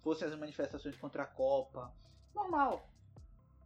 fossem 0.02 0.28
as 0.28 0.38
manifestações 0.38 0.98
contra 0.98 1.24
a 1.24 1.26
Copa. 1.26 1.90
Normal. 2.34 2.86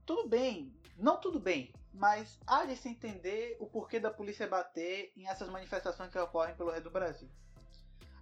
Tudo 0.05 0.29
bem. 0.29 0.71
Não 0.95 1.19
tudo 1.19 1.39
bem. 1.39 1.73
Mas 1.91 2.37
há 2.45 2.65
de 2.65 2.75
se 2.75 2.87
entender 2.87 3.57
o 3.59 3.65
porquê 3.65 3.99
da 3.99 4.11
polícia 4.11 4.47
bater 4.47 5.11
em 5.17 5.27
essas 5.27 5.49
manifestações 5.49 6.11
que 6.11 6.19
ocorrem 6.19 6.55
pelo 6.55 6.69
resto 6.69 6.83
do 6.83 6.91
Brasil. 6.91 7.27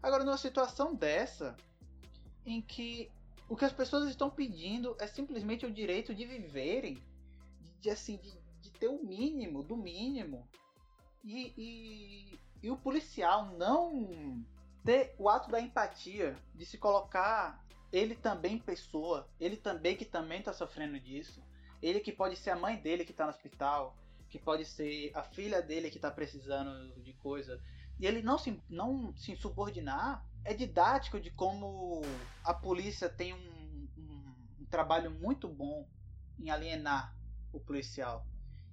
Agora, 0.01 0.23
numa 0.23 0.37
situação 0.37 0.95
dessa, 0.95 1.53
em 2.45 2.61
que 2.61 3.11
o 3.49 3.57
que 3.57 3.65
as 3.65 3.73
pessoas 3.73 4.09
estão 4.09 4.29
pedindo 4.29 4.95
é 5.01 5.05
simplesmente 5.05 5.65
o 5.65 5.71
direito 5.71 6.15
de 6.15 6.25
viverem, 6.25 7.03
de, 7.79 7.89
assim, 7.89 8.17
de, 8.17 8.33
de, 8.61 8.71
ter 8.71 8.87
o 8.87 9.03
mínimo, 9.03 9.63
do 9.63 9.75
mínimo, 9.75 10.47
e, 11.23 11.53
e, 11.57 12.39
e 12.63 12.71
o 12.71 12.77
policial 12.77 13.45
não 13.57 14.43
ter 14.83 15.15
o 15.17 15.29
ato 15.29 15.51
da 15.51 15.59
empatia, 15.59 16.37
de 16.55 16.65
se 16.65 16.77
colocar 16.77 17.63
ele 17.91 18.15
também 18.15 18.57
pessoa, 18.57 19.27
ele 19.39 19.57
também 19.57 19.95
que 19.95 20.05
também 20.05 20.39
está 20.39 20.53
sofrendo 20.53 20.99
disso, 20.99 21.41
ele 21.81 21.99
que 21.99 22.11
pode 22.11 22.35
ser 22.35 22.51
a 22.51 22.55
mãe 22.55 22.77
dele 22.77 23.05
que 23.05 23.11
está 23.11 23.25
no 23.25 23.31
hospital, 23.31 23.95
que 24.29 24.39
pode 24.39 24.65
ser 24.65 25.11
a 25.15 25.23
filha 25.23 25.61
dele 25.61 25.89
que 25.89 25.97
está 25.97 26.11
precisando 26.11 26.93
de 27.01 27.13
coisa, 27.13 27.61
e 27.99 28.05
ele 28.05 28.21
não 28.21 28.37
se, 28.37 28.61
não 28.69 29.15
se 29.15 29.35
subordinar, 29.35 30.25
é 30.43 30.53
didático 30.53 31.19
de 31.19 31.31
como 31.31 32.01
a 32.43 32.53
polícia 32.53 33.09
tem 33.09 33.33
um, 33.33 33.87
um, 33.97 34.35
um 34.61 34.65
trabalho 34.65 35.11
muito 35.11 35.47
bom 35.47 35.87
em 36.39 36.49
alienar 36.49 37.16
o 37.57 37.59
policial, 37.59 38.25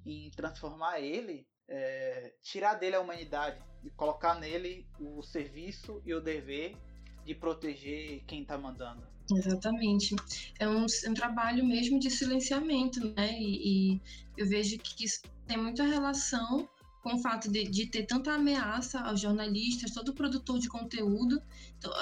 em 0.05 0.31
transformar 0.31 1.01
ele, 1.01 1.47
é, 1.69 2.35
tirar 2.43 2.75
dele 2.75 2.97
a 2.97 3.01
humanidade 3.01 3.59
e 3.83 3.91
colocar 3.91 4.39
nele 4.39 4.87
o 4.99 5.23
serviço 5.23 6.01
e 6.05 6.15
o 6.15 6.21
dever 6.21 6.77
de 7.25 7.35
proteger 7.35 8.23
quem 8.27 8.43
está 8.43 8.59
mandando. 8.59 9.07
Exatamente. 9.31 10.15
É 10.59 10.69
um, 10.69 10.85
um, 10.85 11.15
trabalho 11.15 11.65
mesmo 11.65 11.99
de 11.99 12.11
silenciamento, 12.11 13.01
né? 13.15 13.33
E, 13.39 13.95
e, 13.95 14.03
eu 14.37 14.47
vejo 14.47 14.79
que 14.79 15.05
isso 15.05 15.23
tem 15.47 15.57
muita 15.57 15.85
relação 15.85 16.69
com 17.03 17.15
o 17.15 17.19
fato 17.19 17.51
de, 17.51 17.65
de 17.65 17.87
ter 17.87 18.05
tanta 18.07 18.33
ameaça 18.33 19.01
aos 19.01 19.21
jornalistas, 19.21 19.93
todo 19.93 20.15
produtor 20.15 20.59
de 20.59 20.69
conteúdo, 20.69 21.43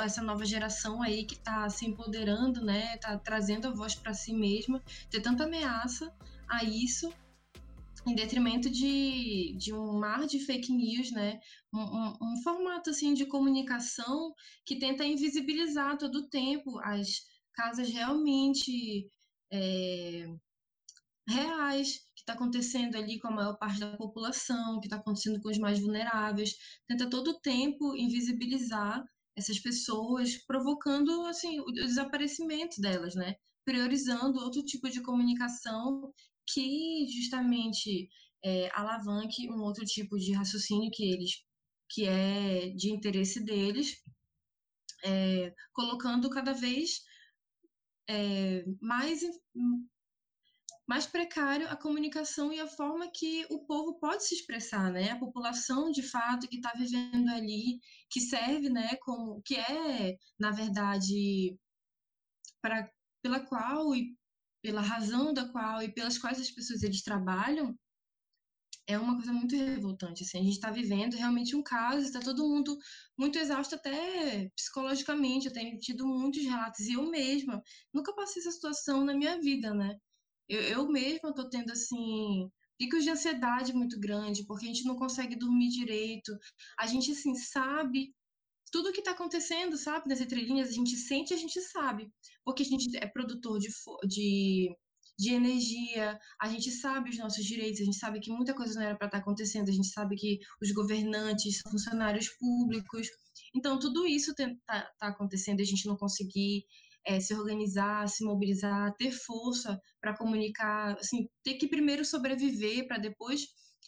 essa 0.00 0.22
nova 0.22 0.44
geração 0.44 1.02
aí 1.02 1.24
que 1.24 1.34
está 1.34 1.68
se 1.68 1.86
empoderando, 1.86 2.64
né? 2.64 2.94
Está 2.94 3.16
trazendo 3.18 3.68
a 3.68 3.70
voz 3.72 3.94
para 3.94 4.14
si 4.14 4.32
mesma, 4.32 4.82
ter 5.10 5.20
tanta 5.20 5.44
ameaça 5.44 6.12
a 6.52 6.64
isso 6.64 7.12
em 8.06 8.14
detrimento 8.14 8.68
de, 8.68 9.54
de 9.56 9.72
um 9.72 9.98
mar 9.98 10.26
de 10.26 10.40
fake 10.40 10.72
news, 10.72 11.12
né? 11.12 11.40
Um, 11.72 11.80
um, 11.80 12.18
um, 12.20 12.42
formato 12.42 12.90
assim 12.90 13.14
de 13.14 13.26
comunicação 13.26 14.34
que 14.64 14.76
tenta 14.76 15.04
invisibilizar 15.04 15.96
todo 15.96 16.16
o 16.16 16.28
tempo 16.28 16.78
as 16.80 17.08
casas 17.54 17.88
realmente 17.90 19.08
é, 19.52 20.26
reais 21.28 21.98
que 22.14 22.22
está 22.22 22.32
acontecendo 22.32 22.96
ali 22.96 23.20
com 23.20 23.28
a 23.28 23.32
maior 23.32 23.56
parte 23.56 23.78
da 23.78 23.96
população, 23.96 24.80
que 24.80 24.86
está 24.86 24.96
acontecendo 24.96 25.40
com 25.40 25.48
os 25.48 25.58
mais 25.58 25.78
vulneráveis, 25.78 26.56
tenta 26.88 27.08
todo 27.08 27.28
o 27.28 27.40
tempo 27.40 27.96
invisibilizar 27.96 29.04
essas 29.36 29.58
pessoas, 29.58 30.36
provocando 30.46 31.24
assim 31.26 31.60
o 31.60 31.66
desaparecimento 31.66 32.80
delas, 32.80 33.14
né? 33.14 33.36
Priorizando 33.64 34.40
outro 34.40 34.62
tipo 34.64 34.90
de 34.90 35.00
comunicação 35.00 36.12
que 36.46 37.06
justamente 37.08 38.08
é, 38.44 38.70
alavanque 38.72 39.50
um 39.50 39.62
outro 39.62 39.84
tipo 39.84 40.18
de 40.18 40.32
raciocínio 40.32 40.90
que 40.92 41.04
eles 41.04 41.30
que 41.92 42.06
é 42.06 42.70
de 42.70 42.90
interesse 42.90 43.44
deles, 43.44 44.02
é, 45.04 45.54
colocando 45.74 46.30
cada 46.30 46.52
vez 46.54 47.02
é, 48.08 48.64
mais 48.80 49.20
mais 50.86 51.06
precário 51.06 51.68
a 51.68 51.76
comunicação 51.76 52.52
e 52.52 52.60
a 52.60 52.66
forma 52.66 53.10
que 53.10 53.46
o 53.50 53.64
povo 53.66 53.98
pode 53.98 54.24
se 54.26 54.34
expressar, 54.34 54.90
né? 54.90 55.10
A 55.10 55.18
população 55.18 55.90
de 55.90 56.02
fato 56.02 56.48
que 56.48 56.56
está 56.56 56.72
vivendo 56.72 57.30
ali, 57.30 57.80
que 58.10 58.20
serve, 58.20 58.68
né, 58.68 58.96
como 58.96 59.40
que 59.42 59.56
é 59.56 60.16
na 60.38 60.50
verdade 60.50 61.56
para 62.60 62.90
pela 63.22 63.40
qual 63.40 63.94
e 63.94 64.16
pela 64.62 64.80
razão 64.80 65.34
da 65.34 65.48
qual 65.48 65.82
e 65.82 65.92
pelas 65.92 66.16
quais 66.18 66.40
as 66.40 66.50
pessoas 66.50 66.82
eles 66.82 67.02
trabalham, 67.02 67.76
é 68.86 68.98
uma 68.98 69.16
coisa 69.16 69.32
muito 69.32 69.56
revoltante. 69.56 70.22
Assim. 70.24 70.38
A 70.38 70.42
gente 70.42 70.54
está 70.54 70.70
vivendo 70.70 71.14
realmente 71.14 71.54
um 71.56 71.62
caso, 71.62 72.04
está 72.04 72.20
todo 72.20 72.48
mundo 72.48 72.76
muito 73.18 73.38
exausto, 73.38 73.74
até 73.74 74.48
psicologicamente. 74.56 75.46
Eu 75.46 75.52
tenho 75.52 75.78
tido 75.78 76.06
muitos 76.06 76.42
relatos, 76.42 76.80
e 76.80 76.94
eu 76.94 77.08
mesma 77.10 77.62
nunca 77.92 78.14
passei 78.14 78.40
essa 78.40 78.52
situação 78.52 79.04
na 79.04 79.14
minha 79.14 79.38
vida, 79.40 79.74
né? 79.74 79.96
Eu, 80.48 80.60
eu 80.62 80.88
mesma 80.88 81.30
estou 81.30 81.48
tendo, 81.48 81.72
assim, 81.72 82.48
picos 82.78 83.04
de 83.04 83.10
ansiedade 83.10 83.72
muito 83.72 83.98
grande, 84.00 84.44
porque 84.46 84.64
a 84.66 84.68
gente 84.68 84.84
não 84.84 84.96
consegue 84.96 85.36
dormir 85.36 85.68
direito. 85.68 86.32
A 86.78 86.86
gente, 86.86 87.12
assim, 87.12 87.34
sabe 87.34 88.12
tudo 88.72 88.88
o 88.88 88.92
que 88.92 89.00
está 89.00 89.12
acontecendo, 89.12 89.76
sabe? 89.76 90.08
Nas 90.08 90.20
entrelinhas, 90.20 90.70
a 90.70 90.72
gente 90.72 90.96
sente 90.96 91.32
e 91.32 91.36
a 91.36 91.38
gente 91.38 91.60
sabe. 91.60 92.10
Porque 92.42 92.62
a 92.62 92.66
gente 92.66 92.96
é 92.96 93.06
produtor 93.06 93.58
de, 93.58 93.68
de, 94.08 94.74
de 95.18 95.34
energia, 95.34 96.18
a 96.40 96.48
gente 96.48 96.70
sabe 96.70 97.10
os 97.10 97.18
nossos 97.18 97.44
direitos, 97.44 97.82
a 97.82 97.84
gente 97.84 97.98
sabe 97.98 98.18
que 98.18 98.32
muita 98.32 98.54
coisa 98.54 98.74
não 98.74 98.86
era 98.86 98.96
para 98.96 99.06
estar 99.06 99.18
tá 99.18 99.22
acontecendo, 99.22 99.68
a 99.68 99.72
gente 99.72 99.88
sabe 99.88 100.16
que 100.16 100.38
os 100.60 100.72
governantes 100.72 101.60
são 101.60 101.70
funcionários 101.70 102.28
públicos. 102.30 103.06
Então, 103.54 103.78
tudo 103.78 104.06
isso 104.06 104.30
está 104.30 104.90
tá 104.98 105.08
acontecendo 105.08 105.60
e 105.60 105.62
a 105.62 105.66
gente 105.66 105.86
não 105.86 105.96
conseguir 105.96 106.64
é, 107.06 107.20
se 107.20 107.34
organizar, 107.34 108.08
se 108.08 108.24
mobilizar, 108.24 108.94
ter 108.96 109.12
força 109.12 109.78
para 110.00 110.16
comunicar, 110.16 110.96
assim, 110.98 111.28
ter 111.44 111.54
que 111.54 111.68
primeiro 111.68 112.06
sobreviver 112.06 112.86
para 112.86 112.96
depois 112.96 113.42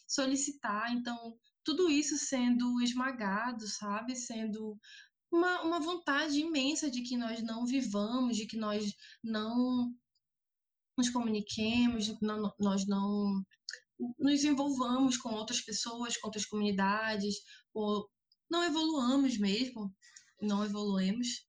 solicitar. 0.06 0.92
Então, 0.92 1.34
tudo 1.64 1.90
isso 1.90 2.16
sendo 2.18 2.80
esmagado, 2.82 3.66
sabe? 3.66 4.14
Sendo 4.14 4.78
uma, 5.30 5.62
uma 5.62 5.80
vontade 5.80 6.38
imensa 6.38 6.90
de 6.90 7.02
que 7.02 7.16
nós 7.16 7.42
não 7.42 7.66
vivamos, 7.66 8.36
de 8.36 8.46
que 8.46 8.56
nós 8.56 8.92
não 9.22 9.92
nos 10.96 11.10
comuniquemos, 11.10 12.14
não, 12.20 12.52
nós 12.58 12.86
não 12.86 13.44
nos 14.18 14.44
envolvamos 14.44 15.16
com 15.16 15.30
outras 15.30 15.60
pessoas, 15.60 16.16
com 16.16 16.28
outras 16.28 16.46
comunidades, 16.46 17.36
ou 17.72 18.08
não 18.50 18.62
evoluamos 18.64 19.38
mesmo, 19.38 19.92
não 20.40 20.64
evoluemos, 20.64 21.46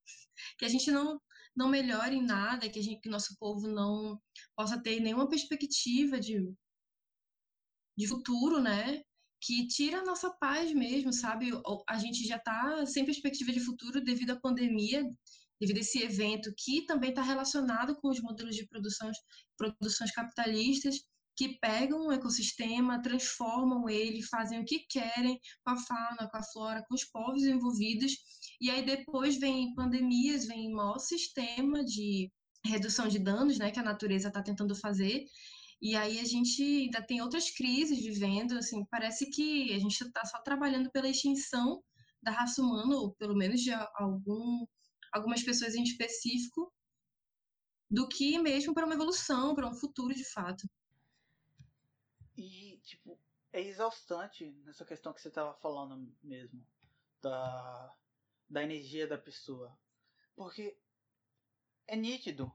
que 0.58 0.66
a 0.66 0.70
gente 0.70 0.90
não 0.92 1.20
não 1.56 1.70
melhore 1.70 2.18
em 2.18 2.26
nada, 2.26 2.70
que 2.70 2.80
a 2.80 2.84
gente 2.84 3.00
que 3.00 3.08
nosso 3.10 3.38
povo 3.38 3.66
não 3.68 4.22
possa 4.58 4.82
ter 4.82 5.00
nenhuma 5.00 5.30
perspectiva 5.30 6.20
de 6.20 6.54
de 7.98 8.08
futuro, 8.08 8.62
né? 8.62 9.02
Que 9.46 9.68
tira 9.68 10.00
a 10.00 10.04
nossa 10.04 10.32
paz 10.32 10.74
mesmo, 10.74 11.14
sabe? 11.14 11.52
A 11.88 11.98
gente 12.00 12.28
já 12.28 12.38
está 12.38 12.84
sem 12.88 13.06
perspectiva 13.06 13.52
de 13.52 13.60
futuro 13.60 14.04
devido 14.04 14.32
à 14.32 14.40
pandemia, 14.40 15.08
devido 15.62 15.78
a 15.78 15.82
esse 15.82 16.02
evento 16.02 16.52
que 16.58 16.86
também 16.86 17.12
está 17.12 17.22
relacionado 17.22 17.96
com 17.98 18.10
os 18.10 18.20
modelos 18.20 18.56
de 18.56 18.68
produções, 18.68 19.16
produções 19.56 20.12
capitalistas 20.12 21.00
que 21.38 21.60
pegam 21.60 22.08
o 22.08 22.12
ecossistema, 22.12 23.02
transformam 23.02 23.88
ele, 23.88 24.24
fazem 24.24 24.62
o 24.62 24.66
que 24.66 24.80
querem 24.90 25.40
com 25.64 25.72
a 25.74 25.78
fauna, 25.78 26.30
com 26.32 26.38
a 26.38 26.44
flora, 26.44 26.84
com 26.88 26.96
os 26.96 27.04
povos 27.04 27.44
envolvidos, 27.44 28.14
e 28.60 28.70
aí 28.70 28.84
depois 28.86 29.38
vem 29.38 29.76
pandemias, 29.76 30.46
vem 30.46 30.72
maior 30.72 30.98
sistema 30.98 31.84
de 31.84 32.32
redução 32.66 33.08
de 33.08 33.20
danos, 33.20 33.60
né, 33.60 33.70
que 33.70 33.80
a 33.80 33.84
natureza 33.84 34.30
está 34.30 34.42
tentando 34.42 34.74
fazer, 34.76 35.26
e 35.82 35.96
aí 35.96 36.20
a 36.20 36.24
gente 36.24 36.62
ainda 36.62 37.02
tem 37.02 37.22
outras 37.22 37.50
crises 37.52 38.04
vivendo, 38.04 38.58
assim, 38.58 38.86
parece 38.86 39.30
que 39.30 39.74
a 39.74 39.80
gente 39.80 40.02
está 40.02 40.26
só 40.26 40.42
trabalhando 40.42 40.90
pela 40.92 41.10
extinção 41.10 41.84
da 42.22 42.32
raça 42.32 42.62
humana, 42.62 42.96
ou 42.96 43.14
pelo 43.16 43.36
menos 43.36 43.62
de 43.62 43.72
algum, 43.94 44.66
algumas 45.12 45.44
pessoas 45.44 45.76
em 45.76 45.84
específico, 45.84 46.74
do 47.90 48.08
que 48.08 48.40
mesmo 48.40 48.74
para 48.74 48.86
uma 48.86 48.96
evolução, 48.96 49.54
para 49.54 49.68
um 49.68 49.76
futuro 49.76 50.14
de 50.14 50.26
fato. 50.32 50.68
E, 52.36 52.80
tipo, 52.84 53.20
é 53.54 53.62
exaustante 53.62 54.52
nessa 54.66 54.84
questão 54.84 55.14
que 55.14 55.22
você 55.22 55.28
estava 55.28 55.54
falando 55.54 56.12
mesmo, 56.24 56.66
da, 57.22 57.96
da 58.50 58.64
energia 58.64 59.08
da 59.08 59.18
pessoa. 59.18 59.78
Porque 60.36 60.78
é 61.88 61.96
nítido 61.96 62.52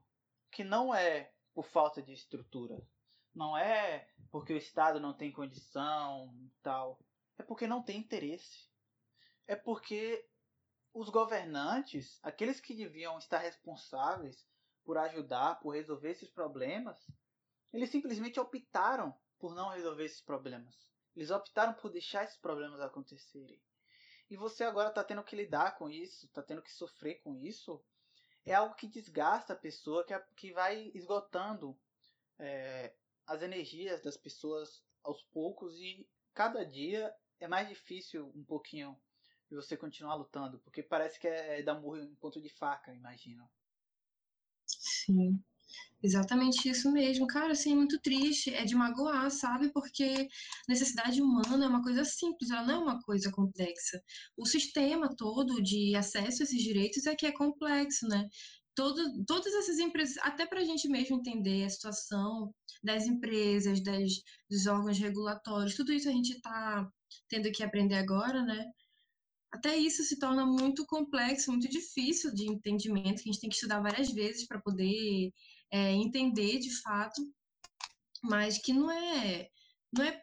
que 0.51 0.65
não 0.65 0.95
é 0.95 1.33
por 1.55 1.65
falta 1.65 2.03
de 2.03 2.13
estrutura, 2.13 2.87
não 3.35 3.57
é 3.57 4.09
porque 4.31 4.53
o 4.53 4.57
Estado 4.57 5.01
não 5.01 5.13
tem 5.13 5.33
condição 5.33 6.35
tal. 6.63 6.99
É 7.39 7.43
porque 7.43 7.67
não 7.67 7.83
tem 7.83 7.99
interesse. 7.99 8.69
É 9.47 9.57
porque 9.57 10.27
os 10.93 11.09
governantes, 11.09 12.19
aqueles 12.23 12.61
que 12.61 12.75
deviam 12.75 13.19
estar 13.19 13.39
responsáveis 13.39 14.47
por 14.85 14.99
ajudar, 14.99 15.61
por 15.61 15.71
resolver 15.71 16.11
esses 16.11 16.31
problemas, 16.31 16.99
eles 17.73 17.91
simplesmente 17.91 18.41
optaram 18.41 19.15
por 19.39 19.55
não 19.55 19.71
resolver 19.71 20.05
esses 20.05 20.21
problemas. 20.21 20.75
Eles 21.15 21.31
optaram 21.31 21.75
por 21.75 21.91
deixar 21.91 22.25
esses 22.25 22.39
problemas 22.39 22.81
acontecerem. 22.81 23.61
e 24.29 24.37
você 24.37 24.63
agora 24.63 24.91
está 24.91 25.03
tendo 25.03 25.25
que 25.25 25.35
lidar 25.35 25.77
com 25.77 25.91
isso, 25.91 26.27
está 26.27 26.41
tendo 26.41 26.63
que 26.63 26.73
sofrer 26.73 27.21
com 27.21 27.37
isso, 27.37 27.85
é 28.45 28.55
algo 28.55 28.77
que 28.77 28.87
desgasta 28.87 29.53
a 29.53 29.57
pessoa, 29.57 30.05
que, 30.05 30.17
que 30.37 30.53
vai 30.53 30.91
esgotando 30.95 31.77
é, 32.39 32.95
as 33.31 33.43
energias 33.43 34.03
das 34.03 34.17
pessoas 34.17 34.83
aos 35.05 35.23
poucos 35.23 35.81
e 35.81 36.05
cada 36.35 36.65
dia 36.65 37.15
é 37.39 37.47
mais 37.47 37.69
difícil 37.69 38.33
um 38.35 38.45
pouquinho 38.45 39.01
de 39.49 39.55
você 39.55 39.77
continuar 39.77 40.17
lutando, 40.17 40.59
porque 40.59 40.83
parece 40.83 41.19
que 41.19 41.29
é, 41.29 41.61
é 41.61 41.63
dar 41.63 41.81
murro 41.81 41.99
em 41.99 42.15
ponto 42.17 42.41
de 42.41 42.49
faca, 42.49 42.93
imagino. 42.93 43.49
Sim. 44.67 45.41
Exatamente 46.03 46.69
isso 46.69 46.91
mesmo, 46.91 47.27
cara, 47.29 47.53
assim, 47.53 47.73
é 47.73 47.77
muito 47.77 48.01
triste, 48.01 48.53
é 48.53 48.65
de 48.65 48.75
magoar, 48.75 49.31
sabe? 49.31 49.73
Porque 49.73 50.29
necessidade 50.69 51.23
humana 51.23 51.67
é 51.67 51.69
uma 51.69 51.85
coisa 51.85 52.05
simples, 52.05 52.51
ela 52.51 52.65
não 52.65 52.75
é 52.75 52.79
uma 52.79 53.03
coisa 53.03 53.31
complexa. 53.31 54.03
O 54.37 54.45
sistema 54.45 55.15
todo 55.15 55.63
de 55.63 55.95
acesso 55.95 56.43
a 56.43 56.47
esses 56.47 56.63
direitos 56.63 57.07
é 57.07 57.15
que 57.15 57.27
é 57.27 57.33
complexo, 57.33 58.09
né? 58.09 58.29
Todo, 58.75 59.25
todas 59.25 59.53
essas 59.55 59.79
empresas, 59.79 60.17
até 60.19 60.47
para 60.47 60.61
a 60.61 60.65
gente 60.65 60.89
mesmo 60.89 61.19
entender 61.19 61.65
a 61.65 61.71
situação 61.71 62.53
das 62.83 63.05
empresas, 63.05 63.83
das, 63.83 64.23
dos 64.49 64.67
órgãos 64.67 64.99
regulatórios, 64.99 65.75
tudo 65.77 65.93
isso 65.93 66.09
a 66.09 66.13
gente 66.13 66.33
está 66.33 66.89
tendo 67.29 67.51
que 67.53 67.63
aprender 67.63 67.97
agora, 67.97 68.43
né? 68.43 68.71
Até 69.53 69.77
isso 69.77 70.03
se 70.05 70.19
torna 70.19 70.47
muito 70.47 70.87
complexo, 70.87 71.51
muito 71.51 71.69
difícil 71.69 72.33
de 72.33 72.47
entendimento, 72.47 73.23
que 73.23 73.29
a 73.29 73.33
gente 73.33 73.41
tem 73.41 73.51
que 73.51 73.57
estudar 73.57 73.81
várias 73.81 74.11
vezes 74.11 74.47
para 74.47 74.61
poder 74.61 75.33
é, 75.71 75.93
entender 75.93 76.59
de 76.59 76.71
fato, 76.83 77.21
mas 78.23 78.59
que 78.59 78.73
não 78.73 78.91
é, 78.91 79.49
não 79.93 80.05
é, 80.05 80.23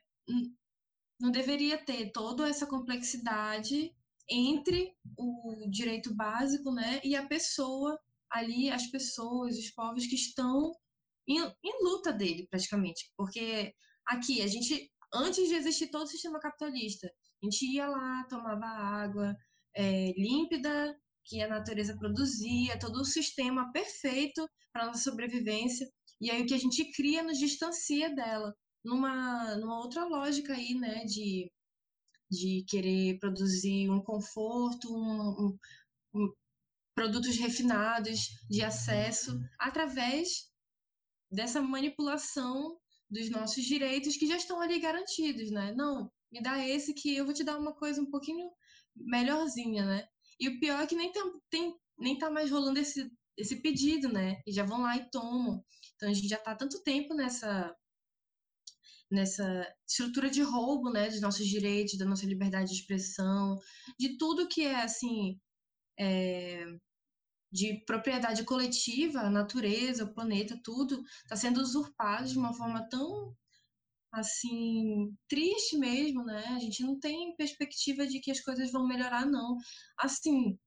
não 1.20 1.32
deveria 1.32 1.78
ter 1.78 2.12
toda 2.12 2.48
essa 2.48 2.66
complexidade 2.66 3.94
entre 4.30 4.94
o 5.18 5.70
direito 5.70 6.14
básico, 6.14 6.72
né, 6.72 7.02
e 7.04 7.16
a 7.16 7.26
pessoa 7.26 8.00
ali, 8.30 8.70
as 8.70 8.88
pessoas, 8.88 9.58
os 9.58 9.72
povos 9.72 10.06
que 10.06 10.16
estão 10.16 10.74
em, 11.28 11.40
em 11.64 11.84
luta 11.84 12.14
dele, 12.14 12.48
praticamente, 12.50 13.12
porque 13.18 13.74
aqui 14.06 14.42
a 14.42 14.48
gente 14.48 14.92
antes 15.14 15.48
de 15.48 15.56
existir 15.56 15.88
todo 15.88 16.04
o 16.04 16.08
sistema 16.08 16.40
capitalista, 16.40 17.08
a 17.08 17.46
gente 17.46 17.66
ia 17.66 17.88
lá, 17.88 18.26
tomava 18.30 18.66
água 18.66 19.36
é, 19.76 20.12
límpida, 20.18 20.98
que 21.26 21.42
a 21.42 21.48
natureza 21.48 21.98
produzia, 21.98 22.80
todo 22.80 23.02
o 23.02 23.06
sistema 23.06 23.72
perfeito 23.72 24.48
para 24.72 24.86
nossa 24.86 25.04
sobrevivência. 25.04 25.88
E 26.22 26.32
aí 26.32 26.42
o 26.42 26.46
que 26.46 26.54
a 26.54 26.60
gente 26.60 26.90
cria 26.94 27.22
nos 27.22 27.38
distancia 27.38 28.14
dela, 28.14 28.56
numa, 28.84 29.56
numa 29.56 29.80
outra 29.80 30.06
lógica 30.06 30.54
aí, 30.54 30.74
né, 30.74 31.04
de, 31.06 31.52
de 32.32 32.64
querer 32.68 33.20
produzir 33.20 33.90
um 33.90 34.02
conforto, 34.02 34.90
um, 34.90 35.48
um, 35.48 35.58
um, 36.16 36.34
produtos 36.96 37.38
refinados 37.38 38.30
de 38.50 38.64
acesso 38.64 39.38
através 39.60 40.47
dessa 41.38 41.62
manipulação 41.62 42.76
dos 43.08 43.30
nossos 43.30 43.64
direitos 43.64 44.18
que 44.18 44.26
já 44.26 44.36
estão 44.36 44.60
ali 44.60 44.80
garantidos, 44.80 45.52
né? 45.52 45.72
Não, 45.78 46.12
me 46.32 46.42
dá 46.42 46.68
esse 46.68 46.96
que 46.96 47.16
eu 47.16 47.26
vou 47.26 47.34
te 47.34 47.44
dar 47.44 47.60
uma 47.60 47.74
coisa 47.76 48.02
um 48.02 48.10
pouquinho 48.10 48.50
melhorzinha, 48.96 49.86
né? 49.86 50.08
E 50.40 50.50
o 50.50 50.60
pior 50.60 50.82
é 50.82 50.88
que 50.88 50.96
nem 50.96 51.12
tá, 51.12 51.22
tem, 51.52 51.76
nem 52.00 52.18
tá 52.18 52.32
mais 52.32 52.50
rolando 52.50 52.80
esse, 52.80 53.08
esse 53.38 53.62
pedido, 53.62 54.12
né? 54.12 54.42
E 54.48 54.52
já 54.52 54.64
vão 54.64 54.82
lá 54.82 54.98
e 54.98 55.10
tomam. 55.12 55.64
Então 55.96 56.10
a 56.10 56.14
gente 56.14 56.28
já 56.28 56.38
tá 56.40 56.56
tanto 56.56 56.82
tempo 56.82 57.14
nessa 57.14 57.74
nessa 59.10 59.46
estrutura 59.88 60.30
de 60.30 60.42
roubo, 60.42 60.92
né, 60.92 61.08
dos 61.08 61.22
nossos 61.22 61.48
direitos, 61.48 61.98
da 61.98 62.04
nossa 62.04 62.26
liberdade 62.26 62.72
de 62.72 62.76
expressão, 62.76 63.58
de 63.98 64.18
tudo 64.18 64.50
que 64.50 64.66
é 64.66 64.84
assim 64.84 65.40
é, 65.98 66.66
de 67.52 67.84
propriedade 67.86 68.44
coletiva, 68.44 69.22
a 69.22 69.30
natureza, 69.30 70.04
o 70.04 70.14
planeta, 70.14 70.60
tudo 70.64 71.04
está 71.24 71.36
sendo 71.36 71.62
usurpado 71.62 72.28
de 72.28 72.38
uma 72.38 72.54
forma 72.54 72.88
tão 72.90 73.36
assim, 74.12 75.16
triste 75.28 75.78
mesmo, 75.78 76.24
né? 76.24 76.44
A 76.56 76.60
gente 76.60 76.84
não 76.84 77.00
tem 77.00 77.36
perspectiva 77.36 78.08
de 78.08 78.20
que 78.20 78.32
as 78.32 78.42
coisas 78.42 78.72
vão 78.72 78.88
melhorar, 78.88 79.26
não. 79.26 79.58
Assim, 80.00 80.58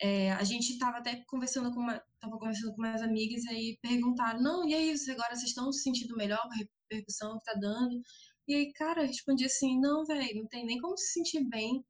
é, 0.00 0.32
a 0.32 0.44
gente 0.44 0.72
estava 0.72 0.98
até 0.98 1.22
conversando 1.26 1.72
com 1.72 1.80
uma, 1.80 2.02
tava 2.20 2.38
conversando 2.38 2.74
com 2.74 2.82
umas 2.82 3.02
amigas 3.02 3.44
e 3.44 3.48
aí 3.50 3.78
perguntaram, 3.82 4.40
não, 4.42 4.68
e 4.68 4.74
aí, 4.74 4.94
agora 5.10 5.34
vocês 5.36 5.50
estão 5.50 5.72
se 5.72 5.82
sentindo 5.82 6.16
melhor 6.16 6.40
com 6.42 6.52
a 6.54 6.56
repercussão 6.56 7.38
que 7.38 7.44
tá 7.44 7.54
dando? 7.60 8.00
E 8.48 8.54
aí, 8.54 8.72
cara, 8.74 9.02
eu 9.02 9.06
respondi 9.06 9.44
assim, 9.44 9.80
não, 9.80 10.04
velho, 10.04 10.40
não 10.42 10.48
tem 10.48 10.66
nem 10.66 10.80
como 10.80 10.96
se 10.98 11.12
sentir 11.12 11.44
bem. 11.48 11.84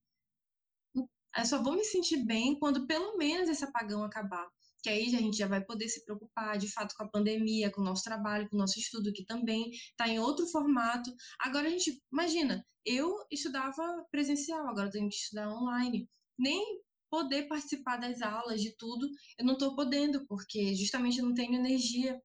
Eu 1.36 1.46
só 1.46 1.62
vou 1.62 1.74
me 1.74 1.84
sentir 1.84 2.24
bem 2.24 2.58
quando 2.58 2.86
pelo 2.86 3.16
menos 3.16 3.48
esse 3.48 3.64
apagão 3.64 4.04
acabar 4.04 4.46
que 4.82 4.90
aí 4.90 5.14
a 5.14 5.20
gente 5.20 5.36
já 5.36 5.46
vai 5.46 5.64
poder 5.64 5.88
se 5.88 6.04
preocupar 6.04 6.58
de 6.58 6.68
fato 6.68 6.94
com 6.96 7.04
a 7.04 7.08
pandemia, 7.08 7.70
com 7.70 7.80
o 7.80 7.84
nosso 7.84 8.02
trabalho, 8.02 8.48
com 8.48 8.56
o 8.56 8.58
nosso 8.58 8.78
estudo, 8.78 9.12
que 9.12 9.24
também 9.24 9.70
está 9.70 10.08
em 10.08 10.18
outro 10.18 10.44
formato. 10.48 11.14
Agora 11.38 11.68
a 11.68 11.70
gente, 11.70 12.02
imagina, 12.12 12.66
eu 12.84 13.14
estudava 13.30 14.04
presencial, 14.10 14.66
agora 14.68 14.88
eu 14.88 14.90
tenho 14.90 15.08
que 15.08 15.14
estudar 15.14 15.48
online. 15.48 16.08
Nem 16.36 16.82
poder 17.08 17.46
participar 17.46 17.98
das 17.98 18.20
aulas, 18.22 18.60
de 18.60 18.74
tudo, 18.76 19.08
eu 19.38 19.44
não 19.44 19.52
estou 19.52 19.76
podendo, 19.76 20.26
porque 20.26 20.74
justamente 20.74 21.22
não 21.22 21.32
tenho 21.32 21.54
energia. 21.54 22.20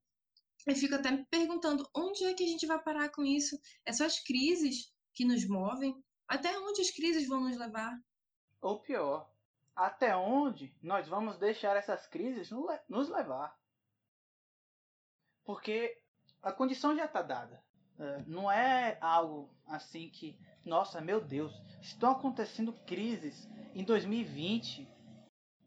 Eu 0.66 0.76
fico 0.76 0.96
até 0.96 1.12
me 1.12 1.26
perguntando 1.30 1.88
onde 1.96 2.26
é 2.26 2.34
que 2.34 2.44
a 2.44 2.48
gente 2.48 2.66
vai 2.66 2.82
parar 2.82 3.10
com 3.10 3.24
isso? 3.24 3.58
É 3.86 3.94
só 3.94 4.06
as 4.06 4.20
crises 4.20 4.92
que 5.14 5.26
nos 5.26 5.48
movem? 5.48 5.96
Até 6.28 6.58
onde 6.60 6.82
as 6.82 6.90
crises 6.90 7.28
vão 7.28 7.42
nos 7.42 7.58
levar? 7.58 7.96
Ou 8.62 8.80
pior, 8.80 9.30
até 9.76 10.16
onde 10.16 10.76
nós 10.82 11.08
vamos 11.08 11.38
deixar 11.38 11.78
essas 11.78 12.08
crises 12.08 12.50
nos 12.90 13.10
levar. 13.10 13.58
Porque 15.46 16.02
a 16.42 16.52
condição 16.52 16.96
já 16.96 17.06
está 17.06 17.22
dada. 17.22 17.64
É, 18.00 18.24
não 18.28 18.52
é 18.52 18.98
algo 19.02 19.50
assim 19.66 20.10
que, 20.10 20.38
nossa, 20.64 21.02
meu 21.02 21.20
Deus, 21.20 21.54
estão 21.82 22.12
acontecendo 22.12 22.74
crises 22.86 23.48
em 23.74 23.84
2020 23.84 24.88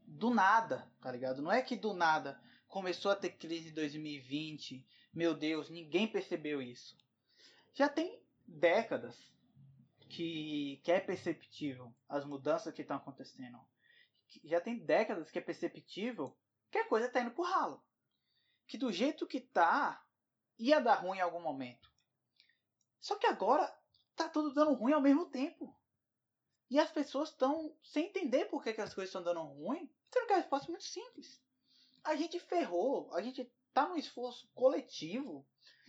do 0.07 0.31
nada, 0.31 0.89
tá 1.01 1.11
ligado? 1.11 1.43
Não 1.43 1.51
é 1.51 1.63
que 1.63 1.77
do 1.77 1.93
nada 1.93 2.41
começou 2.69 3.11
a 3.11 3.17
ter 3.17 3.31
crise 3.31 3.71
em 3.71 3.75
2020, 3.75 4.87
meu 5.13 5.35
Deus, 5.35 5.71
ninguém 5.71 6.07
percebeu 6.07 6.63
isso. 6.63 6.97
Já 7.75 7.89
tem 7.89 8.21
décadas 8.47 9.17
que, 10.11 10.81
que 10.85 10.93
é 10.93 11.01
perceptível 11.01 11.95
as 12.09 12.25
mudanças 12.25 12.75
que 12.75 12.83
estão 12.83 12.97
acontecendo 12.97 13.59
já 14.45 14.61
tem 14.61 14.79
décadas 14.79 15.31
que 15.31 15.39
é 15.39 15.43
perceptível 15.43 16.37
que 16.71 16.79
a 16.79 16.89
coisa 16.89 17.07
está 17.07 17.21
indo 17.21 17.33
pro 17.33 17.43
ralo. 17.43 17.83
Que 18.67 18.79
do 18.79 18.93
jeito 18.93 19.27
que 19.27 19.41
tá, 19.41 20.05
ia 20.59 20.81
dar 20.81 20.97
ruim 20.97 21.19
em 21.19 21.23
algum 21.23 21.41
momento. 21.41 21.91
Só 23.01 23.17
que 23.17 23.27
agora 23.27 23.67
tá 24.15 24.29
tudo 24.29 24.53
dando 24.53 24.75
ruim 24.75 24.93
ao 24.93 25.01
mesmo 25.01 25.27
tempo. 25.27 25.77
E 26.71 26.79
as 26.79 26.91
pessoas 26.91 27.31
estão 27.31 27.77
sem 27.83 28.07
entender 28.07 28.45
por 28.45 28.63
que, 28.63 28.73
que 28.73 28.81
as 28.81 28.95
coisas 28.95 29.09
estão 29.09 29.23
dando 29.23 29.43
ruim, 29.43 29.93
sendo 30.13 30.27
que 30.27 30.33
a 30.33 30.37
resposta 30.37 30.69
é 30.69 30.71
muito 30.71 30.85
simples. 30.85 31.43
A 32.05 32.15
gente 32.15 32.39
ferrou, 32.39 33.13
a 33.15 33.21
gente 33.21 33.51
tá 33.73 33.89
num 33.89 33.97
esforço 33.97 34.49
coletivo 34.55 35.45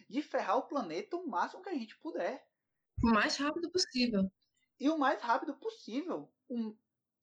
de 0.10 0.22
ferrar 0.22 0.58
o 0.58 0.68
planeta 0.68 1.16
o 1.16 1.28
máximo 1.28 1.62
que 1.62 1.70
a 1.70 1.76
gente 1.76 1.96
puder. 2.00 2.50
O 3.04 3.08
mais 3.08 3.38
rápido 3.38 3.70
possível. 3.70 4.32
E 4.80 4.90
o 4.90 4.98
mais 4.98 5.22
rápido 5.22 5.56
possível. 5.56 6.32
Um, 6.50 6.76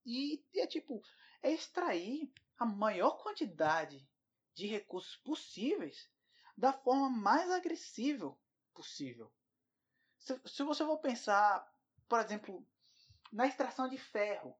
e 0.05 0.43
é 0.57 0.67
tipo, 0.67 1.03
é 1.43 1.53
extrair 1.53 2.33
a 2.59 2.65
maior 2.65 3.23
quantidade 3.23 4.09
de 4.55 4.67
recursos 4.67 5.17
possíveis 5.17 6.11
da 6.57 6.73
forma 6.73 7.09
mais 7.09 7.51
agressiva 7.51 8.37
possível. 8.75 9.33
Se, 10.19 10.41
se 10.45 10.63
você 10.65 10.85
for 10.85 10.99
pensar, 10.99 11.65
por 12.09 12.19
exemplo, 12.21 12.67
na 13.33 13.47
extração 13.47 13.89
de 13.89 13.97
ferro, 13.97 14.57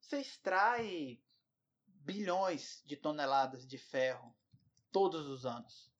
você 0.00 0.20
extrai 0.20 1.22
bilhões 1.86 2.82
de 2.86 2.96
toneladas 2.96 3.66
de 3.66 3.76
ferro 3.76 4.34
todos 4.90 5.26
os 5.26 5.44
anos. 5.44 5.92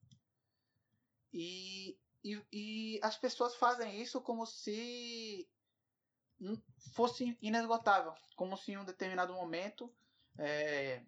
E, 1.33 2.00
e, 2.23 2.43
e 2.53 3.01
as 3.03 3.17
pessoas 3.17 3.55
fazem 3.57 4.01
isso 4.01 4.21
como 4.21 4.47
se 4.47 5.49
fosse 6.95 7.37
inesgotável, 7.43 8.15
como 8.37 8.57
se 8.57 8.73
em 8.73 8.79
um 8.79 8.85
determinado 8.85 9.33
momento 9.35 9.93
é, 10.39 11.03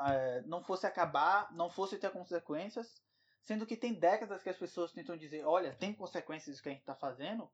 é, 0.00 0.42
não 0.42 0.62
fosse 0.62 0.86
acabar, 0.86 1.52
não 1.52 1.70
fosse 1.70 1.98
ter 1.98 2.10
consequências, 2.10 3.02
sendo 3.42 3.66
que 3.66 3.76
tem 3.76 3.94
décadas 3.94 4.42
que 4.42 4.48
as 4.48 4.56
pessoas 4.56 4.92
tentam 4.92 5.16
dizer, 5.16 5.44
olha, 5.44 5.74
tem 5.74 5.94
consequências 5.94 6.60
que 6.60 6.68
a 6.68 6.72
gente 6.72 6.80
está 6.80 6.94
fazendo, 6.94 7.50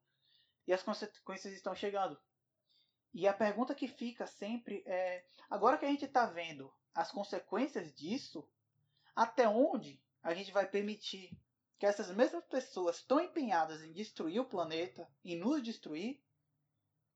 e 0.67 0.73
as 0.73 0.83
consequências 0.83 1.53
estão 1.53 1.75
chegando. 1.75 2.19
E 3.13 3.29
a 3.29 3.35
pergunta 3.35 3.75
que 3.75 3.89
fica 3.89 4.27
sempre 4.27 4.83
é, 4.87 5.25
agora 5.51 5.77
que 5.77 5.85
a 5.85 5.89
gente 5.89 6.07
está 6.07 6.25
vendo 6.25 6.73
as 6.95 7.11
consequências 7.11 7.95
disso, 7.95 8.49
até 9.15 9.47
onde 9.47 10.03
a 10.23 10.33
gente 10.33 10.51
vai 10.53 10.67
permitir 10.67 11.37
que 11.83 11.87
essas 11.87 12.15
mesmas 12.15 12.45
pessoas 12.45 13.03
tão 13.03 13.19
empenhadas 13.19 13.83
em 13.83 13.93
destruir 13.93 14.39
o 14.39 14.49
planeta, 14.49 15.05
em 15.25 15.37
nos 15.37 15.61
destruir, 15.61 16.23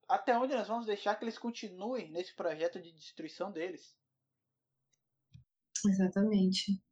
até 0.09 0.37
onde 0.37 0.57
nós 0.57 0.67
vamos 0.67 0.87
deixar 0.87 1.15
que 1.15 1.23
eles 1.25 1.39
continuem 1.39 2.11
nesse 2.11 2.35
projeto 2.35 2.83
de 2.83 2.91
destruição 2.91 3.53
deles? 3.53 3.97
Exatamente. 5.87 6.83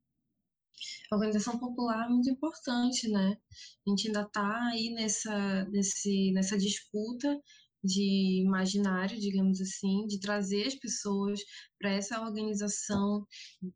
A 1.11 1.17
organização 1.17 1.59
popular 1.59 2.07
é 2.07 2.09
muito 2.09 2.31
importante, 2.31 3.09
né? 3.09 3.37
A 3.85 3.91
gente 3.91 4.07
ainda 4.07 4.23
está 4.23 4.69
aí 4.69 4.91
nessa, 4.91 5.65
nesse, 5.65 6.31
nessa 6.31 6.57
disputa 6.57 7.43
de 7.83 8.45
imaginário, 8.47 9.19
digamos 9.19 9.61
assim, 9.61 10.07
de 10.07 10.21
trazer 10.21 10.69
as 10.69 10.77
pessoas 10.77 11.41
para 11.77 11.91
essa 11.91 12.21
organização 12.21 13.27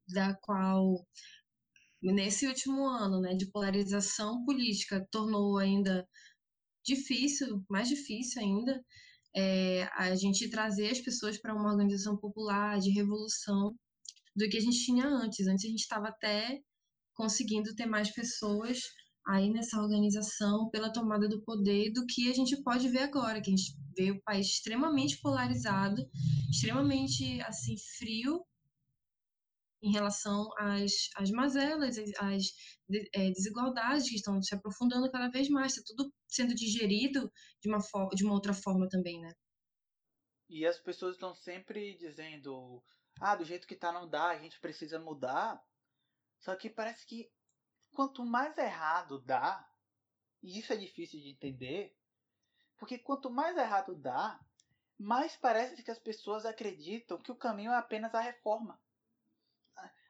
da 0.07 0.35
qual 0.37 1.05
nesse 2.03 2.47
último 2.47 2.87
ano, 2.87 3.21
né, 3.21 3.35
de 3.35 3.51
polarização 3.51 4.45
política, 4.45 5.07
tornou 5.11 5.59
ainda 5.59 6.07
difícil, 6.85 7.65
mais 7.69 7.89
difícil 7.89 8.43
ainda, 8.43 8.83
é, 9.37 9.85
a 9.95 10.15
gente 10.17 10.49
trazer 10.49 10.91
as 10.91 11.01
pessoas 11.01 11.39
para 11.39 11.55
uma 11.55 11.71
organização 11.71 12.17
popular 12.17 12.79
de 12.79 12.91
revolução 12.91 13.75
do 14.35 14.49
que 14.49 14.57
a 14.57 14.61
gente 14.61 14.85
tinha 14.85 15.07
antes. 15.07 15.47
Antes 15.47 15.65
a 15.65 15.69
gente 15.69 15.81
estava 15.81 16.09
até 16.09 16.61
conseguindo 17.15 17.75
ter 17.75 17.87
mais 17.87 18.11
pessoas 18.11 18.81
aí 19.27 19.51
nessa 19.51 19.81
organização 19.81 20.71
pela 20.71 20.93
tomada 20.93 21.29
do 21.29 21.43
poder 21.43 21.93
do 21.93 22.07
que 22.07 22.31
a 22.31 22.35
gente 22.35 22.63
pode 22.63 22.89
ver 22.89 23.01
agora, 23.01 23.43
que 23.43 23.51
a 23.51 23.57
gente 23.57 23.77
vê 23.97 24.11
o 24.11 24.23
país 24.23 24.47
extremamente 24.47 25.21
polarizado, 25.21 26.03
extremamente 26.51 27.41
assim 27.43 27.77
frio 27.99 28.43
em 29.83 29.93
relação 29.93 30.49
às, 30.59 30.93
às 31.17 31.31
mazelas, 31.31 31.97
às 32.19 32.45
é, 33.15 33.31
desigualdades 33.31 34.09
que 34.09 34.17
estão 34.17 34.43
se 34.43 34.55
aprofundando 34.55 35.11
cada 35.11 35.29
vez 35.29 35.49
mais, 35.49 35.77
está 35.77 35.83
tudo 35.87 36.13
sendo 36.27 36.55
digerido 36.55 37.31
de 37.61 37.69
uma, 37.69 37.79
de 38.15 38.25
uma 38.25 38.35
outra 38.35 38.53
forma 38.53 38.89
também, 38.89 39.21
né? 39.21 39.33
E 40.49 40.67
as 40.67 40.79
pessoas 40.79 41.15
estão 41.15 41.35
sempre 41.35 41.97
dizendo, 41.97 42.83
ah, 43.21 43.37
do 43.37 43.45
jeito 43.45 43.67
que 43.67 43.77
tá 43.77 43.93
não 43.93 44.09
dá, 44.09 44.29
a 44.29 44.39
gente 44.39 44.59
precisa 44.61 44.99
mudar. 44.99 45.63
Só 46.41 46.57
que 46.57 46.71
parece 46.71 47.07
que 47.07 47.31
quanto 47.93 48.25
mais 48.25 48.57
errado 48.57 49.21
dá, 49.21 49.69
e 50.43 50.59
isso 50.59 50.73
é 50.73 50.77
difícil 50.77 51.21
de 51.21 51.31
entender, 51.31 51.95
porque 52.79 52.99
quanto 52.99 53.31
mais 53.31 53.57
errado 53.57 53.95
dá, 53.95 54.41
mais 54.99 55.37
parece 55.37 55.83
que 55.83 55.91
as 55.91 55.99
pessoas 55.99 56.47
acreditam 56.47 57.21
que 57.21 57.31
o 57.31 57.37
caminho 57.37 57.73
é 57.73 57.77
apenas 57.77 58.15
a 58.15 58.21
reforma. 58.21 58.81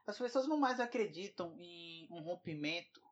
As 0.09 0.17
pessoas 0.17 0.47
não 0.47 0.57
mais 0.57 0.81
acreditam 0.81 1.55
em 1.59 2.09
um 2.11 2.23
rompimento 2.23 3.03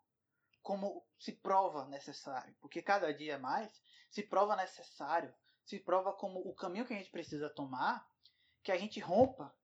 como 0.63 1.05
se 1.19 1.31
prova 1.31 1.85
necessário, 1.89 2.57
porque 2.59 2.81
cada 2.81 3.13
dia 3.13 3.39
mais 3.39 3.71
se 4.11 4.23
prova 4.23 4.57
necessário, 4.57 5.31
se 5.63 5.79
prova 5.79 6.15
como 6.15 6.41
o 6.41 6.55
caminho 6.55 6.87
que 6.87 6.95
a 6.95 6.97
gente 6.97 7.11
precisa 7.11 7.51
tomar, 7.51 8.11
que 8.63 8.73
a 8.73 8.79
gente 8.79 8.99
rompa 8.99 9.55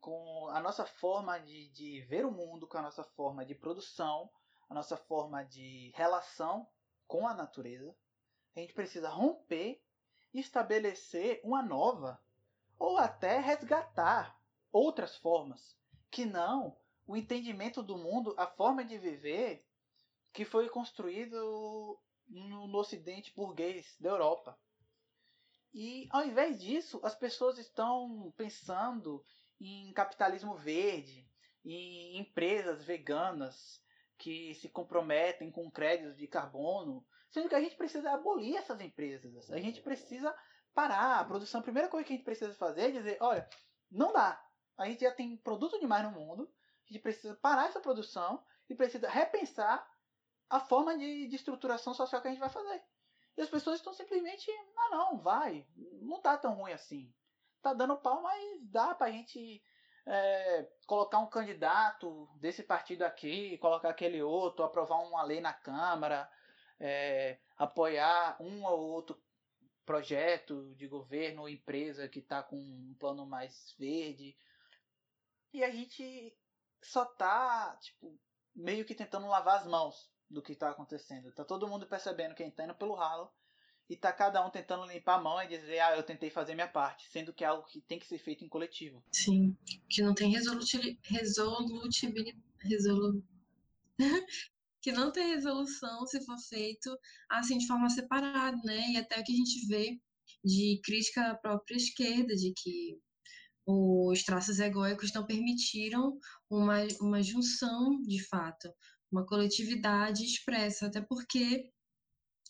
com 0.00 0.48
a 0.48 0.58
nossa 0.58 0.84
forma 0.84 1.38
de, 1.38 1.68
de 1.68 2.00
ver 2.08 2.26
o 2.26 2.32
mundo, 2.32 2.66
com 2.66 2.78
a 2.78 2.82
nossa 2.82 3.04
forma 3.04 3.46
de 3.46 3.54
produção, 3.54 4.28
a 4.68 4.74
nossa 4.74 4.96
forma 4.96 5.44
de 5.44 5.92
relação 5.94 6.68
com 7.06 7.24
a 7.28 7.32
natureza. 7.32 7.96
A 8.56 8.58
gente 8.58 8.74
precisa 8.74 9.08
romper 9.08 9.80
e 10.34 10.40
estabelecer 10.40 11.40
uma 11.44 11.62
nova, 11.62 12.20
ou 12.76 12.98
até 12.98 13.38
resgatar 13.38 14.36
outras 14.72 15.16
formas 15.16 15.78
que 16.10 16.24
não 16.24 16.76
o 17.06 17.16
entendimento 17.16 17.82
do 17.82 17.98
mundo, 17.98 18.34
a 18.38 18.46
forma 18.46 18.84
de 18.84 18.96
viver 18.98 19.66
que 20.32 20.44
foi 20.44 20.68
construído 20.68 21.98
no, 22.28 22.68
no 22.68 22.78
ocidente 22.78 23.34
burguês 23.34 23.96
da 23.98 24.10
Europa. 24.10 24.56
E 25.72 26.08
ao 26.10 26.24
invés 26.24 26.60
disso, 26.60 27.00
as 27.02 27.14
pessoas 27.14 27.58
estão 27.58 28.32
pensando 28.36 29.24
em 29.60 29.92
capitalismo 29.92 30.54
verde, 30.54 31.28
em 31.64 32.18
empresas 32.18 32.84
veganas 32.84 33.80
que 34.16 34.54
se 34.54 34.68
comprometem 34.68 35.50
com 35.50 35.70
créditos 35.70 36.16
de 36.16 36.26
carbono, 36.26 37.04
sendo 37.30 37.48
que 37.48 37.54
a 37.54 37.60
gente 37.60 37.76
precisa 37.76 38.12
abolir 38.12 38.56
essas 38.56 38.80
empresas. 38.80 39.50
A 39.50 39.58
gente 39.58 39.80
precisa 39.80 40.34
parar 40.74 41.20
a 41.20 41.24
produção. 41.24 41.60
A 41.60 41.64
primeira 41.64 41.88
coisa 41.88 42.06
que 42.06 42.12
a 42.12 42.16
gente 42.16 42.24
precisa 42.24 42.54
fazer 42.54 42.82
é 42.82 42.90
dizer, 42.90 43.18
olha, 43.20 43.48
não 43.90 44.12
dá. 44.12 44.40
A 44.80 44.86
gente 44.86 45.02
já 45.02 45.12
tem 45.12 45.36
produto 45.36 45.78
demais 45.78 46.02
no 46.04 46.12
mundo, 46.12 46.50
a 46.84 46.92
gente 46.92 47.02
precisa 47.02 47.34
parar 47.36 47.68
essa 47.68 47.80
produção 47.80 48.42
e 48.68 48.74
precisa 48.74 49.08
repensar 49.08 49.86
a 50.48 50.58
forma 50.58 50.96
de, 50.96 51.28
de 51.28 51.36
estruturação 51.36 51.92
social 51.92 52.20
que 52.20 52.28
a 52.28 52.30
gente 52.30 52.40
vai 52.40 52.48
fazer. 52.48 52.82
E 53.36 53.42
as 53.42 53.48
pessoas 53.48 53.76
estão 53.76 53.92
simplesmente, 53.92 54.50
ah 54.76 54.88
não, 54.90 55.18
vai, 55.18 55.66
não 56.00 56.20
tá 56.20 56.36
tão 56.36 56.54
ruim 56.54 56.72
assim. 56.72 57.12
Tá 57.62 57.74
dando 57.74 57.96
pau, 57.98 58.22
mas 58.22 58.58
dá 58.62 58.94
pra 58.94 59.10
gente 59.10 59.62
é, 60.06 60.66
colocar 60.86 61.18
um 61.18 61.26
candidato 61.28 62.26
desse 62.36 62.62
partido 62.62 63.02
aqui, 63.02 63.58
colocar 63.58 63.90
aquele 63.90 64.22
outro, 64.22 64.64
aprovar 64.64 64.98
uma 65.00 65.22
lei 65.22 65.40
na 65.40 65.52
Câmara, 65.52 66.28
é, 66.78 67.38
apoiar 67.56 68.36
um 68.40 68.64
ou 68.64 68.80
outro 68.80 69.22
projeto 69.84 70.74
de 70.74 70.86
governo 70.86 71.42
ou 71.42 71.48
empresa 71.48 72.08
que 72.08 72.20
está 72.20 72.42
com 72.42 72.56
um 72.56 72.96
plano 72.98 73.26
mais 73.26 73.74
verde. 73.78 74.36
E 75.52 75.64
a 75.64 75.70
gente 75.70 76.34
só 76.82 77.04
tá, 77.04 77.76
tipo, 77.80 78.18
meio 78.54 78.84
que 78.84 78.94
tentando 78.94 79.26
lavar 79.26 79.58
as 79.58 79.66
mãos 79.66 80.10
do 80.28 80.42
que 80.42 80.54
tá 80.54 80.70
acontecendo. 80.70 81.32
Tá 81.32 81.44
todo 81.44 81.68
mundo 81.68 81.86
percebendo 81.86 82.34
que 82.34 82.48
tá 82.50 82.64
indo 82.64 82.74
pelo 82.74 82.94
ralo 82.94 83.30
e 83.88 83.96
tá 83.96 84.12
cada 84.12 84.46
um 84.46 84.50
tentando 84.50 84.86
limpar 84.86 85.16
a 85.16 85.20
mão 85.20 85.42
e 85.42 85.48
dizer, 85.48 85.80
ah, 85.80 85.96
eu 85.96 86.04
tentei 86.04 86.30
fazer 86.30 86.54
minha 86.54 86.68
parte, 86.68 87.08
sendo 87.10 87.32
que 87.32 87.42
é 87.42 87.48
algo 87.48 87.66
que 87.66 87.80
tem 87.80 87.98
que 87.98 88.06
ser 88.06 88.18
feito 88.18 88.44
em 88.44 88.48
coletivo. 88.48 89.02
Sim, 89.10 89.56
que 89.88 90.00
não 90.00 90.14
tem 90.14 90.30
resolutibilidade. 90.30 91.00
Resolu... 92.60 93.24
que 94.80 94.92
não 94.92 95.10
tem 95.10 95.34
resolução 95.34 96.06
se 96.06 96.24
for 96.24 96.38
feito 96.38 96.96
assim 97.28 97.58
de 97.58 97.66
forma 97.66 97.90
separada, 97.90 98.56
né? 98.64 98.92
E 98.92 98.96
até 98.96 99.18
o 99.18 99.24
que 99.24 99.32
a 99.32 99.36
gente 99.36 99.66
vê 99.66 100.00
de 100.44 100.80
crítica 100.84 101.32
à 101.32 101.34
própria 101.34 101.76
esquerda, 101.76 102.34
de 102.34 102.52
que 102.52 102.98
os 104.10 104.22
traços 104.24 104.58
egóicos 104.58 105.12
não 105.12 105.26
permitiram 105.26 106.18
uma, 106.48 106.78
uma 107.00 107.22
junção 107.22 108.00
de 108.02 108.22
fato, 108.26 108.72
uma 109.10 109.24
coletividade 109.26 110.24
expressa, 110.24 110.86
até 110.86 111.00
porque 111.00 111.70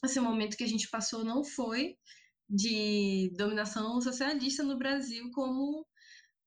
esse 0.05 0.21
momento 0.21 0.57
que 0.57 0.65
a 0.65 0.69
gente 0.69 0.89
passou 0.89 1.25
não 1.25 1.45
foi 1.45 1.97
de 2.49 3.33
dominação 3.37 4.01
socialista 4.01 4.63
no 4.63 4.79
Brasil 4.79 5.31
como 5.33 5.87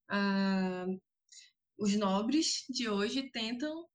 ah, 0.09 0.85
os 1.77 1.95
nobres 1.95 2.65
de 2.69 2.89
hoje 2.89 3.29
tentam 3.31 3.85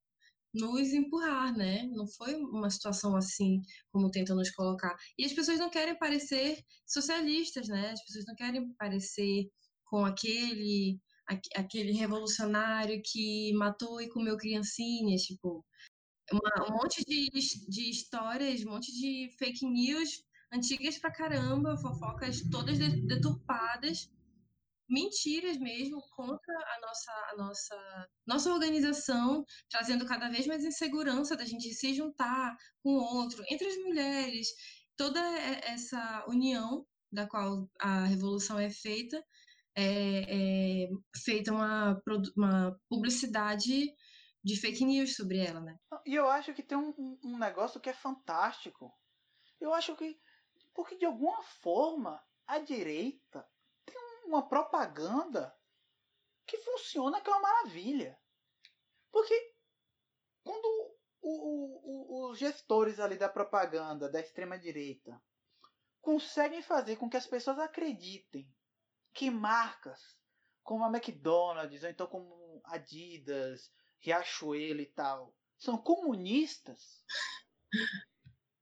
nos 0.54 0.92
empurrar, 0.92 1.56
né? 1.56 1.86
Não 1.92 2.06
foi 2.06 2.34
uma 2.34 2.70
situação 2.70 3.14
assim 3.16 3.60
como 3.92 4.10
tentam 4.10 4.36
nos 4.36 4.50
colocar. 4.50 4.96
E 5.18 5.24
as 5.24 5.32
pessoas 5.32 5.58
não 5.58 5.70
querem 5.70 5.98
parecer 5.98 6.58
socialistas, 6.86 7.68
né? 7.68 7.90
As 7.90 8.02
pessoas 8.04 8.24
não 8.26 8.34
querem 8.34 8.72
parecer 8.74 9.50
com 9.88 10.04
aquele 10.04 11.00
aquele 11.54 11.92
revolucionário 11.92 13.02
que 13.04 13.52
matou 13.52 14.00
e 14.00 14.08
comeu 14.08 14.34
criancinhas, 14.38 15.20
tipo, 15.22 15.62
uma, 16.32 16.70
um 16.70 16.72
monte 16.72 17.04
de, 17.04 17.28
de 17.68 17.90
histórias, 17.90 18.64
um 18.64 18.70
monte 18.70 18.90
de 18.92 19.30
fake 19.38 19.66
news 19.66 20.22
antigas 20.52 20.98
pra 20.98 21.12
caramba, 21.12 21.76
fofocas 21.76 22.40
todas 22.50 22.78
deturpadas, 22.78 24.10
mentiras 24.88 25.58
mesmo 25.58 26.00
contra 26.16 26.54
a 26.54 26.80
nossa, 26.80 27.12
a 27.12 27.36
nossa, 27.36 28.08
nossa 28.26 28.52
organização, 28.52 29.44
trazendo 29.70 30.06
cada 30.06 30.30
vez 30.30 30.46
mais 30.46 30.64
insegurança 30.64 31.36
da 31.36 31.44
gente 31.44 31.72
se 31.74 31.94
juntar 31.94 32.56
com 32.82 32.92
o 32.92 33.16
outro, 33.16 33.44
entre 33.50 33.68
as 33.68 33.76
mulheres, 33.76 34.48
toda 34.96 35.20
essa 35.20 36.24
união 36.26 36.86
da 37.12 37.26
qual 37.26 37.70
a 37.80 38.04
revolução 38.04 38.58
é 38.58 38.70
feita, 38.70 39.22
é, 39.78 40.84
é 40.84 40.88
feita 41.16 41.52
uma, 41.52 42.02
uma 42.36 42.80
publicidade 42.88 43.94
de 44.42 44.60
fake 44.60 44.84
news 44.84 45.14
sobre 45.14 45.38
ela, 45.38 45.60
né? 45.60 45.78
E 46.04 46.14
eu 46.14 46.28
acho 46.28 46.52
que 46.52 46.64
tem 46.64 46.76
um, 46.76 47.18
um 47.22 47.38
negócio 47.38 47.80
que 47.80 47.88
é 47.88 47.94
fantástico. 47.94 48.92
Eu 49.60 49.72
acho 49.72 49.94
que. 49.94 50.20
Porque 50.74 50.96
de 50.96 51.04
alguma 51.04 51.42
forma 51.42 52.20
a 52.46 52.58
direita 52.58 53.48
tem 53.84 53.96
uma 54.26 54.48
propaganda 54.48 55.54
que 56.46 56.58
funciona 56.58 57.20
que 57.20 57.30
é 57.30 57.32
uma 57.32 57.42
maravilha. 57.42 58.18
Porque 59.12 59.54
quando 60.42 60.64
o, 61.20 62.26
o, 62.26 62.30
os 62.30 62.38
gestores 62.38 62.98
ali 62.98 63.16
da 63.16 63.28
propaganda 63.28 64.10
da 64.10 64.20
extrema 64.20 64.58
direita 64.58 65.22
conseguem 66.00 66.62
fazer 66.62 66.96
com 66.96 67.08
que 67.08 67.16
as 67.16 67.26
pessoas 67.26 67.58
acreditem 67.58 68.48
que 69.18 69.32
marcas 69.32 70.16
como 70.62 70.84
a 70.84 70.88
McDonald's, 70.88 71.82
ou 71.82 71.90
então 71.90 72.06
como 72.06 72.62
Adidas, 72.66 73.68
Riachuelo 73.98 74.80
e 74.80 74.86
tal, 74.86 75.34
são 75.58 75.76
comunistas, 75.76 77.04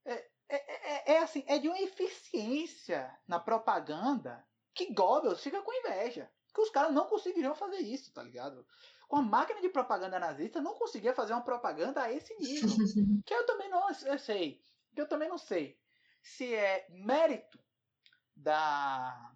é, 0.06 0.14
é, 0.48 0.94
é, 0.94 1.12
é, 1.12 1.18
assim, 1.18 1.44
é 1.46 1.58
de 1.58 1.68
uma 1.68 1.78
eficiência 1.78 3.14
na 3.28 3.38
propaganda 3.38 4.42
que 4.72 4.94
Goebbels 4.94 5.42
fica 5.42 5.60
com 5.60 5.74
inveja. 5.74 6.30
Que 6.54 6.60
os 6.62 6.70
caras 6.70 6.94
não 6.94 7.06
conseguiriam 7.06 7.54
fazer 7.54 7.80
isso, 7.80 8.10
tá 8.14 8.22
ligado? 8.22 8.66
Com 9.08 9.16
a 9.16 9.22
máquina 9.22 9.60
de 9.60 9.68
propaganda 9.68 10.18
nazista, 10.18 10.58
não 10.58 10.74
conseguia 10.74 11.12
fazer 11.12 11.34
uma 11.34 11.44
propaganda 11.44 12.00
a 12.00 12.10
esse 12.10 12.34
nível. 12.38 12.70
que 13.26 13.34
eu 13.34 13.44
também 13.44 13.68
não 13.68 13.90
eu 13.90 14.18
sei. 14.18 14.62
Que 14.94 15.02
eu 15.02 15.06
também 15.06 15.28
não 15.28 15.36
sei 15.36 15.78
se 16.22 16.54
é 16.54 16.86
mérito 16.88 17.58
da 18.34 19.35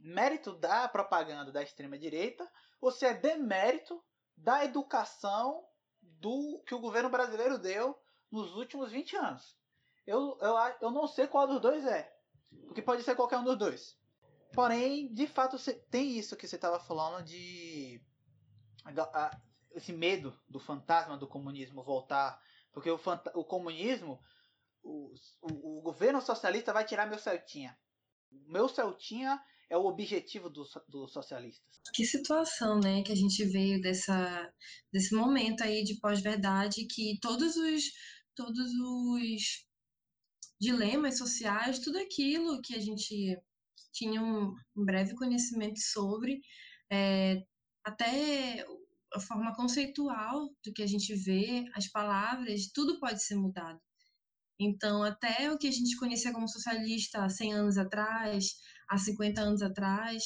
mérito 0.00 0.54
da 0.54 0.88
propaganda 0.88 1.52
da 1.52 1.62
extrema 1.62 1.98
direita 1.98 2.50
ou 2.80 2.90
se 2.90 3.06
é 3.06 3.14
demérito 3.14 4.02
da 4.36 4.64
educação 4.64 5.64
do 6.02 6.62
que 6.66 6.74
o 6.74 6.80
governo 6.80 7.10
brasileiro 7.10 7.58
deu 7.58 7.98
nos 8.30 8.54
últimos 8.56 8.90
20 8.90 9.16
anos. 9.16 9.56
Eu, 10.06 10.38
eu, 10.40 10.56
eu 10.80 10.90
não 10.90 11.06
sei 11.06 11.26
qual 11.26 11.46
dos 11.46 11.60
dois 11.60 11.84
é. 11.84 12.12
Porque 12.66 12.82
pode 12.82 13.02
ser 13.02 13.14
qualquer 13.14 13.38
um 13.38 13.44
dos 13.44 13.56
dois. 13.56 13.98
Porém, 14.52 15.12
de 15.12 15.26
fato, 15.26 15.56
tem 15.90 16.18
isso 16.18 16.36
que 16.36 16.48
você 16.48 16.56
estava 16.56 16.80
falando 16.80 17.24
de. 17.24 18.02
esse 19.72 19.92
medo 19.92 20.36
do 20.48 20.58
fantasma 20.58 21.16
do 21.16 21.28
comunismo 21.28 21.82
voltar. 21.82 22.40
Porque 22.72 22.90
o, 22.90 22.98
o 23.34 23.44
comunismo, 23.44 24.20
o, 24.82 25.14
o, 25.42 25.78
o, 25.78 25.82
governo 25.82 26.20
socialista 26.20 26.72
vai 26.72 26.84
tirar 26.84 27.06
meu 27.06 27.18
Celtinha. 27.18 27.78
Meu 28.30 28.68
Celtinha 28.68 29.40
é 29.70 29.76
o 29.76 29.86
objetivo 29.86 30.50
dos 30.50 30.72
do 30.88 31.06
socialistas. 31.06 31.80
Que 31.94 32.04
situação, 32.04 32.80
né, 32.80 33.02
que 33.02 33.12
a 33.12 33.16
gente 33.16 33.44
veio 33.44 33.80
dessa, 33.80 34.52
desse 34.92 35.14
momento 35.14 35.62
aí 35.62 35.84
de 35.84 35.98
pós-verdade 36.00 36.86
que 36.86 37.18
todos 37.22 37.56
os, 37.56 37.84
todos 38.34 38.70
os 38.72 39.64
dilemas 40.60 41.16
sociais, 41.16 41.78
tudo 41.78 41.98
aquilo 41.98 42.60
que 42.60 42.74
a 42.74 42.80
gente 42.80 43.38
tinha 43.92 44.20
um, 44.20 44.54
um 44.76 44.84
breve 44.84 45.14
conhecimento 45.14 45.78
sobre, 45.78 46.40
é, 46.90 47.42
até 47.84 48.66
a 49.14 49.20
forma 49.20 49.54
conceitual 49.54 50.48
do 50.64 50.72
que 50.72 50.82
a 50.82 50.86
gente 50.86 51.14
vê, 51.14 51.64
as 51.74 51.88
palavras, 51.88 52.70
tudo 52.72 53.00
pode 53.00 53.22
ser 53.22 53.36
mudado. 53.36 53.80
Então, 54.60 55.02
até 55.02 55.50
o 55.50 55.56
que 55.56 55.66
a 55.66 55.72
gente 55.72 55.96
conhecia 55.96 56.32
como 56.32 56.46
socialista 56.46 57.24
há 57.24 57.28
100 57.30 57.54
anos 57.54 57.78
atrás, 57.78 58.56
há 58.90 58.98
50 58.98 59.40
anos 59.40 59.62
atrás, 59.62 60.22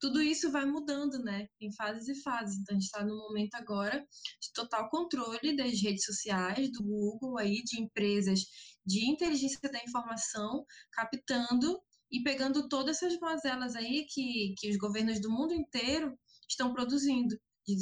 tudo 0.00 0.20
isso 0.20 0.50
vai 0.50 0.64
mudando, 0.64 1.18
né? 1.22 1.48
Em 1.60 1.72
fases 1.72 2.08
e 2.08 2.22
fases. 2.22 2.58
Então, 2.58 2.76
a 2.76 2.78
gente 2.78 2.86
está 2.86 3.04
no 3.04 3.16
momento 3.16 3.54
agora 3.54 3.98
de 3.98 4.52
total 4.52 4.88
controle 4.90 5.56
das 5.56 5.80
redes 5.80 6.04
sociais, 6.04 6.70
do 6.72 6.82
Google, 6.82 7.38
aí, 7.38 7.62
de 7.64 7.80
empresas 7.80 8.40
de 8.86 9.10
inteligência 9.10 9.60
da 9.70 9.82
informação, 9.82 10.64
captando 10.92 11.80
e 12.10 12.22
pegando 12.22 12.68
todas 12.68 12.96
essas 12.96 13.18
mazelas 13.18 13.76
aí 13.76 14.06
que, 14.08 14.54
que 14.56 14.70
os 14.70 14.76
governos 14.78 15.20
do 15.20 15.30
mundo 15.30 15.52
inteiro 15.52 16.18
estão 16.48 16.72
produzindo 16.72 17.38
de 17.66 17.76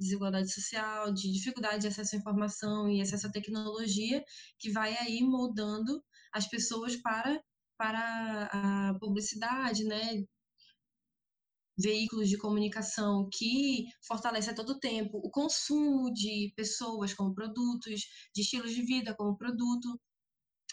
desigualdade 0.00 0.52
social, 0.52 1.14
de 1.14 1.30
dificuldade 1.30 1.82
de 1.82 1.86
acesso 1.86 2.16
à 2.16 2.18
informação 2.18 2.90
e 2.90 3.00
acesso 3.00 3.28
à 3.28 3.30
tecnologia, 3.30 4.24
que 4.58 4.72
vai 4.72 4.96
aí 4.96 5.22
moldando 5.22 6.02
as 6.32 6.48
pessoas 6.48 6.96
para, 6.96 7.40
para 7.78 8.50
a 8.52 8.94
publicidade, 8.98 9.84
né? 9.84 10.24
veículos 11.78 12.28
de 12.28 12.36
comunicação 12.36 13.28
que 13.32 13.86
fortalece 14.06 14.50
a 14.50 14.54
todo 14.54 14.80
tempo 14.80 15.18
o 15.18 15.30
consumo 15.30 16.12
de 16.12 16.52
pessoas 16.56 17.14
como 17.14 17.34
produtos, 17.34 18.00
de 18.34 18.42
estilos 18.42 18.74
de 18.74 18.82
vida 18.82 19.14
como 19.14 19.38
produto, 19.38 19.98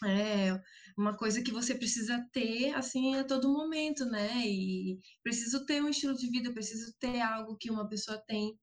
é 0.04 0.60
uma 0.98 1.16
coisa 1.16 1.42
que 1.42 1.52
você 1.52 1.76
precisa 1.76 2.26
ter 2.34 2.74
assim 2.74 3.16
a 3.16 3.24
todo 3.24 3.54
momento, 3.54 4.06
né? 4.06 4.46
E 4.46 5.00
preciso 5.24 5.66
ter 5.66 5.82
um 5.82 5.90
estilo 5.90 6.16
de 6.16 6.30
vida, 6.30 6.54
preciso 6.54 6.94
ter 7.00 7.22
algo 7.22 7.56
que 7.58 7.72
uma 7.72 7.88
pessoa 7.88 8.22
tem. 8.28 8.58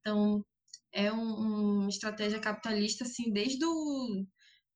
Então, 0.00 0.44
é 0.92 1.12
um, 1.12 1.82
uma 1.82 1.88
estratégia 1.88 2.40
capitalista 2.40 3.04
assim 3.04 3.32
desde 3.32 3.64
o 3.64 4.26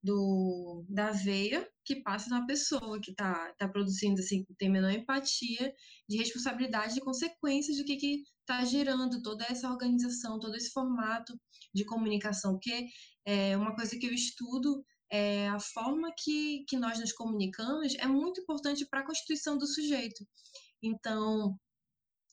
do, 0.03 0.85
da 0.89 1.13
veia 1.13 1.69
que 1.87 2.03
passa 2.03 2.29
na 2.29 2.45
pessoa 2.45 3.01
que 3.01 3.13
está 3.13 3.55
tá 3.57 3.69
produzindo, 3.69 4.21
assim, 4.21 4.45
tem 4.59 4.69
menor 4.69 4.91
empatia 4.91 5.73
de 6.09 6.19
responsabilidade 6.19 6.99
e 6.99 7.01
consequências 7.01 7.79
do 7.79 7.85
que 7.85 7.97
que 7.97 8.23
está 8.41 8.65
gerando 8.65 9.23
toda 9.23 9.45
essa 9.49 9.71
organização, 9.71 10.41
todo 10.41 10.57
esse 10.57 10.73
formato 10.73 11.33
de 11.73 11.85
comunicação, 11.85 12.53
porque 12.53 12.89
é 13.25 13.57
uma 13.57 13.75
coisa 13.75 13.97
que 13.97 14.07
eu 14.07 14.13
estudo 14.13 14.85
é, 15.11 15.49
a 15.49 15.61
forma 15.61 16.13
que, 16.19 16.65
que 16.69 16.77
nós 16.77 16.99
nos 16.99 17.13
comunicamos 17.13 17.95
é 17.95 18.07
muito 18.07 18.41
importante 18.41 18.85
para 18.87 19.01
a 19.01 19.07
constituição 19.07 19.57
do 19.57 19.67
sujeito. 19.67 20.27
Então, 20.83 21.57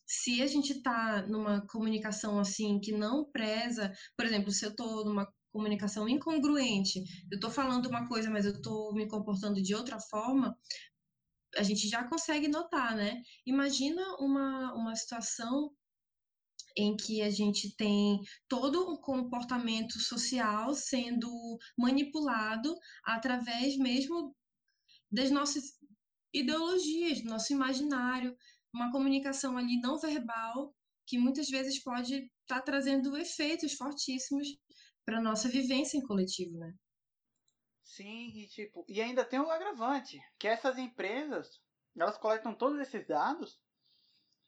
se 0.08 0.42
a 0.42 0.48
gente 0.48 0.74
está 0.74 1.26
numa 1.28 1.66
comunicação 1.68 2.40
assim 2.40 2.80
que 2.80 2.92
não 2.92 3.30
preza, 3.32 3.92
por 4.18 4.26
exemplo, 4.26 4.52
se 4.52 4.66
eu 4.66 4.72
estou 4.72 5.06
numa 5.06 5.28
comunicação 5.54 6.10
incongruente, 6.10 7.00
eu 7.32 7.36
estou 7.36 7.52
falando 7.52 7.86
uma 7.86 8.08
coisa, 8.08 8.30
mas 8.30 8.46
eu 8.46 8.54
estou 8.54 8.94
me 8.94 9.08
comportando 9.08 9.62
de 9.62 9.76
outra 9.76 10.00
forma, 10.00 10.58
a 11.56 11.62
gente 11.62 11.88
já 11.88 12.04
consegue 12.04 12.48
notar, 12.48 12.96
né? 12.96 13.22
Imagina 13.46 14.02
uma, 14.18 14.74
uma 14.74 14.96
situação 14.96 15.72
em 16.76 16.98
que 16.98 17.22
a 17.22 17.30
gente 17.30 17.76
tem 17.76 18.20
todo 18.48 18.92
um 18.92 18.98
comportamento 18.98 20.00
social 20.00 20.74
sendo 20.74 21.30
manipulado 21.78 22.76
através 23.04 23.78
mesmo 23.78 24.36
das 25.12 25.30
nossas 25.30 25.64
ideologias, 26.34 27.22
do 27.22 27.30
nosso 27.30 27.54
imaginário, 27.54 28.36
uma 28.74 28.92
comunicação 28.92 29.56
ali 29.56 29.80
não 29.80 30.00
verbal 30.00 30.74
que 31.06 31.20
muitas 31.20 31.48
vezes 31.50 31.84
pode 31.84 32.16
estar 32.16 32.56
tá 32.56 32.62
trazendo 32.62 33.16
efeitos 33.16 33.74
fortíssimos 33.74 34.48
para 35.06 35.22
nossa 35.22 35.50
vivência 35.50 35.98
em 35.98 36.02
coletivo, 36.02 36.58
né? 36.58 36.74
Sim, 37.84 38.30
e 38.36 38.48
tipo, 38.48 38.86
e 38.88 39.02
ainda 39.02 39.26
tem 39.26 39.40
um 39.40 39.52
agravante, 39.52 40.20
que 40.40 40.48
essas 40.48 40.78
empresas, 40.78 41.62
elas 41.96 42.18
coletam 42.18 42.54
todos 42.54 42.80
esses 42.80 43.06
dados 43.06 43.60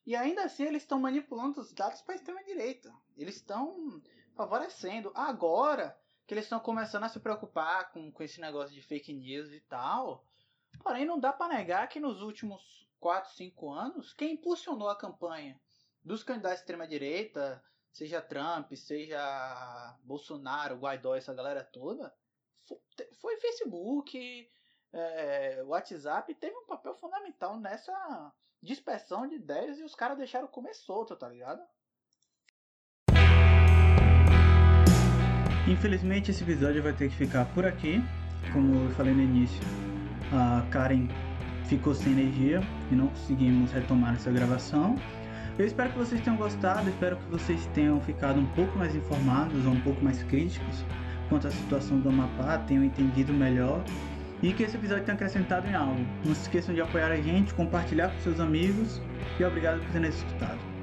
e 0.05 0.15
ainda 0.15 0.43
assim 0.43 0.63
eles 0.63 0.83
estão 0.83 0.99
manipulando 0.99 1.59
os 1.59 1.73
dados 1.73 2.01
para 2.01 2.13
a 2.13 2.17
extrema-direita. 2.17 2.93
Eles 3.17 3.35
estão 3.37 4.01
favorecendo. 4.35 5.11
Agora 5.15 5.97
que 6.27 6.33
eles 6.33 6.45
estão 6.45 6.59
começando 6.59 7.03
a 7.03 7.09
se 7.09 7.19
preocupar 7.19 7.91
com, 7.91 8.11
com 8.11 8.23
esse 8.23 8.39
negócio 8.39 8.73
de 8.73 8.81
fake 8.81 9.13
news 9.13 9.51
e 9.51 9.61
tal. 9.61 10.25
Porém, 10.83 11.05
não 11.05 11.19
dá 11.19 11.31
para 11.31 11.55
negar 11.55 11.87
que 11.87 11.99
nos 11.99 12.21
últimos 12.21 12.87
4, 12.99 13.33
5 13.33 13.71
anos, 13.71 14.13
quem 14.13 14.33
impulsionou 14.33 14.89
a 14.89 14.97
campanha 14.97 15.59
dos 16.03 16.23
candidatos 16.23 16.59
à 16.59 16.61
extrema-direita, 16.61 17.63
seja 17.95 18.21
Trump, 18.21 18.73
seja 18.73 19.97
Bolsonaro, 20.03 20.75
Guaidó, 20.75 21.15
essa 21.15 21.33
galera 21.33 21.63
toda, 21.63 22.13
foi, 23.21 23.37
Facebook, 23.37 24.51
é, 24.91 25.63
WhatsApp, 25.63 26.35
teve 26.35 26.57
um 26.57 26.65
papel 26.65 26.93
fundamental 26.95 27.57
nessa 27.57 28.33
dispersão 28.61 29.25
de 29.25 29.35
ideias 29.35 29.79
e 29.79 29.83
os 29.83 29.95
caras 29.95 30.17
deixaram 30.17 30.45
comer 30.45 30.73
solto, 30.73 31.15
tá 31.15 31.29
ligado? 31.29 31.61
Infelizmente 35.65 36.31
esse 36.31 36.43
episódio 36.43 36.83
vai 36.83 36.91
ter 36.91 37.09
que 37.09 37.15
ficar 37.15 37.45
por 37.53 37.65
aqui. 37.65 38.01
Como 38.51 38.89
eu 38.89 38.91
falei 38.95 39.13
no 39.13 39.21
início, 39.21 39.61
a 40.33 40.69
Karen 40.69 41.07
ficou 41.69 41.95
sem 41.95 42.11
energia 42.11 42.59
e 42.91 42.95
não 42.95 43.07
conseguimos 43.07 43.71
retomar 43.71 44.15
essa 44.15 44.29
gravação. 44.29 44.97
Eu 45.57 45.65
espero 45.65 45.89
que 45.91 45.97
vocês 45.97 46.19
tenham 46.19 46.35
gostado, 46.35 46.89
espero 46.89 47.15
que 47.15 47.31
vocês 47.31 47.65
tenham 47.73 47.99
ficado 48.01 48.39
um 48.39 48.45
pouco 48.47 48.77
mais 48.77 48.93
informados 48.93 49.65
ou 49.65 49.71
um 49.71 49.79
pouco 49.79 50.03
mais 50.03 50.21
críticos 50.23 50.83
quanto 51.29 51.47
à 51.47 51.51
situação 51.51 51.99
do 51.99 52.09
Amapá, 52.09 52.57
tenham 52.59 52.83
entendido 52.83 53.33
melhor 53.33 53.81
e 54.43 54.51
que 54.51 54.63
esse 54.63 54.75
episódio 54.75 55.05
tenha 55.05 55.15
acrescentado 55.15 55.65
em 55.67 55.73
algo. 55.73 56.05
Não 56.25 56.35
se 56.35 56.41
esqueçam 56.41 56.75
de 56.75 56.81
apoiar 56.81 57.11
a 57.11 57.15
gente, 57.15 57.53
compartilhar 57.53 58.09
com 58.09 58.19
seus 58.19 58.39
amigos 58.39 59.01
e 59.39 59.43
obrigado 59.45 59.79
por 59.79 59.91
terem 59.91 60.09
escutado. 60.09 60.74